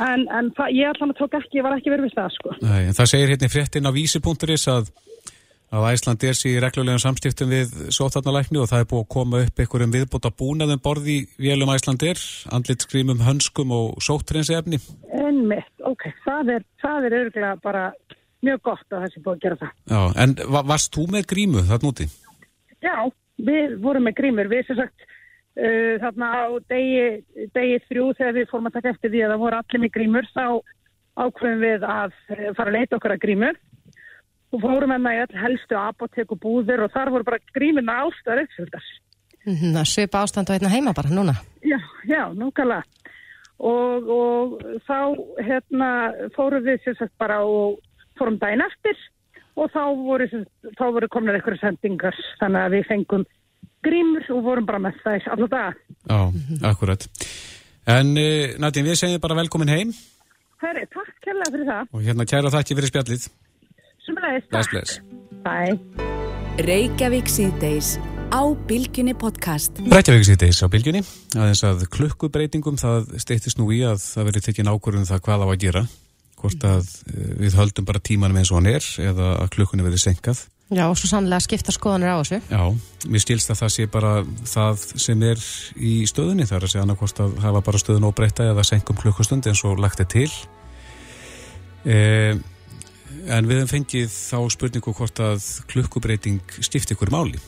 en, 0.04 0.26
en 0.28 0.52
það, 0.58 0.76
ég 0.76 0.92
allavega 0.92 1.20
tók 1.22 1.38
ekki, 1.40 1.60
ég 1.60 1.66
var 1.66 1.78
ekki 1.78 1.94
verið 1.94 2.10
við 2.10 2.18
það 2.20 2.36
sko. 2.36 2.56
Nei, 2.60 2.82
en 2.90 2.98
það 2.98 3.12
segir 3.14 3.34
hérna 3.34 3.50
í 3.50 3.54
fréttin 3.54 3.88
á 3.88 3.92
vísi.is 3.96 4.68
að, 4.76 4.92
að 5.74 5.88
Æsland 5.90 6.24
er 6.28 6.36
sér 6.38 6.52
í 6.52 6.62
reglulegum 6.62 7.02
samstiftum 7.02 7.50
við 7.50 7.72
sótarnalækni 7.96 8.60
og 8.62 8.68
það 8.70 8.84
er 8.84 8.90
búið 8.92 9.04
að 9.04 9.14
koma 9.16 9.40
upp 9.42 9.62
einhverjum 9.64 9.96
viðbóta 9.96 10.32
búnaðum 10.38 10.82
borði 10.86 11.16
vélum 11.42 11.72
Æslandir, 11.74 12.22
andlitskrímum, 12.54 13.24
hönskum 13.26 13.74
og 13.74 14.04
sóttrensi 14.06 14.54
efni. 14.58 14.78
Einmitt, 15.10 15.72
ok, 15.82 16.06
það 16.28 16.54
er, 16.58 16.68
það 16.84 17.08
er 17.10 17.18
örgulega 17.22 17.56
bara 17.64 17.88
mjög 18.46 18.62
gott 18.70 18.94
að 18.94 19.08
þessi 19.08 19.24
búið 19.26 19.34
að 19.34 19.44
gera 19.48 19.60
það. 19.64 19.74
Já, 19.96 20.02
en 20.26 20.38
va 20.54 20.64
varst 20.74 20.94
þú 20.94 21.08
með 21.16 21.28
grímu 21.34 21.66
þarna 21.72 21.94
úti? 21.94 22.10
Já, 22.84 22.96
við 23.50 23.76
vorum 23.82 24.08
með 24.10 24.18
grímur, 24.22 24.54
við 24.54 24.70
sem 24.70 24.82
sagt 24.84 25.10
uh, 25.10 25.98
þarna 26.06 26.32
á 26.38 26.46
degi, 26.70 27.50
degi 27.58 27.84
þrjú 27.90 28.08
þegar 28.22 28.38
við 28.38 28.50
fórum 28.54 28.70
að 28.70 28.78
taka 28.78 28.94
eftir 28.94 29.16
því 29.16 29.26
að 29.26 29.36
það 29.36 29.46
voru 29.48 29.62
allir 29.64 29.86
með 29.88 29.96
grímur 29.98 30.34
þá 30.36 30.48
ákveðum 31.14 31.62
við 31.62 31.84
að 31.86 32.16
eh, 32.34 32.50
fara 32.58 32.72
að 32.72 32.76
leita 32.78 32.98
okkar 32.98 33.14
að 33.14 33.22
grímur 33.22 33.58
og 34.54 34.62
fórum 34.62 34.92
enna 34.96 35.14
í 35.16 35.22
öll 35.24 35.38
helstu 35.44 35.76
apotek 35.80 36.32
og 36.36 36.40
búðir 36.44 36.84
og 36.86 36.92
þar 36.94 37.10
voru 37.16 37.26
bara 37.28 37.40
grímurna 37.56 37.96
ástæður 38.06 38.44
uppfjöldar. 38.46 38.86
Mhm, 39.46 39.74
Það 39.76 39.88
svipa 39.92 40.22
ástand 40.24 40.50
á 40.50 40.56
einna 40.56 40.70
heima 40.72 40.94
bara 40.96 41.10
núna. 41.10 41.34
Já, 41.66 41.80
já, 42.08 42.22
núkala. 42.38 42.84
Og, 43.64 44.08
og 44.10 44.54
þá 44.88 44.98
hérna, 45.46 45.90
fórum 46.36 46.64
við 46.66 46.82
sem 46.84 46.96
sagt 47.00 47.14
bara 47.20 47.42
og 47.46 47.80
fórum 48.20 48.38
daginn 48.42 48.64
eftir 48.66 48.98
og 49.56 49.70
þá 49.72 49.84
voru, 50.00 50.28
þá 50.78 50.84
voru 50.96 51.08
komnar 51.14 51.38
eitthvað 51.38 51.60
sendingar 51.62 52.16
þannig 52.40 52.62
að 52.66 52.74
við 52.78 52.88
fengum 52.90 53.26
grímur 53.84 54.26
og 54.34 54.42
vorum 54.48 54.66
bara 54.66 54.80
með 54.80 54.98
það 55.04 55.28
alltaf 55.36 55.52
daga. 55.54 55.74
Já, 56.10 56.20
akkurat. 56.72 57.08
En 57.88 58.14
uh, 58.18 58.56
Nadine, 58.64 58.90
við 58.90 59.00
segjum 59.02 59.22
bara 59.24 59.36
velkomin 59.42 59.68
heim 59.74 59.90
Herri, 60.64 60.86
takk 60.94 61.10
kærlega 61.26 61.52
fyrir 61.52 61.68
það. 61.68 61.88
og 61.92 62.04
hérna 62.06 62.26
kæra 62.32 62.52
þakki 62.54 62.76
fyrir 62.80 62.92
spjallið. 62.94 63.26
Sumulegist, 64.24 64.50
Bless, 64.50 64.68
bless. 64.72 65.02
Bye. 65.44 65.76
Reykjavík 66.64 67.28
síðdeis 67.28 67.98
á 68.32 68.40
Bilginni 68.70 69.12
podcast. 69.20 69.82
Rækjavík 69.84 70.24
sýttis 70.24 70.62
á 70.64 70.72
bylgjunni, 70.72 71.02
aðeins 71.36 71.64
að 71.68 71.84
klukkubreitingum 71.92 72.78
það 72.80 73.18
steyttist 73.20 73.60
nú 73.60 73.68
í 73.76 73.82
að 73.84 74.00
það 74.00 74.30
verið 74.30 74.46
tekin 74.48 74.72
ákvörðun 74.72 75.04
um 75.04 75.10
það 75.10 75.24
hvað 75.26 75.44
á 75.44 75.48
að 75.50 75.60
gera, 75.66 75.82
hvort 76.40 76.64
að 76.70 76.94
eh, 77.12 77.34
við 77.42 77.58
höldum 77.60 77.90
bara 77.90 78.04
tímanum 78.08 78.40
eins 78.40 78.54
og 78.54 78.62
hann 78.62 78.72
er 78.72 78.88
eða 79.10 79.34
að 79.42 79.52
klukkunni 79.58 79.88
verði 79.90 80.00
senkað. 80.06 80.46
Já, 80.72 80.86
og 80.88 80.96
svo 80.98 81.12
sannlega 81.12 81.44
skipta 81.44 81.76
skoðanir 81.76 82.16
á 82.16 82.24
þessu. 82.24 82.40
Já, 82.48 82.64
mér 83.12 83.26
stilst 83.26 83.52
að 83.52 83.60
það 83.66 83.76
sé 83.76 83.90
bara 83.92 84.14
það 84.54 84.88
sem 85.04 85.28
er 85.34 85.44
í 85.76 85.94
stöðunni 86.08 86.48
þar 86.48 86.64
að 86.64 86.72
segja 86.78 86.88
annað 86.88 87.04
hvort 87.04 87.22
að 87.28 87.36
hafa 87.44 87.66
bara 87.68 87.84
stöðun 87.84 88.08
óbreyta 88.08 88.48
eða 88.54 88.64
senkum 88.72 89.04
klukkustund 89.04 89.52
eins 89.52 89.68
og 89.68 89.84
lagt 89.84 90.00
er 90.00 90.08
til. 90.16 90.30
Eh, 91.84 92.40
en 93.28 93.48
við 93.50 93.62
hefum 93.62 93.72
fengið 93.72 94.14
þá 94.14 94.38
spurningu 94.56 94.94
hvort 94.98 95.20
að 95.24 95.50
klukkubreiting 95.72 96.56
stifti 96.64 96.96
ykkur 96.96 97.12
máli. 97.14 97.42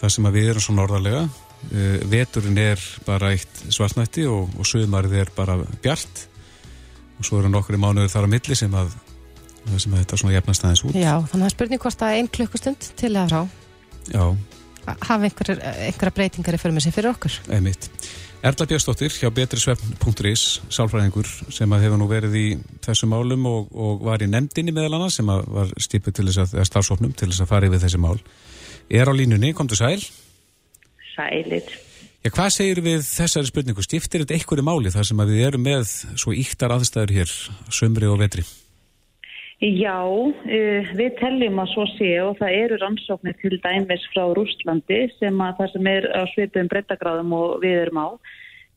Það 0.00 0.14
sem 0.16 0.28
að 0.28 0.36
við 0.38 0.50
erum 0.52 0.64
svo 0.64 0.74
norðarlega, 0.76 1.22
eh, 1.70 1.96
veturinn 2.10 2.58
er 2.58 2.82
bara 3.06 3.32
eitt 3.36 3.64
svartnætti 3.68 4.26
og, 4.30 4.50
og 4.58 4.68
sögmarið 4.68 5.18
er 5.22 5.32
bara 5.36 5.58
bjart 5.84 6.26
og 7.18 7.26
svo 7.26 7.40
eru 7.40 7.52
nokkru 7.52 7.78
mánuður 7.78 8.10
þar 8.12 8.26
á 8.26 8.32
milli 8.34 8.58
sem 8.58 8.74
að, 8.74 8.94
sem 9.76 9.92
að 9.92 10.02
þetta 10.02 10.20
svona 10.22 10.34
jefnast 10.34 10.66
aðeins 10.66 10.84
út. 10.88 10.98
Já, 10.98 11.14
þannig 11.30 11.46
að 11.46 11.54
spurning 11.54 11.84
hvort 11.84 12.02
að 12.02 12.18
ein 12.18 12.32
klukkustund 12.32 12.92
til 12.98 13.12
eða 13.14 13.28
frá 13.30 13.42
Já, 14.10 14.24
hafa 15.06 15.28
einhverja 15.28 16.14
breytingar 16.14 16.58
í 16.58 16.60
með 16.72 16.86
sig 16.86 16.94
fyrir 16.96 17.12
okkur. 17.12 17.38
einmitt. 17.54 17.90
Erla 18.42 18.66
Björnsdóttir 18.66 19.12
hjá 19.14 19.28
betrisvefn.is, 19.30 20.40
sálfræðingur 20.74 21.28
sem 21.54 21.70
að 21.76 21.84
hefur 21.84 22.00
nú 22.00 22.08
verið 22.10 22.32
í 22.34 22.46
þessum 22.82 23.12
málum 23.14 23.44
og, 23.46 23.68
og 23.70 24.02
var 24.02 24.24
í 24.24 24.26
nefndinni 24.26 24.74
meðal 24.74 24.96
annars 24.96 25.20
sem 25.20 25.30
að 25.30 25.44
var 25.54 25.70
stipið 25.78 26.16
til 26.16 26.24
þess 26.26 26.40
að, 26.42 26.56
eða 26.56 26.64
starfsóknum 26.66 27.12
til 27.14 27.28
þess 27.28 27.44
að 27.44 27.52
fara 27.52 27.68
yfir 27.70 27.82
þessi 27.84 28.00
mál. 28.02 28.16
Er 28.90 29.06
á 29.06 29.14
línunni, 29.14 29.52
komdu 29.54 29.78
sæl. 29.78 30.02
Sælir. 31.12 31.70
Já, 32.22 32.32
hvað 32.34 32.50
segir 32.56 32.82
við 32.82 33.06
þessari 33.06 33.52
spurningu? 33.52 33.86
Stiftir 33.86 34.24
þetta 34.24 34.34
einhverju 34.40 34.66
máli 34.66 34.90
þar 34.96 35.06
sem 35.12 35.22
að 35.22 35.32
við 35.36 35.46
erum 35.46 35.64
með 35.68 35.94
svo 36.10 36.34
íktar 36.34 36.74
aðstæður 36.74 37.14
hér, 37.20 37.38
sömri 37.70 38.10
og 38.10 38.18
vetri? 38.24 38.42
Já, 39.62 39.98
uh, 40.02 40.88
við 40.98 41.18
telljum 41.20 41.60
að 41.62 41.68
svo 41.70 41.84
sé 41.94 42.12
og 42.18 42.38
það 42.40 42.56
eru 42.64 42.78
rannsóknir 42.82 43.36
til 43.38 43.58
dæmis 43.62 44.06
frá 44.10 44.24
Rústlandi 44.34 45.04
sem 45.20 45.44
að 45.44 45.60
það 45.60 45.74
sem 45.74 45.90
er 45.92 46.08
á 46.10 46.22
svipum 46.32 46.70
brettagráðum 46.72 47.36
og 47.38 47.60
við 47.62 47.76
erum 47.84 48.00
á 48.02 48.08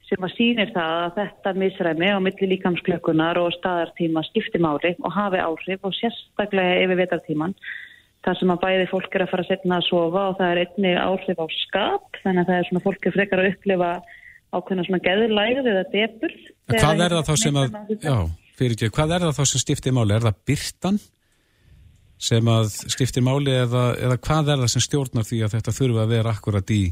sem 0.06 0.28
að 0.28 0.36
sýnir 0.36 0.70
það 0.76 1.00
að 1.00 1.16
þetta 1.18 1.54
misræmi 1.58 2.12
á 2.14 2.18
milli 2.22 2.50
líkamsklökunar 2.52 3.40
og 3.42 3.56
staðartíma 3.58 4.22
skipti 4.28 4.62
máli 4.62 4.94
og 5.02 5.16
hafi 5.16 5.42
áhrif 5.42 5.90
og 5.90 5.98
sérstaklega 5.98 6.84
yfir 6.84 7.02
vetartíman 7.02 7.58
þar 8.26 8.40
sem 8.40 8.54
að 8.54 8.62
bæði 8.68 8.86
fólk 8.94 9.18
er 9.18 9.26
að 9.26 9.34
fara 9.34 9.46
að 9.46 9.52
setna 9.56 9.80
að 9.82 9.88
sofa 9.90 10.28
og 10.30 10.38
það 10.38 10.54
er 10.54 10.62
einni 10.64 10.94
áhrif 11.02 11.42
á 11.42 11.48
skap 11.64 12.22
þannig 12.22 12.44
að 12.44 12.52
það 12.52 12.60
er 12.60 12.70
svona 12.70 12.86
fólk 12.86 13.10
er 13.10 13.18
frekar 13.18 13.42
að 13.42 13.52
upplifa 13.56 13.92
ákveðna 14.56 14.86
svona 14.88 15.04
geðurlægð 15.04 15.70
eða 15.74 15.86
depurð. 15.92 16.42
En 16.70 16.80
Hvað 16.80 17.06
er 17.06 17.16
það 17.16 17.30
þá 17.30 17.36
sem 17.42 17.58
að, 17.60 17.78
já, 17.98 18.18
fyrir 18.60 18.78
ekki, 18.78 18.94
hvað 18.96 19.16
er 19.16 19.28
það 19.28 19.38
þá 19.40 19.52
sem 19.52 19.64
stiftir 19.64 19.96
máli? 19.96 20.16
Er 20.16 20.26
það 20.26 20.40
byrtan 20.52 21.02
sem 22.26 22.48
að 22.48 22.70
stiftir 22.94 23.26
máli 23.26 23.54
eða, 23.56 23.90
eða 24.00 24.20
hvað 24.24 24.54
er 24.54 24.64
það 24.64 24.72
sem 24.76 24.86
stjórnar 24.86 25.28
því 25.28 25.42
að 25.46 25.58
þetta 25.58 25.76
þurfa 25.80 26.06
að 26.06 26.14
vera 26.16 26.34
akkurat 26.36 26.74
í, 26.74 26.84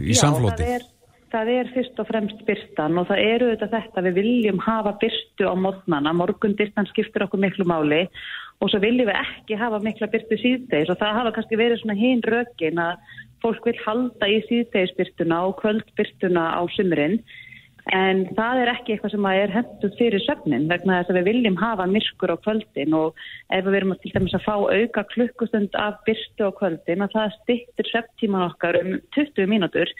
í 0.00 0.16
samflóti? 0.16 0.64
Já, 0.64 0.68
það 0.68 0.76
er, 0.78 0.86
það 1.34 1.50
er 1.56 1.72
fyrst 1.74 2.00
og 2.00 2.08
fremst 2.08 2.46
byrtan 2.48 3.02
og 3.02 3.10
það 3.10 3.26
eru 3.26 3.50
þetta 3.52 3.68
þetta, 3.74 4.06
við 4.08 4.20
viljum 4.20 4.62
hafa 4.64 4.94
byrtu 5.02 5.50
á 5.50 5.54
mótnana, 5.66 6.14
morgun 6.16 6.56
byrtan 6.58 6.88
skiptir 6.92 7.26
okkur 7.26 7.44
miklu 7.44 7.68
máli 7.68 8.06
og 8.62 8.70
svo 8.70 8.80
viljum 8.82 9.10
við 9.10 9.20
ekki 9.20 9.58
hafa 9.60 9.82
mikla 9.84 10.08
byrtu 10.12 10.38
síðdeis 10.40 10.90
og 10.92 11.00
það 11.00 11.18
hafa 11.20 11.36
kannski 11.36 11.60
verið 11.60 11.82
svona 11.82 11.98
hinn 11.98 12.24
rökin 12.24 12.80
að 12.80 13.14
fólk 13.42 13.64
vil 13.66 13.78
halda 13.84 14.28
í 14.30 14.38
síðdeisbyrtuna 14.48 15.40
og 15.48 15.56
kvöldbyrtuna 15.60 16.44
á 16.56 16.62
sumrin 16.76 17.18
en 17.90 18.26
það 18.36 18.60
er 18.62 18.70
ekki 18.76 18.94
eitthvað 18.94 19.14
sem 19.14 19.26
er 19.32 19.52
hendur 19.52 19.94
fyrir 19.98 20.22
sögnin 20.22 20.68
vegna 20.70 21.00
þess 21.00 21.10
að 21.10 21.18
við 21.18 21.28
viljum 21.30 21.56
hafa 21.58 21.86
myrkur 21.90 22.34
á 22.34 22.36
kvöldin 22.44 22.94
og 22.94 23.22
ef 23.50 23.64
við 23.66 23.78
erum 23.80 23.96
til 24.02 24.12
dæmis 24.14 24.36
að 24.38 24.44
fá 24.46 24.54
auka 24.54 25.04
klukkustund 25.14 25.74
af 25.74 25.98
byrtu 26.06 26.46
á 26.46 26.50
kvöldin 26.60 27.02
að 27.02 27.16
það 27.16 27.34
stittir 27.40 27.90
sögtíman 27.90 28.46
okkar 28.46 28.78
um 28.82 28.94
20 29.18 29.50
mínútur 29.50 29.90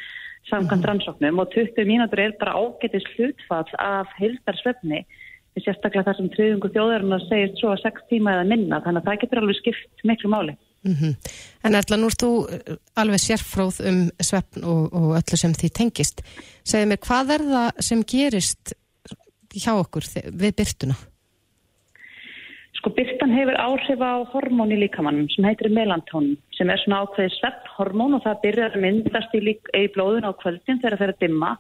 samkvæmt 0.51 0.87
rannsóknum 0.87 1.43
og 1.43 1.51
20 1.57 1.89
mínútur 1.91 2.23
er 2.23 2.39
bara 2.39 2.55
ágetið 2.55 3.07
slutfall 3.11 3.75
af 3.83 4.15
heildar 4.21 4.63
við 5.53 5.67
sérstaklega 5.67 6.07
það 6.07 6.19
sem 6.19 6.29
triðungu 6.33 6.69
þjóðarinn 6.73 7.19
segja 7.27 7.49
svo 7.59 7.73
að 7.75 7.83
6 7.85 8.07
tíma 8.09 8.37
eða 8.37 8.49
minna 8.49 8.81
þannig 8.85 9.03
að 9.03 9.09
það 9.09 9.19
getur 9.25 9.41
alveg 9.43 9.59
skipt 9.59 10.07
miklu 10.09 10.31
máli. 10.33 10.55
Mm 10.85 11.15
En 11.65 11.77
Erla, 11.79 11.97
nú 11.97 12.09
ert 12.11 12.23
þú 12.23 12.31
uh, 12.43 12.77
alveg 12.99 13.21
sérfróð 13.23 13.81
um 13.87 13.99
svefn 14.19 14.65
og, 14.67 14.89
og 14.91 15.13
öllu 15.21 15.39
sem 15.39 15.55
því 15.55 15.71
tengist. 15.71 16.23
Segðu 16.67 16.91
mér, 16.91 16.99
hvað 17.07 17.35
er 17.37 17.45
það 17.53 17.83
sem 17.87 18.03
gerist 18.03 18.75
hjá 19.55 19.73
okkur 19.77 20.09
við 20.27 20.55
byrtuna? 20.59 20.97
Sko 22.83 22.91
byrtan 22.97 23.31
hefur 23.31 23.59
áhrif 23.63 24.01
á 24.03 24.27
hormón 24.33 24.73
í 24.75 24.81
líkamannum 24.81 25.29
sem 25.31 25.47
heitir 25.47 25.71
melantónin 25.71 26.35
sem 26.57 26.71
er 26.73 26.81
svona 26.83 27.05
ákveðið 27.05 27.37
svefnhormón 27.37 28.17
og 28.19 28.25
það 28.25 28.41
byrjar 28.43 28.75
að 28.75 28.83
myndast 28.83 29.37
í, 29.39 29.43
lík, 29.47 29.71
í 29.79 29.87
blóðun 29.95 30.27
á 30.27 30.35
kvöldin 30.35 30.81
þegar 30.83 30.97
það 30.97 31.03
fer 31.05 31.13
að 31.15 31.23
dimma 31.23 31.53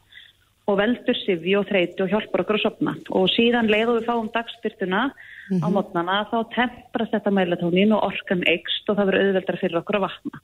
og 0.70 0.78
veldur 0.78 1.18
sifji 1.24 1.56
og 1.58 1.66
þreyti 1.68 2.04
og 2.04 2.12
hjálpar 2.12 2.44
okkur 2.44 2.58
að 2.58 2.64
sopna 2.66 2.94
og 3.10 3.28
síðan 3.34 3.70
leiðu 3.70 3.98
við 3.98 4.08
fáum 4.08 4.30
dagstyrtuna 4.34 5.02
á 5.58 5.66
mótnana 5.74 6.22
þá 6.30 6.38
temprast 6.54 7.14
þetta 7.16 7.34
melatonín 7.34 7.94
og 7.96 8.06
orkan 8.12 8.44
eikst 8.46 8.88
og 8.88 8.98
það 8.98 9.10
verður 9.10 9.26
auðveldar 9.26 9.60
fyrir 9.60 9.80
okkur 9.82 9.98
að 9.98 10.06
vakna. 10.06 10.42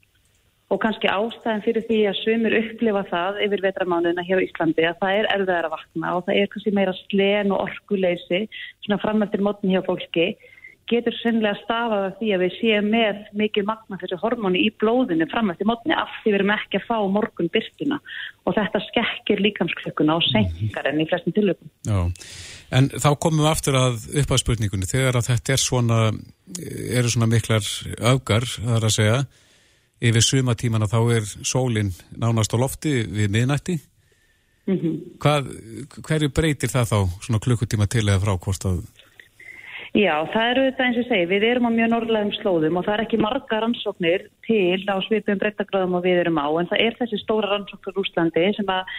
Og 0.69 0.81
kannski 0.83 1.09
ástæðin 1.09 1.63
fyrir 1.65 1.85
því 1.89 1.99
að 2.11 2.19
sumir 2.19 2.57
upplifa 2.59 3.05
það 3.09 3.39
yfir 3.47 3.63
vetramánuðina 3.65 4.25
hér 4.27 4.43
á 4.43 4.45
Íslandi 4.45 4.85
að 4.85 4.99
það 5.01 5.21
er 5.21 5.29
erfiðar 5.37 5.69
að 5.69 5.75
vakna 5.79 6.11
og 6.19 6.27
það 6.27 6.41
er 6.43 6.51
kannski 6.53 6.75
meira 6.77 6.95
slen 7.07 7.55
og 7.55 7.63
orkuleysi 7.65 8.43
svona 8.85 9.01
framöftir 9.01 9.45
mótni 9.47 9.73
hjá 9.73 9.87
fólki 9.87 10.27
getur 10.91 11.17
sennilega 11.19 11.59
stafað 11.63 12.05
af 12.09 12.15
því 12.19 12.29
að 12.35 12.43
við 12.45 12.55
séum 12.59 12.89
með 12.93 13.19
mikið 13.41 13.67
magna 13.69 13.99
þessu 14.01 14.19
hormóni 14.23 14.63
í 14.67 14.71
blóðinu 14.81 15.29
fram 15.31 15.53
eftir 15.53 15.69
mótni 15.69 15.97
af 15.97 16.13
því 16.23 16.33
við 16.33 16.39
erum 16.39 16.53
ekki 16.55 16.81
að 16.81 16.87
fá 16.89 16.97
morgun 17.17 17.51
byrtuna 17.55 17.99
og 18.45 18.57
þetta 18.57 18.83
skekkir 18.87 19.43
líkamsklukkuna 19.45 20.17
og 20.19 20.25
senkar 20.29 20.89
enn 20.91 21.03
í 21.03 21.09
flestum 21.11 21.37
tilökum. 21.37 21.73
Já, 21.89 22.01
en 22.79 22.89
þá 22.95 23.11
komum 23.21 23.45
við 23.45 23.51
aftur 23.53 23.79
að 23.81 24.09
upp 24.23 24.33
að 24.33 24.43
spurningunni, 24.45 24.89
þegar 24.89 25.21
að 25.21 25.29
þetta 25.33 25.55
er 25.55 25.63
svona, 25.65 26.01
eru 27.01 27.13
svona 27.13 27.31
miklar 27.31 27.69
öfgar, 28.15 28.49
það 28.57 28.79
er 28.79 28.89
að 28.89 28.97
segja, 28.97 29.21
yfir 30.09 30.25
sumatímana 30.25 30.89
þá 30.91 30.99
er 31.19 31.31
sólinn 31.43 31.93
nánast 32.17 32.55
á 32.55 32.59
lofti 32.61 33.01
við 33.05 33.33
miðnætti. 33.35 33.79
Mm 34.69 34.97
Hvað, 35.19 35.47
hverju 36.05 36.29
breytir 36.31 36.71
það 36.71 36.91
þá 36.93 36.99
svona 37.25 37.41
klukkutíma 37.41 37.87
til 37.89 38.05
eða 38.05 38.21
frá 38.21 38.35
hvort 38.37 38.67
að, 38.69 38.83
Já, 39.99 40.13
það 40.31 40.49
eru 40.53 40.65
þetta 40.69 40.85
eins 40.85 40.99
og 41.01 41.07
segi, 41.09 41.27
við 41.27 41.45
erum 41.49 41.65
á 41.67 41.71
mjög 41.75 41.89
norðlegum 41.91 42.29
slóðum 42.37 42.77
og 42.79 42.85
það 42.87 42.93
er 42.95 43.01
ekki 43.03 43.19
marga 43.19 43.57
rannsóknir 43.65 44.29
til 44.47 44.85
á 44.87 44.95
svipum 45.03 45.41
breyttagráðum 45.41 45.97
og 45.99 46.05
við 46.05 46.21
erum 46.21 46.39
á 46.39 46.47
en 46.61 46.69
það 46.71 46.85
er 46.85 46.97
þessi 47.01 47.19
stóra 47.19 47.51
rannsóknir 47.51 47.99
Úslandi 47.99 48.45
sem 48.55 48.71
að 48.71 48.93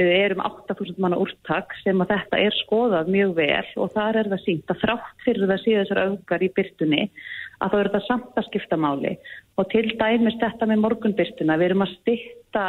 eh, 0.00 0.08
er 0.22 0.32
um 0.38 0.40
8.000 0.46 0.96
manna 1.04 1.20
úrtak 1.20 1.76
sem 1.82 2.00
að 2.00 2.14
þetta 2.14 2.40
er 2.46 2.56
skoðað 2.62 3.12
mjög 3.12 3.34
vel 3.42 3.68
og 3.76 3.92
þar 3.92 4.22
er 4.22 4.32
það 4.32 4.44
sínt 4.46 4.72
að 4.72 4.80
þrátt 4.86 5.26
fyrir 5.26 5.52
það 5.52 5.62
síða 5.66 5.82
þessar 5.82 6.02
auðgar 6.06 6.46
í 6.46 6.50
byrtunni 6.56 7.04
að 7.04 7.68
það 7.68 7.80
eru 7.82 7.92
þetta 7.92 8.06
samt 8.06 8.40
að 8.40 8.48
skipta 8.48 8.80
máli 8.80 9.14
og 9.60 9.68
til 9.74 9.86
dæmis 10.00 10.40
þetta 10.40 10.70
með 10.70 10.84
morgunbyrtuna, 10.86 11.58
við 11.60 11.74
erum 11.74 11.84
að 11.84 11.96
stytta 11.98 12.68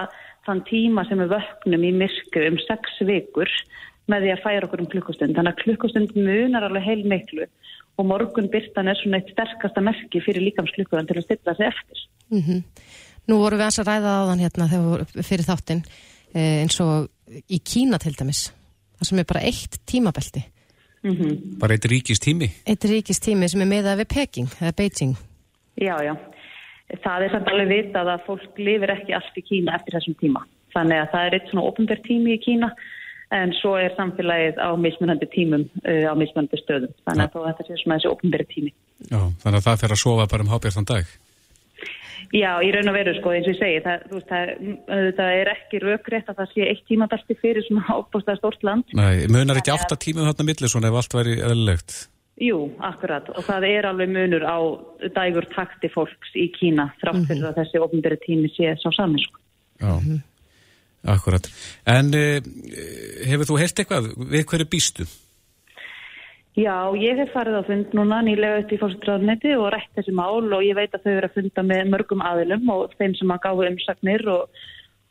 þann 0.49 0.65
tíma 0.67 1.07
sem 1.07 1.23
við 1.23 1.31
vöknum 1.37 1.87
í 1.87 1.95
myrku 2.03 2.43
um 2.49 2.59
6 2.65 3.05
vikur 3.07 3.55
með 4.09 4.25
því 4.25 4.31
að 4.33 4.43
færa 4.43 4.67
okkur 4.67 4.83
um 4.83 4.89
klukkustund. 4.89 5.35
Þannig 5.37 5.53
að 5.53 5.63
klukkustund 5.63 6.15
munar 6.17 6.65
alveg 6.67 6.85
heil 6.87 7.03
miklu 7.07 7.45
og 7.99 8.07
morgun 8.07 8.47
byrtan 8.51 8.87
er 8.87 8.97
svona 8.99 9.19
eitt 9.19 9.33
sterkasta 9.33 9.83
merki 9.83 10.21
fyrir 10.23 10.45
líkamsklukkuðan 10.47 11.09
til 11.09 11.19
að 11.19 11.25
stilla 11.27 11.55
sig 11.57 11.71
eftir. 11.73 12.05
Mm 12.31 12.63
Nú 13.29 13.35
vorum 13.37 13.59
við 13.59 13.67
aðeins 13.67 13.77
að 13.83 13.89
ræða 13.91 14.11
á 14.17 14.21
þann 14.25 14.39
hérna 14.41 14.67
fyrir 15.21 15.45
þáttinn 15.45 15.81
eh, 16.33 16.63
eins 16.63 16.79
og 16.81 17.09
í 17.45 17.59
Kína 17.61 17.99
til 18.01 18.15
dæmis. 18.17 18.47
Það 18.97 19.09
sem 19.09 19.21
er 19.21 19.27
bara 19.29 19.43
eitt 19.45 19.77
tímabelti. 19.85 20.41
Mm 21.05 21.59
bara 21.61 21.75
eitt 21.77 21.85
ríkist 21.91 22.25
tími? 22.25 22.49
Eitt 22.65 22.87
ríkist 22.89 23.21
tími 23.27 23.49
sem 23.51 23.61
er 23.61 23.69
meðað 23.69 24.01
við 24.01 24.09
Peking 24.15 24.55
eða 24.57 24.73
Beijing. 24.79 25.13
Já, 25.77 25.93
já. 26.01 26.15
Það 27.03 27.27
er 27.27 27.35
samt 27.35 27.51
alveg 27.51 27.69
vitað 27.69 28.09
að 28.15 28.25
fólk 28.25 28.63
lifir 28.65 28.95
ekki 28.95 29.13
allt 29.13 29.37
í 29.37 29.45
Kína 29.45 29.77
eftir 29.77 29.99
þessum 29.99 30.17
tíma. 30.23 30.41
Þannig 30.73 31.03
að 31.03 31.11
það 31.13 31.27
er 31.27 31.37
eitt 31.37 31.51
svona 31.51 31.67
ofinbært 31.69 32.03
tími 32.07 32.33
í 32.33 32.41
Kína 32.41 32.71
en 33.35 33.53
svo 33.59 33.75
er 33.77 33.93
samfélagið 33.97 34.57
á 34.57 34.69
mismunandi 34.79 35.29
tímum 35.33 35.65
uh, 35.85 36.05
á 36.09 36.13
mismunandi 36.17 36.59
stöðum. 36.63 36.93
Þannig 37.05 37.25
að 37.25 37.41
ja. 37.41 37.47
þetta 37.49 37.65
sé 37.67 37.81
svona 37.81 37.97
þessi 37.97 38.11
ofinbært 38.13 38.53
tími. 38.53 38.75
Já, 39.07 39.19
þannig 39.41 39.57
að 39.59 39.65
það 39.67 39.81
fer 39.83 39.95
að 39.95 40.03
sofa 40.03 40.29
bara 40.31 40.45
um 40.45 40.53
hábjartan 40.53 40.89
dag. 40.89 41.17
Já, 42.35 42.51
í 42.61 42.69
raun 42.73 42.91
og 42.91 42.93
veru 42.93 43.13
sko 43.17 43.31
eins 43.33 43.47
og 43.47 43.55
ég 43.55 43.57
segi, 43.57 43.81
það, 43.85 44.01
veist, 44.13 44.29
það, 44.29 44.49
það 45.17 45.35
er 45.39 45.49
ekki 45.55 45.79
raukrétt 45.81 46.29
að 46.29 46.41
það 46.41 46.51
sé 46.51 46.67
eitt 46.67 46.83
tímabelti 46.85 47.37
fyrir 47.41 47.65
svona 47.65 47.85
ábústað 47.89 48.37
stort 48.37 48.65
land. 48.67 48.93
Nei, 48.97 49.25
munar 49.33 49.57
ekki 49.57 49.73
átta 49.73 49.97
tímum 49.97 50.27
þarna 50.27 50.45
millir 50.45 50.69
svona 50.69 50.91
ef 50.91 50.99
allt 50.99 51.15
væri 51.17 51.39
eðlilegt? 51.39 51.95
Jú, 52.39 52.59
akkurat 52.85 53.27
og 53.33 53.41
það 53.43 53.65
er 53.67 53.87
alveg 53.89 54.11
munur 54.13 54.45
á 54.47 54.57
dægur 55.17 55.47
takti 55.51 55.89
fólks 55.91 56.31
í 56.39 56.47
Kína 56.55 56.87
þrátt 57.01 57.25
fyrir 57.25 57.41
mm 57.41 57.45
-hmm. 57.45 57.49
að 57.49 57.57
þessi 57.59 57.81
ofnbæri 57.83 58.19
tími 58.23 58.51
sé 58.53 58.75
sá 58.79 58.89
saman 58.95 59.19
sko. 59.19 59.39
Já, 59.81 59.91
mm 59.91 59.99
-hmm. 59.99 60.19
Akkurat. 61.07 61.49
En 61.87 62.13
uh, 62.15 62.37
hefur 63.29 63.51
þú 63.51 63.59
heilt 63.61 63.81
eitthvað 63.81 64.13
við 64.19 64.47
hverju 64.49 64.69
býstu? 64.69 65.09
Já, 66.59 66.91
ég 66.97 67.19
hef 67.21 67.29
farið 67.31 67.61
á 67.61 67.63
fund 67.67 67.93
núna 67.95 68.23
nýlega 68.25 68.63
upp 68.63 68.71
í 68.73 68.79
fórsetráðneti 68.81 69.53
og 69.55 69.69
rætt 69.71 69.93
þessi 69.95 70.11
mál 70.17 70.43
og 70.43 70.65
ég 70.65 70.75
veit 70.75 70.95
að 70.97 71.05
þau 71.05 71.11
eru 71.13 71.29
að 71.29 71.35
funda 71.37 71.63
með 71.63 71.91
mörgum 71.93 72.23
aðilum 72.25 72.71
og 72.73 72.95
þeim 72.99 73.13
sem 73.15 73.31
að 73.31 73.41
gáðu 73.45 73.67
umsagnir 73.69 74.25
og, 74.33 74.63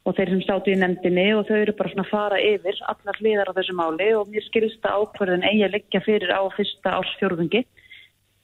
og 0.04 0.16
þeir 0.18 0.32
sem 0.34 0.42
sátu 0.44 0.74
í 0.74 0.78
nefndinni 0.80 1.26
og 1.38 1.46
þau 1.48 1.54
eru 1.60 1.74
bara 1.78 1.92
svona 1.92 2.04
að 2.04 2.10
fara 2.10 2.40
yfir 2.42 2.82
allar 2.92 3.20
hliðar 3.22 3.52
á 3.54 3.56
þessu 3.60 3.76
máli 3.78 4.08
og 4.18 4.32
mér 4.34 4.44
skilst 4.48 4.90
að 4.90 4.98
ákverðin 4.98 5.46
eigi 5.48 5.64
að 5.68 5.74
liggja 5.78 6.02
fyrir 6.04 6.34
á 6.34 6.42
fyrsta 6.58 6.96
ársfjórðungi. 6.98 7.64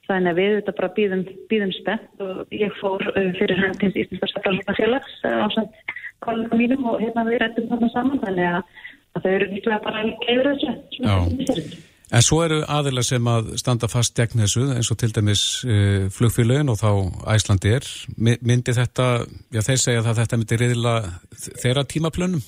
Þannig 0.07 0.31
að 0.31 0.39
við 0.39 0.55
þetta 0.55 0.75
bara 0.79 0.93
býðum, 0.95 1.23
býðum 1.51 1.75
spennt 1.75 2.25
og 2.25 2.57
ég 2.57 2.73
fór 2.79 3.05
uh, 3.11 3.29
fyrir 3.37 3.59
hendins 3.59 4.01
Íslandska 4.01 4.31
Sættarlunafélags 4.33 5.19
á 5.25 5.45
samt 5.53 5.95
kollega 6.25 6.59
mínum 6.59 6.87
og 6.91 7.01
hérna 7.01 7.25
við 7.27 7.41
rættum 7.43 7.67
þarna 7.71 7.91
saman 7.93 8.23
þannig 8.23 8.47
að, 8.51 8.79
að 9.15 9.25
þau 9.25 9.33
eru 9.33 9.51
líklega 9.51 9.83
bara 9.85 10.03
að 10.03 10.31
yfir 10.33 10.49
þessu. 10.51 11.83
En 12.13 12.21
svo 12.21 12.43
eru 12.45 12.59
aðila 12.69 13.01
sem 13.03 13.27
að 13.27 13.47
standa 13.57 13.89
fast 13.89 14.13
gegn 14.17 14.43
þessu 14.43 14.67
eins 14.75 14.91
og 14.93 14.99
til 15.01 15.09
dæmis 15.15 15.45
uh, 15.65 16.05
flugfélögin 16.13 16.69
og 16.69 16.77
þá 16.77 16.91
Æslandi 17.33 17.73
er. 17.79 17.87
Myndi 18.17 18.75
þetta, 18.77 19.07
já 19.55 19.61
þeir 19.65 19.81
segja 19.81 20.03
að 20.03 20.19
þetta 20.21 20.39
myndi 20.41 20.59
reyðila 20.61 20.95
þeirra 21.63 21.85
tímaplönum? 21.89 22.43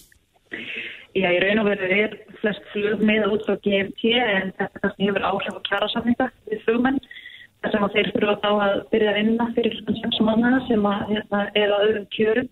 Já, 1.18 1.32
í 1.34 1.40
raun 1.42 1.64
og 1.64 1.72
veru 1.72 1.88
er 1.90 2.14
flest 2.42 2.66
flug 2.70 3.02
með 3.02 3.26
út 3.34 3.46
frá 3.48 3.56
GMT 3.66 4.12
en 4.22 4.52
þetta 4.60 4.92
hefur 5.00 5.26
áhrif 5.26 5.58
á 5.58 5.62
kjærasamninga 5.72 6.28
við 6.52 6.62
flugmenn 6.68 7.00
sem 7.66 7.84
að 7.84 7.96
þeir 7.96 8.10
fyrir 8.14 8.40
þá 8.44 8.50
að 8.52 8.76
byrja 8.92 9.12
að 9.12 9.18
vinna 9.18 9.48
fyrir 9.56 9.78
sex 9.88 10.20
mánuða 10.24 10.60
sem 10.68 10.86
að 10.86 11.00
hérna, 11.12 11.40
er 11.58 11.74
á 11.74 11.78
öðrum 11.80 12.06
kjörum. 12.14 12.50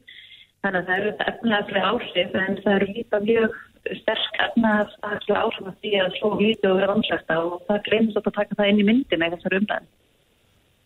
Þannig 0.66 0.82
að 0.82 0.88
það 0.88 0.99
eru 0.99 1.09
þetta 1.11 1.26
efnaðslega 1.32 1.89
áhrif 1.93 2.38
en 2.41 2.55
það 2.63 2.76
eru 2.76 2.88
líka 2.89 3.20
mjög 3.22 3.57
sterk 3.99 4.39
efnaðslega 4.47 5.41
áhrif 5.43 5.68
af 5.70 5.76
því 5.84 5.91
að 6.01 6.16
svo 6.16 6.32
lítið 6.39 6.72
og 6.72 6.80
vera 6.80 6.91
vanslegt 6.95 7.34
og 7.36 7.55
það 7.68 7.84
gleymst 7.86 8.18
að 8.18 8.30
taka 8.39 8.57
það 8.57 8.72
inn 8.72 8.82
í 8.82 8.86
myndin 8.88 9.26
eða 9.28 9.38
þessar 9.38 9.57
umræðin. 9.59 9.91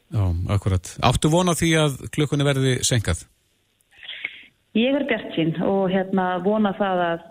Já, 0.10 0.24
akkurat. 0.56 0.92
Áttu 1.06 1.32
vona 1.32 1.56
því 1.56 1.70
að 1.80 2.00
klukkunni 2.12 2.48
verði 2.48 2.74
senkað? 2.84 3.24
Ég 4.78 5.00
er 5.00 5.06
bjart 5.08 5.32
sín 5.38 5.56
og 5.64 5.88
hérna 5.94 6.26
vona 6.44 6.74
það 6.78 7.04
að 7.06 7.28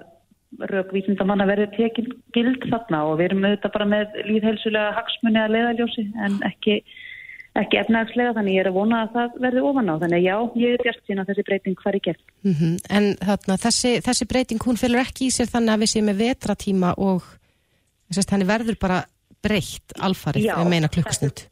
raukvísindamanna 0.73 1.47
verði 1.51 1.69
tekin 1.77 2.09
gild 2.33 2.65
þarna 2.71 3.03
og 3.11 3.19
við 3.21 3.29
erum 3.29 3.45
auðvitað 3.45 3.75
bara 3.75 3.89
með 3.93 4.17
líðhelsulega 4.31 4.97
hagsmunni 4.97 5.43
að 5.43 5.55
leiðaljósi 5.55 6.05
en 6.25 6.39
ekki, 6.49 6.79
ekki 7.63 7.81
efnagslega 7.81 8.35
þannig 8.37 8.57
ég 8.57 8.65
er 8.65 8.71
að 8.71 8.79
vona 8.79 9.03
að 9.05 9.13
það 9.17 9.37
verði 9.45 9.65
ofan 9.69 9.91
á 9.91 9.95
þannig 10.03 10.25
já, 10.25 10.37
ég 10.63 10.75
er 10.77 10.85
bjart 10.87 11.05
sín 11.07 11.21
að 11.23 11.31
þessi 11.33 11.45
breyting 11.49 11.83
fari 11.83 12.01
gegn. 12.05 12.25
Mm 12.47 12.55
-hmm. 12.55 12.75
En 12.97 13.11
þarna, 13.31 13.59
þessi, 13.67 13.93
þessi 14.07 14.29
breyting, 14.31 14.65
hún 14.65 14.81
fylgur 14.81 15.05
ekki 15.05 15.29
í 15.29 15.35
sér 15.35 15.51
þannig 15.53 15.75
að 15.75 15.85
við 15.85 15.93
séum 15.93 16.11
með 16.11 16.23
vetratíma 16.25 16.95
og 16.97 17.29
sérst, 18.11 18.33
henni 18.33 18.49
verður 18.49 18.81
bara 18.81 19.05
breytt 19.43 19.95
alfarið, 20.01 20.51
við 20.51 20.71
meina 20.71 20.89
klukkustund. 20.89 21.47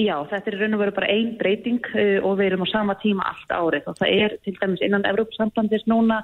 Já, 0.00 0.16
þetta 0.30 0.50
er 0.50 0.58
raun 0.60 0.74
og 0.76 0.80
veru 0.80 0.96
bara 0.96 1.12
einn 1.12 1.36
breyting 1.36 1.84
uh, 1.92 2.18
og 2.24 2.38
við 2.38 2.50
erum 2.50 2.64
á 2.64 2.72
sama 2.72 2.96
tíma 3.02 3.26
allt 3.28 3.50
árið 3.52 3.88
og 3.90 3.98
það 3.98 4.12
er 4.24 4.36
til 4.44 4.56
dæmis 4.56 4.84
innan 4.84 5.04
Evrópsambandis 5.04 5.84
núna 5.90 6.22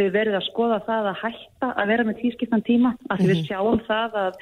við 0.00 0.12
verðum 0.14 0.38
að 0.38 0.48
skoða 0.48 0.78
það 0.86 1.08
að 1.10 1.18
hætta 1.20 1.70
að 1.76 1.90
vera 1.92 2.06
með 2.08 2.20
tískiptan 2.22 2.64
tíma 2.64 2.94
að 3.10 3.18
mm 3.18 3.26
-hmm. 3.26 3.28
við 3.28 3.42
sjáum 3.48 3.80
það 3.88 4.16
að 4.24 4.38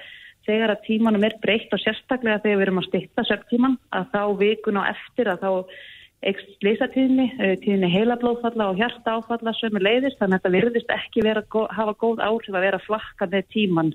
þegar 0.51 0.75
að 0.75 0.85
tímanum 0.89 1.25
er 1.29 1.39
breytt 1.43 1.73
og 1.73 1.83
sérstaklega 1.85 2.43
þegar 2.43 2.61
við 2.61 2.67
erum 2.67 2.83
að 2.83 2.89
styrta 2.91 3.27
söptíman 3.29 3.79
að 3.97 4.13
þá 4.15 4.23
vikun 4.43 4.81
á 4.81 4.83
eftir 4.91 5.31
að 5.31 5.47
þá 5.47 5.51
ekst 6.31 6.65
leysatíðni, 6.65 7.27
tíðni 7.63 7.89
heilablóðfalla 7.95 8.67
og 8.71 8.81
hjarta 8.81 9.17
áfalla 9.17 9.55
sömu 9.57 9.81
leiðist 9.81 10.19
þannig 10.21 10.37
að 10.37 10.43
þetta 10.43 10.57
virðist 10.57 10.91
ekki 10.93 11.25
vera, 11.25 11.43
hafa 11.73 11.95
góð 12.03 12.21
áhrif 12.27 12.57
að 12.59 12.67
vera 12.67 12.81
flakka 12.85 13.29
með 13.31 13.47
tíman 13.55 13.95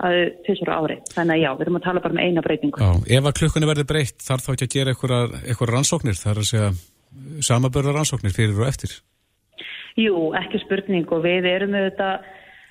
að 0.00 0.16
þessari 0.46 0.72
ári. 0.72 0.96
Þannig 1.12 1.34
að 1.34 1.42
já, 1.42 1.50
við 1.50 1.66
erum 1.66 1.76
að 1.76 1.84
tala 1.84 2.02
bara 2.06 2.16
með 2.16 2.30
eina 2.30 2.44
breytingu. 2.46 2.80
Já, 2.80 3.18
ef 3.18 3.28
að 3.28 3.36
klukkunni 3.42 3.68
verður 3.68 3.88
breytt 3.90 4.24
þarf 4.24 4.46
þá 4.46 4.50
ekki 4.54 4.68
að 4.68 4.76
gera 4.78 4.94
eitthvað 4.96 5.72
rannsóknir, 5.74 6.16
þar 6.16 6.40
að 6.40 6.48
segja 6.48 6.70
samabörða 7.44 7.96
rannsóknir 7.98 8.32
fyrir 8.32 8.56
og 8.56 8.70
eftir. 8.70 8.96
Jú, 10.00 10.30
ekki 10.38 10.62
spurning 10.62 11.12
og 11.12 11.24
við 11.26 11.50
erum 11.50 11.76
auðvitað 11.76 12.28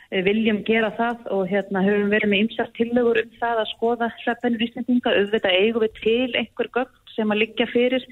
viljum 0.10 0.64
gera 0.66 0.90
það 0.98 1.28
og 1.36 1.48
hérna 1.52 1.84
höfum 1.86 2.10
verið 2.10 2.32
með 2.32 2.44
ymsart 2.46 2.74
tillögur 2.78 3.20
um 3.22 3.34
það 3.38 3.60
að 3.62 3.72
skoða 3.76 4.08
hreppennur 4.24 4.64
íslendinga, 4.66 5.14
auðvitað 5.14 5.58
eigum 5.60 5.84
við 5.86 6.00
til 6.00 6.30
einhver 6.40 6.70
gögn 6.74 7.14
sem 7.14 7.34
að 7.34 7.42
liggja 7.44 7.68
fyrir 7.70 8.06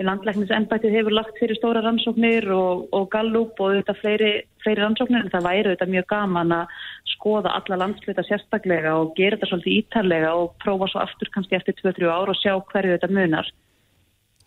landlæknisembætið 0.00 0.94
hefur 0.96 1.16
lagt 1.16 1.40
fyrir 1.40 1.58
stóra 1.58 1.82
rannsóknir 1.84 2.46
og, 2.54 2.86
og 2.96 3.08
gallup 3.12 3.58
og 3.60 3.72
auðvitað 3.72 3.98
fleiri, 4.00 4.30
fleiri 4.62 4.84
rannsóknir 4.84 5.24
en 5.24 5.32
það 5.32 5.48
væri 5.48 5.64
auðvitað 5.66 5.94
mjög 5.96 6.06
gaman 6.12 6.54
að 6.56 6.76
skoða 7.14 7.56
alla 7.58 7.80
landsluta 7.82 8.24
sérstaklega 8.28 8.94
og 9.00 9.16
gera 9.18 9.36
þetta 9.36 9.50
svolítið 9.50 9.80
ítarlega 9.80 10.30
og 10.38 10.54
prófa 10.62 10.88
svo 10.92 11.02
aftur 11.02 11.32
kannski 11.34 11.58
eftir 11.58 11.76
2-3 11.82 12.12
ár 12.14 12.32
og 12.32 12.38
sjá 12.40 12.54
hverju 12.54 12.94
þetta 12.96 13.12
munar 13.16 13.50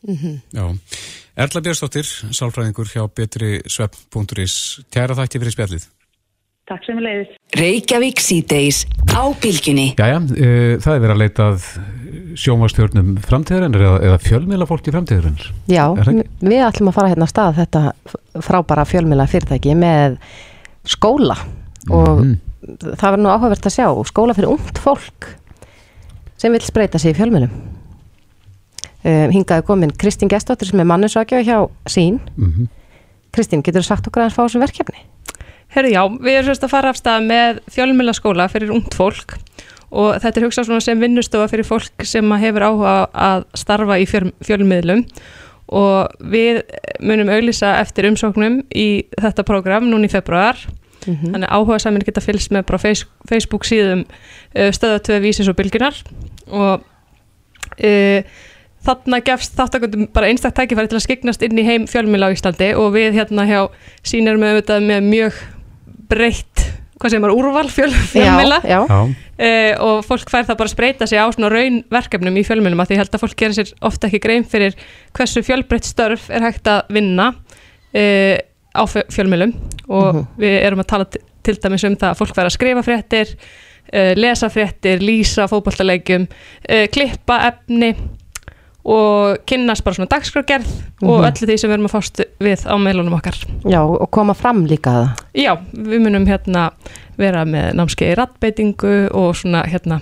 Mm 0.04 0.16
-hmm. 0.16 0.40
Já, 0.52 0.78
Erla 1.36 1.62
Björnsdóttir, 1.62 2.04
sálfræðingur 2.32 2.88
hjá 2.92 3.08
betrisvepp.is. 3.08 4.84
Tjæra 4.92 5.16
þætti 5.16 5.40
fyrir 5.40 5.52
spjallið. 5.56 6.03
Takk 6.70 6.86
sem 6.86 7.00
við 7.00 7.08
leiðis. 7.08 7.34
Reykjavík 7.60 8.24
síðdeis 8.24 8.84
á 9.12 9.24
bylginni. 9.44 9.90
Jæja, 10.00 10.22
uh, 10.22 10.78
það 10.84 10.94
er 10.94 11.04
verið 11.04 11.16
að 11.16 11.24
leitað 11.24 11.68
sjómastjórnum 12.40 13.12
framtíðarinnar 13.22 13.84
eða, 13.84 13.98
eða 14.08 14.22
fjölmjöla 14.24 14.70
fólki 14.70 14.94
framtíðarinnar. 14.94 15.52
Já, 15.70 15.86
við 16.42 16.64
ætlum 16.66 16.90
að 16.90 16.98
fara 16.98 17.12
hérna 17.12 17.28
á 17.30 17.34
stað 17.34 17.60
þetta 17.60 17.84
frábæra 18.42 18.88
fjölmjöla 18.90 19.28
fyrirtæki 19.30 19.76
með 19.78 20.18
skóla 20.96 21.38
og 21.92 22.24
mm 22.24 22.34
það 22.64 23.06
verður 23.06 23.24
nú 23.24 23.32
áhugavert 23.32 23.68
að 23.68 23.76
sjá 23.76 23.88
skóla 24.08 24.36
fyrir 24.38 24.54
ungt 24.54 24.80
fólk 24.82 25.30
sem 26.40 26.54
vil 26.54 26.64
spreita 26.64 27.00
sig 27.00 27.14
í 27.14 27.18
fjölmjölum. 27.18 27.52
Um, 29.04 29.32
hingaði 29.36 29.66
komin 29.68 29.92
Kristín 30.00 30.32
Gestóttir 30.32 30.70
sem 30.70 30.80
er 30.80 30.88
mannusakja 30.88 31.42
hjá 31.44 31.58
sín 31.92 32.22
mm 32.38 32.52
-hmm. 32.52 32.68
Kristín, 33.32 33.64
getur 33.64 33.82
þú 33.82 33.86
sagt 33.86 34.08
okkur 34.08 34.24
að 34.24 34.30
það 34.30 34.36
fá 34.36 34.44
þessu 34.44 34.60
verkefni? 34.60 35.00
Herru 35.74 35.90
já, 35.90 36.02
við 36.22 36.36
erum 36.38 36.52
sérst 36.52 36.66
að 36.68 36.74
fara 36.76 36.92
af 36.94 37.00
stað 37.00 37.24
með 37.30 37.62
fjölmjölaskóla 37.74 38.50
fyrir 38.52 38.74
ungt 38.76 38.94
fólk 38.98 39.38
og 39.94 40.20
þetta 40.22 40.40
er 40.40 40.46
hugsað 40.48 40.74
sem 40.82 41.02
vinnustofa 41.02 41.50
fyrir 41.52 41.68
fólk 41.68 42.06
sem 42.06 42.36
hefur 42.42 42.68
áhuga 42.68 42.94
að 43.14 43.48
starfa 43.58 43.98
í 44.02 44.06
fjöl, 44.10 44.32
fjölmiðlum 44.46 45.04
og 45.74 46.14
við 46.34 46.62
munum 47.02 47.32
auðlisa 47.34 47.78
eftir 47.82 48.10
umsóknum 48.10 48.62
í 48.70 49.06
þetta 49.18 49.46
program 49.48 49.90
núni 49.90 50.10
í 50.10 50.14
februar 50.14 50.58
mm 51.06 51.14
-hmm. 51.14 51.34
þannig 51.34 51.50
áhuga 51.50 51.80
samin 51.80 52.06
geta 52.06 52.22
fylgst 52.22 52.52
með 52.52 52.66
Facebook 53.30 53.66
síðum 53.66 54.06
stöðatöðu 54.54 55.22
vísis 55.22 55.48
og 55.48 55.56
bylginar 55.56 55.96
og 56.48 56.82
uh, 57.84 58.22
þarna 58.84 59.20
gefst 59.24 59.56
þáttakundum 59.58 60.08
bara 60.14 60.28
einstaktt 60.28 60.56
tækifæri 60.60 60.88
til 60.88 61.00
að 61.00 61.06
skiknast 61.06 61.42
inn 61.42 61.60
í 61.60 61.64
heim 61.64 61.88
fjölmjöla 61.88 62.30
á 62.30 62.36
Íslandi 62.36 62.74
og 62.76 62.94
við 62.94 63.16
hérna 63.16 63.46
hjá 63.48 63.70
sínar 64.04 64.38
með 64.38 64.58
auðvitað 64.58 64.88
með 64.90 65.04
mjög 65.08 65.34
breytt, 66.14 66.64
hvað 67.00 67.12
segir 67.12 67.24
maður, 67.24 67.40
úrval 67.42 67.66
fjöl, 67.74 67.90
fjölmjöla 68.14 68.60
uh, 68.64 69.12
og 69.84 70.06
fólk 70.08 70.32
fær 70.32 70.48
það 70.48 70.60
bara 70.62 70.70
að 70.70 70.74
spreita 70.76 71.10
sig 71.10 71.20
á 71.20 71.28
svona 71.34 71.52
raunverkefnum 71.54 72.40
í 72.40 72.46
fjölmjölum 72.48 72.84
að 72.84 72.94
því 72.94 73.00
held 73.02 73.18
að 73.18 73.26
fólk 73.26 73.36
gerir 73.42 73.58
sér 73.58 73.74
ofta 73.90 74.10
ekki 74.10 74.22
grein 74.24 74.48
fyrir 74.48 74.78
hversu 75.18 75.44
fjölbreytt 75.46 75.90
störf 75.90 76.30
er 76.34 76.46
hægt 76.46 76.70
að 76.72 76.96
vinna 76.96 77.34
uh, 77.34 78.38
á 78.74 78.84
fjölmjölum 78.88 79.54
og 79.90 80.08
mm 80.08 80.20
-hmm. 80.20 80.26
við 80.38 80.58
erum 80.62 80.84
að 80.86 80.92
tala 80.94 81.10
til 81.44 81.60
dæmis 81.60 81.84
um 81.84 82.00
það 82.00 82.10
að 82.10 82.20
fólk 82.22 82.36
fær 82.36 82.48
að 82.48 82.58
skrifa 82.58 82.84
fréttir, 82.88 83.36
uh, 83.94 84.14
lesa 84.16 84.50
fréttir, 84.50 85.00
lýsa 85.04 85.48
fókbaltalegjum, 85.52 86.28
klippa 86.94 87.42
efni 87.52 87.96
og 88.84 89.38
kynnast 89.48 89.84
bara 89.84 89.96
svona 89.96 90.12
dagskrágerð 90.12 90.68
mm 90.68 90.82
-hmm. 91.00 91.10
og 91.10 91.26
öllu 91.26 91.48
því 91.48 91.58
sem 91.58 91.70
við 91.70 91.74
erum 91.74 91.86
að 91.86 91.96
fást 91.96 92.22
við 92.40 92.66
á 92.68 92.76
meilunum 92.78 93.14
okkar. 93.14 93.38
Já, 93.64 93.82
og 93.82 94.12
koma 94.12 94.34
fram 94.34 94.66
líka 94.66 94.92
það? 94.92 95.10
Já, 95.34 95.58
við 95.74 96.00
munum 96.00 96.28
hérna 96.28 96.72
vera 97.18 97.46
með 97.46 97.74
námskeiði 97.74 98.16
rattbeitingu 98.16 99.10
og 99.12 99.36
svona 99.36 99.64
hérna 99.64 100.00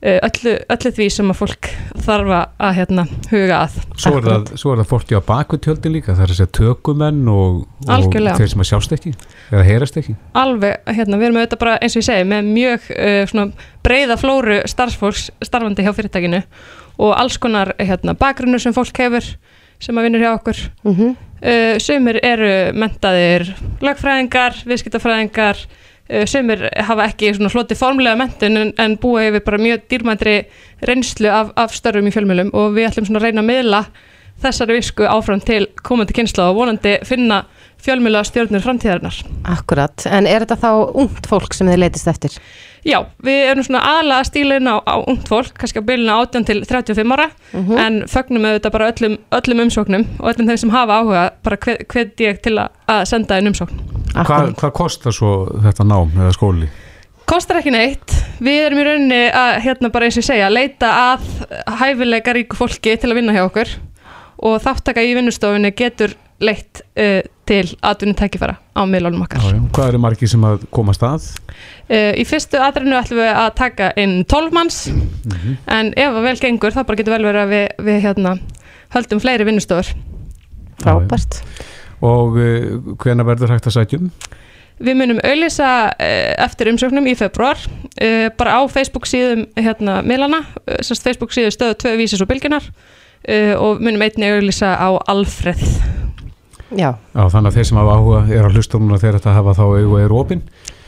öllu, 0.00 0.54
öllu 0.72 0.90
því 0.96 1.06
sem 1.12 1.32
að 1.32 1.38
fólk 1.42 1.68
þarf 2.06 2.30
að 2.32 2.76
hérna 2.78 3.04
huga 3.28 3.58
að. 3.66 3.74
Svo 4.00 4.12
er 4.16 4.24
það, 4.24 4.52
svo 4.62 4.72
er 4.72 4.80
það 4.80 4.88
fólki 4.94 5.18
á 5.20 5.22
bakutjöldin 5.26 5.92
líka, 5.92 6.14
það 6.14 6.24
er 6.24 6.32
að 6.32 6.38
segja 6.38 6.52
tökumenn 6.56 7.28
og, 7.28 7.58
og 7.84 8.16
þeir 8.16 8.52
sem 8.52 8.64
að 8.64 8.70
sjást 8.70 8.94
ekki 8.96 9.12
eða 9.50 9.66
heyrast 9.68 9.98
ekki. 10.00 10.16
Alveg, 10.40 10.78
hérna, 10.88 11.20
við 11.20 11.28
erum 11.28 11.40
auðvitað 11.42 11.62
bara 11.66 11.76
eins 11.84 11.96
og 11.96 12.00
ég 12.00 12.08
segi 12.08 12.28
með 12.32 12.48
mjög 12.48 12.88
uh, 12.96 13.20
svona 13.28 13.68
breyða 13.84 14.16
flóru 14.20 14.60
starfsfólks 14.72 15.28
starfandi 15.44 15.84
hjá 15.84 15.92
fyrirtækinu 15.96 16.40
og 17.00 17.16
alls 17.16 17.38
konar 17.40 17.74
hérna, 17.80 18.14
bakgrunnu 18.18 18.60
sem 18.60 18.74
fólk 18.76 19.02
hefur 19.02 19.26
sem 19.80 19.96
að 19.96 20.08
vinnur 20.08 20.24
hjá 20.24 20.32
okkur 20.34 20.58
mm 20.84 20.94
-hmm. 20.94 21.14
uh, 21.42 21.78
sumir 21.78 22.20
eru 22.22 22.72
mentaðir 22.76 23.54
lagfræðingar, 23.80 24.60
viðskiptafræðingar 24.66 25.56
uh, 25.56 26.24
sumir 26.26 26.68
hafa 26.76 27.06
ekki 27.08 27.32
hloti 27.32 27.74
formlega 27.74 28.16
mentun 28.16 28.56
en, 28.56 28.72
en 28.78 28.96
búa 28.96 29.28
yfir 29.28 29.44
bara 29.44 29.58
mjög 29.58 29.80
dýrmæntri 29.88 30.44
reynslu 30.82 31.28
af, 31.28 31.52
af 31.56 31.74
störfum 31.74 32.06
í 32.06 32.12
fjölmjölum 32.12 32.50
og 32.52 32.74
við 32.74 32.88
ætlum 32.88 33.06
svona 33.06 33.18
að 33.18 33.22
reyna 33.22 33.40
að 33.40 33.50
miðla 33.52 33.84
þessari 34.42 34.78
visku 34.80 35.06
áfram 35.08 35.40
til 35.44 35.66
komandi 35.86 36.16
kynsla 36.16 36.50
og 36.50 36.56
vonandi 36.60 36.98
finna 37.08 37.44
fjölmjöla 37.80 38.20
stjórnur 38.28 38.60
framtíðarinnar. 38.60 39.22
Akkurat, 39.48 40.04
en 40.12 40.26
er 40.28 40.44
þetta 40.44 40.58
þá 40.60 40.72
ungt 41.00 41.28
fólk 41.30 41.54
sem 41.56 41.68
þið 41.70 41.78
leitist 41.80 42.10
eftir? 42.12 42.34
Já, 42.84 42.98
við 43.24 43.38
erum 43.50 43.64
svona 43.64 43.80
aðalega 43.84 44.26
stílinn 44.28 44.68
á, 44.68 44.76
á 44.84 44.94
ungt 45.00 45.28
fólk, 45.28 45.50
kannski 45.56 45.80
á 45.80 45.88
byluna 45.88 46.18
18 46.24 46.44
til 46.48 46.60
35 46.64 47.12
ára, 47.16 47.26
Mhm. 47.52 47.78
en 47.78 48.02
fögnum 48.08 48.44
auðvitað 48.48 48.72
bara 48.72 48.90
öllum, 48.92 49.18
öllum 49.32 49.60
umsóknum 49.64 50.04
og 50.20 50.28
öllum 50.34 50.48
þeim 50.48 50.58
sem 50.58 50.70
hafa 50.70 51.00
áhuga, 51.00 51.30
bara 51.42 51.56
hvet, 51.56 51.88
hvet 51.88 52.16
ég 52.20 52.40
til 52.42 52.54
að, 52.56 52.68
að 52.88 53.02
senda 53.08 53.36
einn 53.36 53.48
umsókn. 53.52 53.80
Hvað, 54.14 54.54
hvað 54.60 54.72
kostar 54.72 55.12
svo 55.12 55.32
þetta 55.64 55.84
nám 55.84 56.12
eða 56.16 56.32
skóli? 56.36 56.68
Kostar 57.30 57.60
ekki 57.60 57.70
neitt, 57.70 58.10
við 58.42 58.64
erum 58.66 58.80
í 58.80 58.84
rauninni 58.84 59.20
að, 59.30 59.60
hérna 59.62 59.92
bara 59.92 60.08
eins 60.08 60.18
og 60.18 60.24
segja, 60.26 60.48
leita 60.50 60.88
að 61.14 61.28
hæfileika 61.80 62.32
ríku 62.34 62.56
fólki 62.58 62.96
til 62.98 63.10
að 63.12 63.20
vinna 63.20 63.32
hjá 63.36 63.44
okkur 63.46 63.68
og 64.40 64.60
þáttaka 64.64 65.04
í 65.04 65.14
vinnustofunni 65.18 65.72
getur 65.76 66.14
leitt 66.40 66.80
uh, 66.96 67.20
til 67.48 67.66
atvinni 67.84 68.16
tækifæra 68.16 68.54
á 68.56 68.82
miðlunum 68.88 69.24
okkar. 69.26 69.42
Já, 69.44 69.56
já. 69.56 69.62
Hvað 69.76 69.90
eru 69.92 70.00
margir 70.00 70.30
sem 70.30 70.44
að 70.46 70.64
komast 70.72 71.04
að? 71.04 71.26
Uh, 71.90 72.12
í 72.16 72.24
fyrstu 72.28 72.60
aðrinu 72.62 72.96
ætlum 72.96 73.20
við 73.20 73.32
að 73.32 73.50
taka 73.58 73.90
inn 74.00 74.20
12 74.24 74.56
manns 74.56 74.80
en 75.68 75.92
ef 75.92 76.14
að 76.14 76.28
vel 76.28 76.36
gengur 76.40 76.76
þá 76.76 76.82
bara 76.84 77.00
getur 77.00 77.16
vel 77.16 77.26
verið 77.26 77.42
að 77.44 77.54
við, 77.54 77.66
við 77.88 77.98
hérna, 78.06 78.36
höldum 78.96 79.22
fleiri 79.22 79.48
vinnustofur. 79.48 79.92
Frábært. 80.80 81.42
Og 82.00 82.38
uh, 82.40 82.94
hvena 83.02 83.26
verður 83.28 83.52
hægt 83.56 83.68
að 83.68 83.76
sætjum? 83.76 84.08
Við 84.80 84.96
munum 84.96 85.20
auðlýsa 85.20 85.70
uh, 85.92 86.30
eftir 86.46 86.70
umsóknum 86.72 87.10
í 87.10 87.16
februar 87.18 87.60
bara 88.40 88.54
á 88.56 88.60
Facebook 88.72 89.04
síðum 89.04 89.42
hérna 89.58 89.98
miðlana, 90.06 90.38
sérst 90.80 91.04
Facebook 91.04 91.34
síðu 91.34 91.50
stöðu 91.52 91.74
2 91.82 91.98
vísis 92.00 92.22
og 92.24 92.30
bylginar 92.30 92.64
uh, 93.28 93.54
og 93.60 93.80
munum 93.84 94.04
einnig 94.06 94.34
auðlýsa 94.36 94.74
á 94.76 94.88
Alfreð. 95.10 95.64
Já. 96.70 96.94
Já, 96.94 97.22
þannig 97.32 97.50
að 97.50 97.56
þeir 97.58 97.66
sem 97.66 97.80
hafa 97.80 97.94
áhuga 97.98 98.20
er 98.30 98.46
að 98.46 98.54
hlusta 98.58 98.78
núna 98.78 98.98
þegar 99.02 99.18
þetta 99.18 99.32
hafa 99.34 99.54
þá 99.58 99.64
og 99.66 99.96
er 99.98 100.12
opinn 100.14 100.42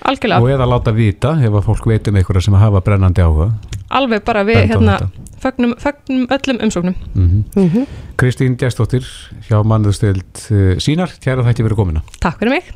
Algjörlega. 0.06 0.38
og 0.38 0.52
eða 0.54 0.68
láta 0.70 0.92
vita 0.94 1.32
ef 1.42 1.56
að 1.58 1.66
fólk 1.66 1.88
veit 1.90 2.06
um 2.06 2.18
einhverja 2.20 2.44
sem 2.46 2.54
hafa 2.54 2.82
brennandi 2.86 3.24
áhuga 3.24 3.48
Alveg 3.90 4.22
bara 4.22 4.44
við 4.46 4.60
hérna 4.70 5.00
fögnum, 5.42 5.74
fögnum 5.82 6.28
öllum 6.30 6.62
umsóknum. 6.68 6.94
mm 7.14 7.82
Kristín 8.16 8.54
Gjestóttir 8.56 9.02
hjá 9.48 9.58
mannuðstild 9.66 10.46
sínar, 10.78 11.10
kæra 11.18 11.42
þætti 11.42 11.66
verið 11.66 11.82
komina 11.82 12.06
Takk 12.20 12.38
fyrir 12.38 12.60
mig. 12.60 12.70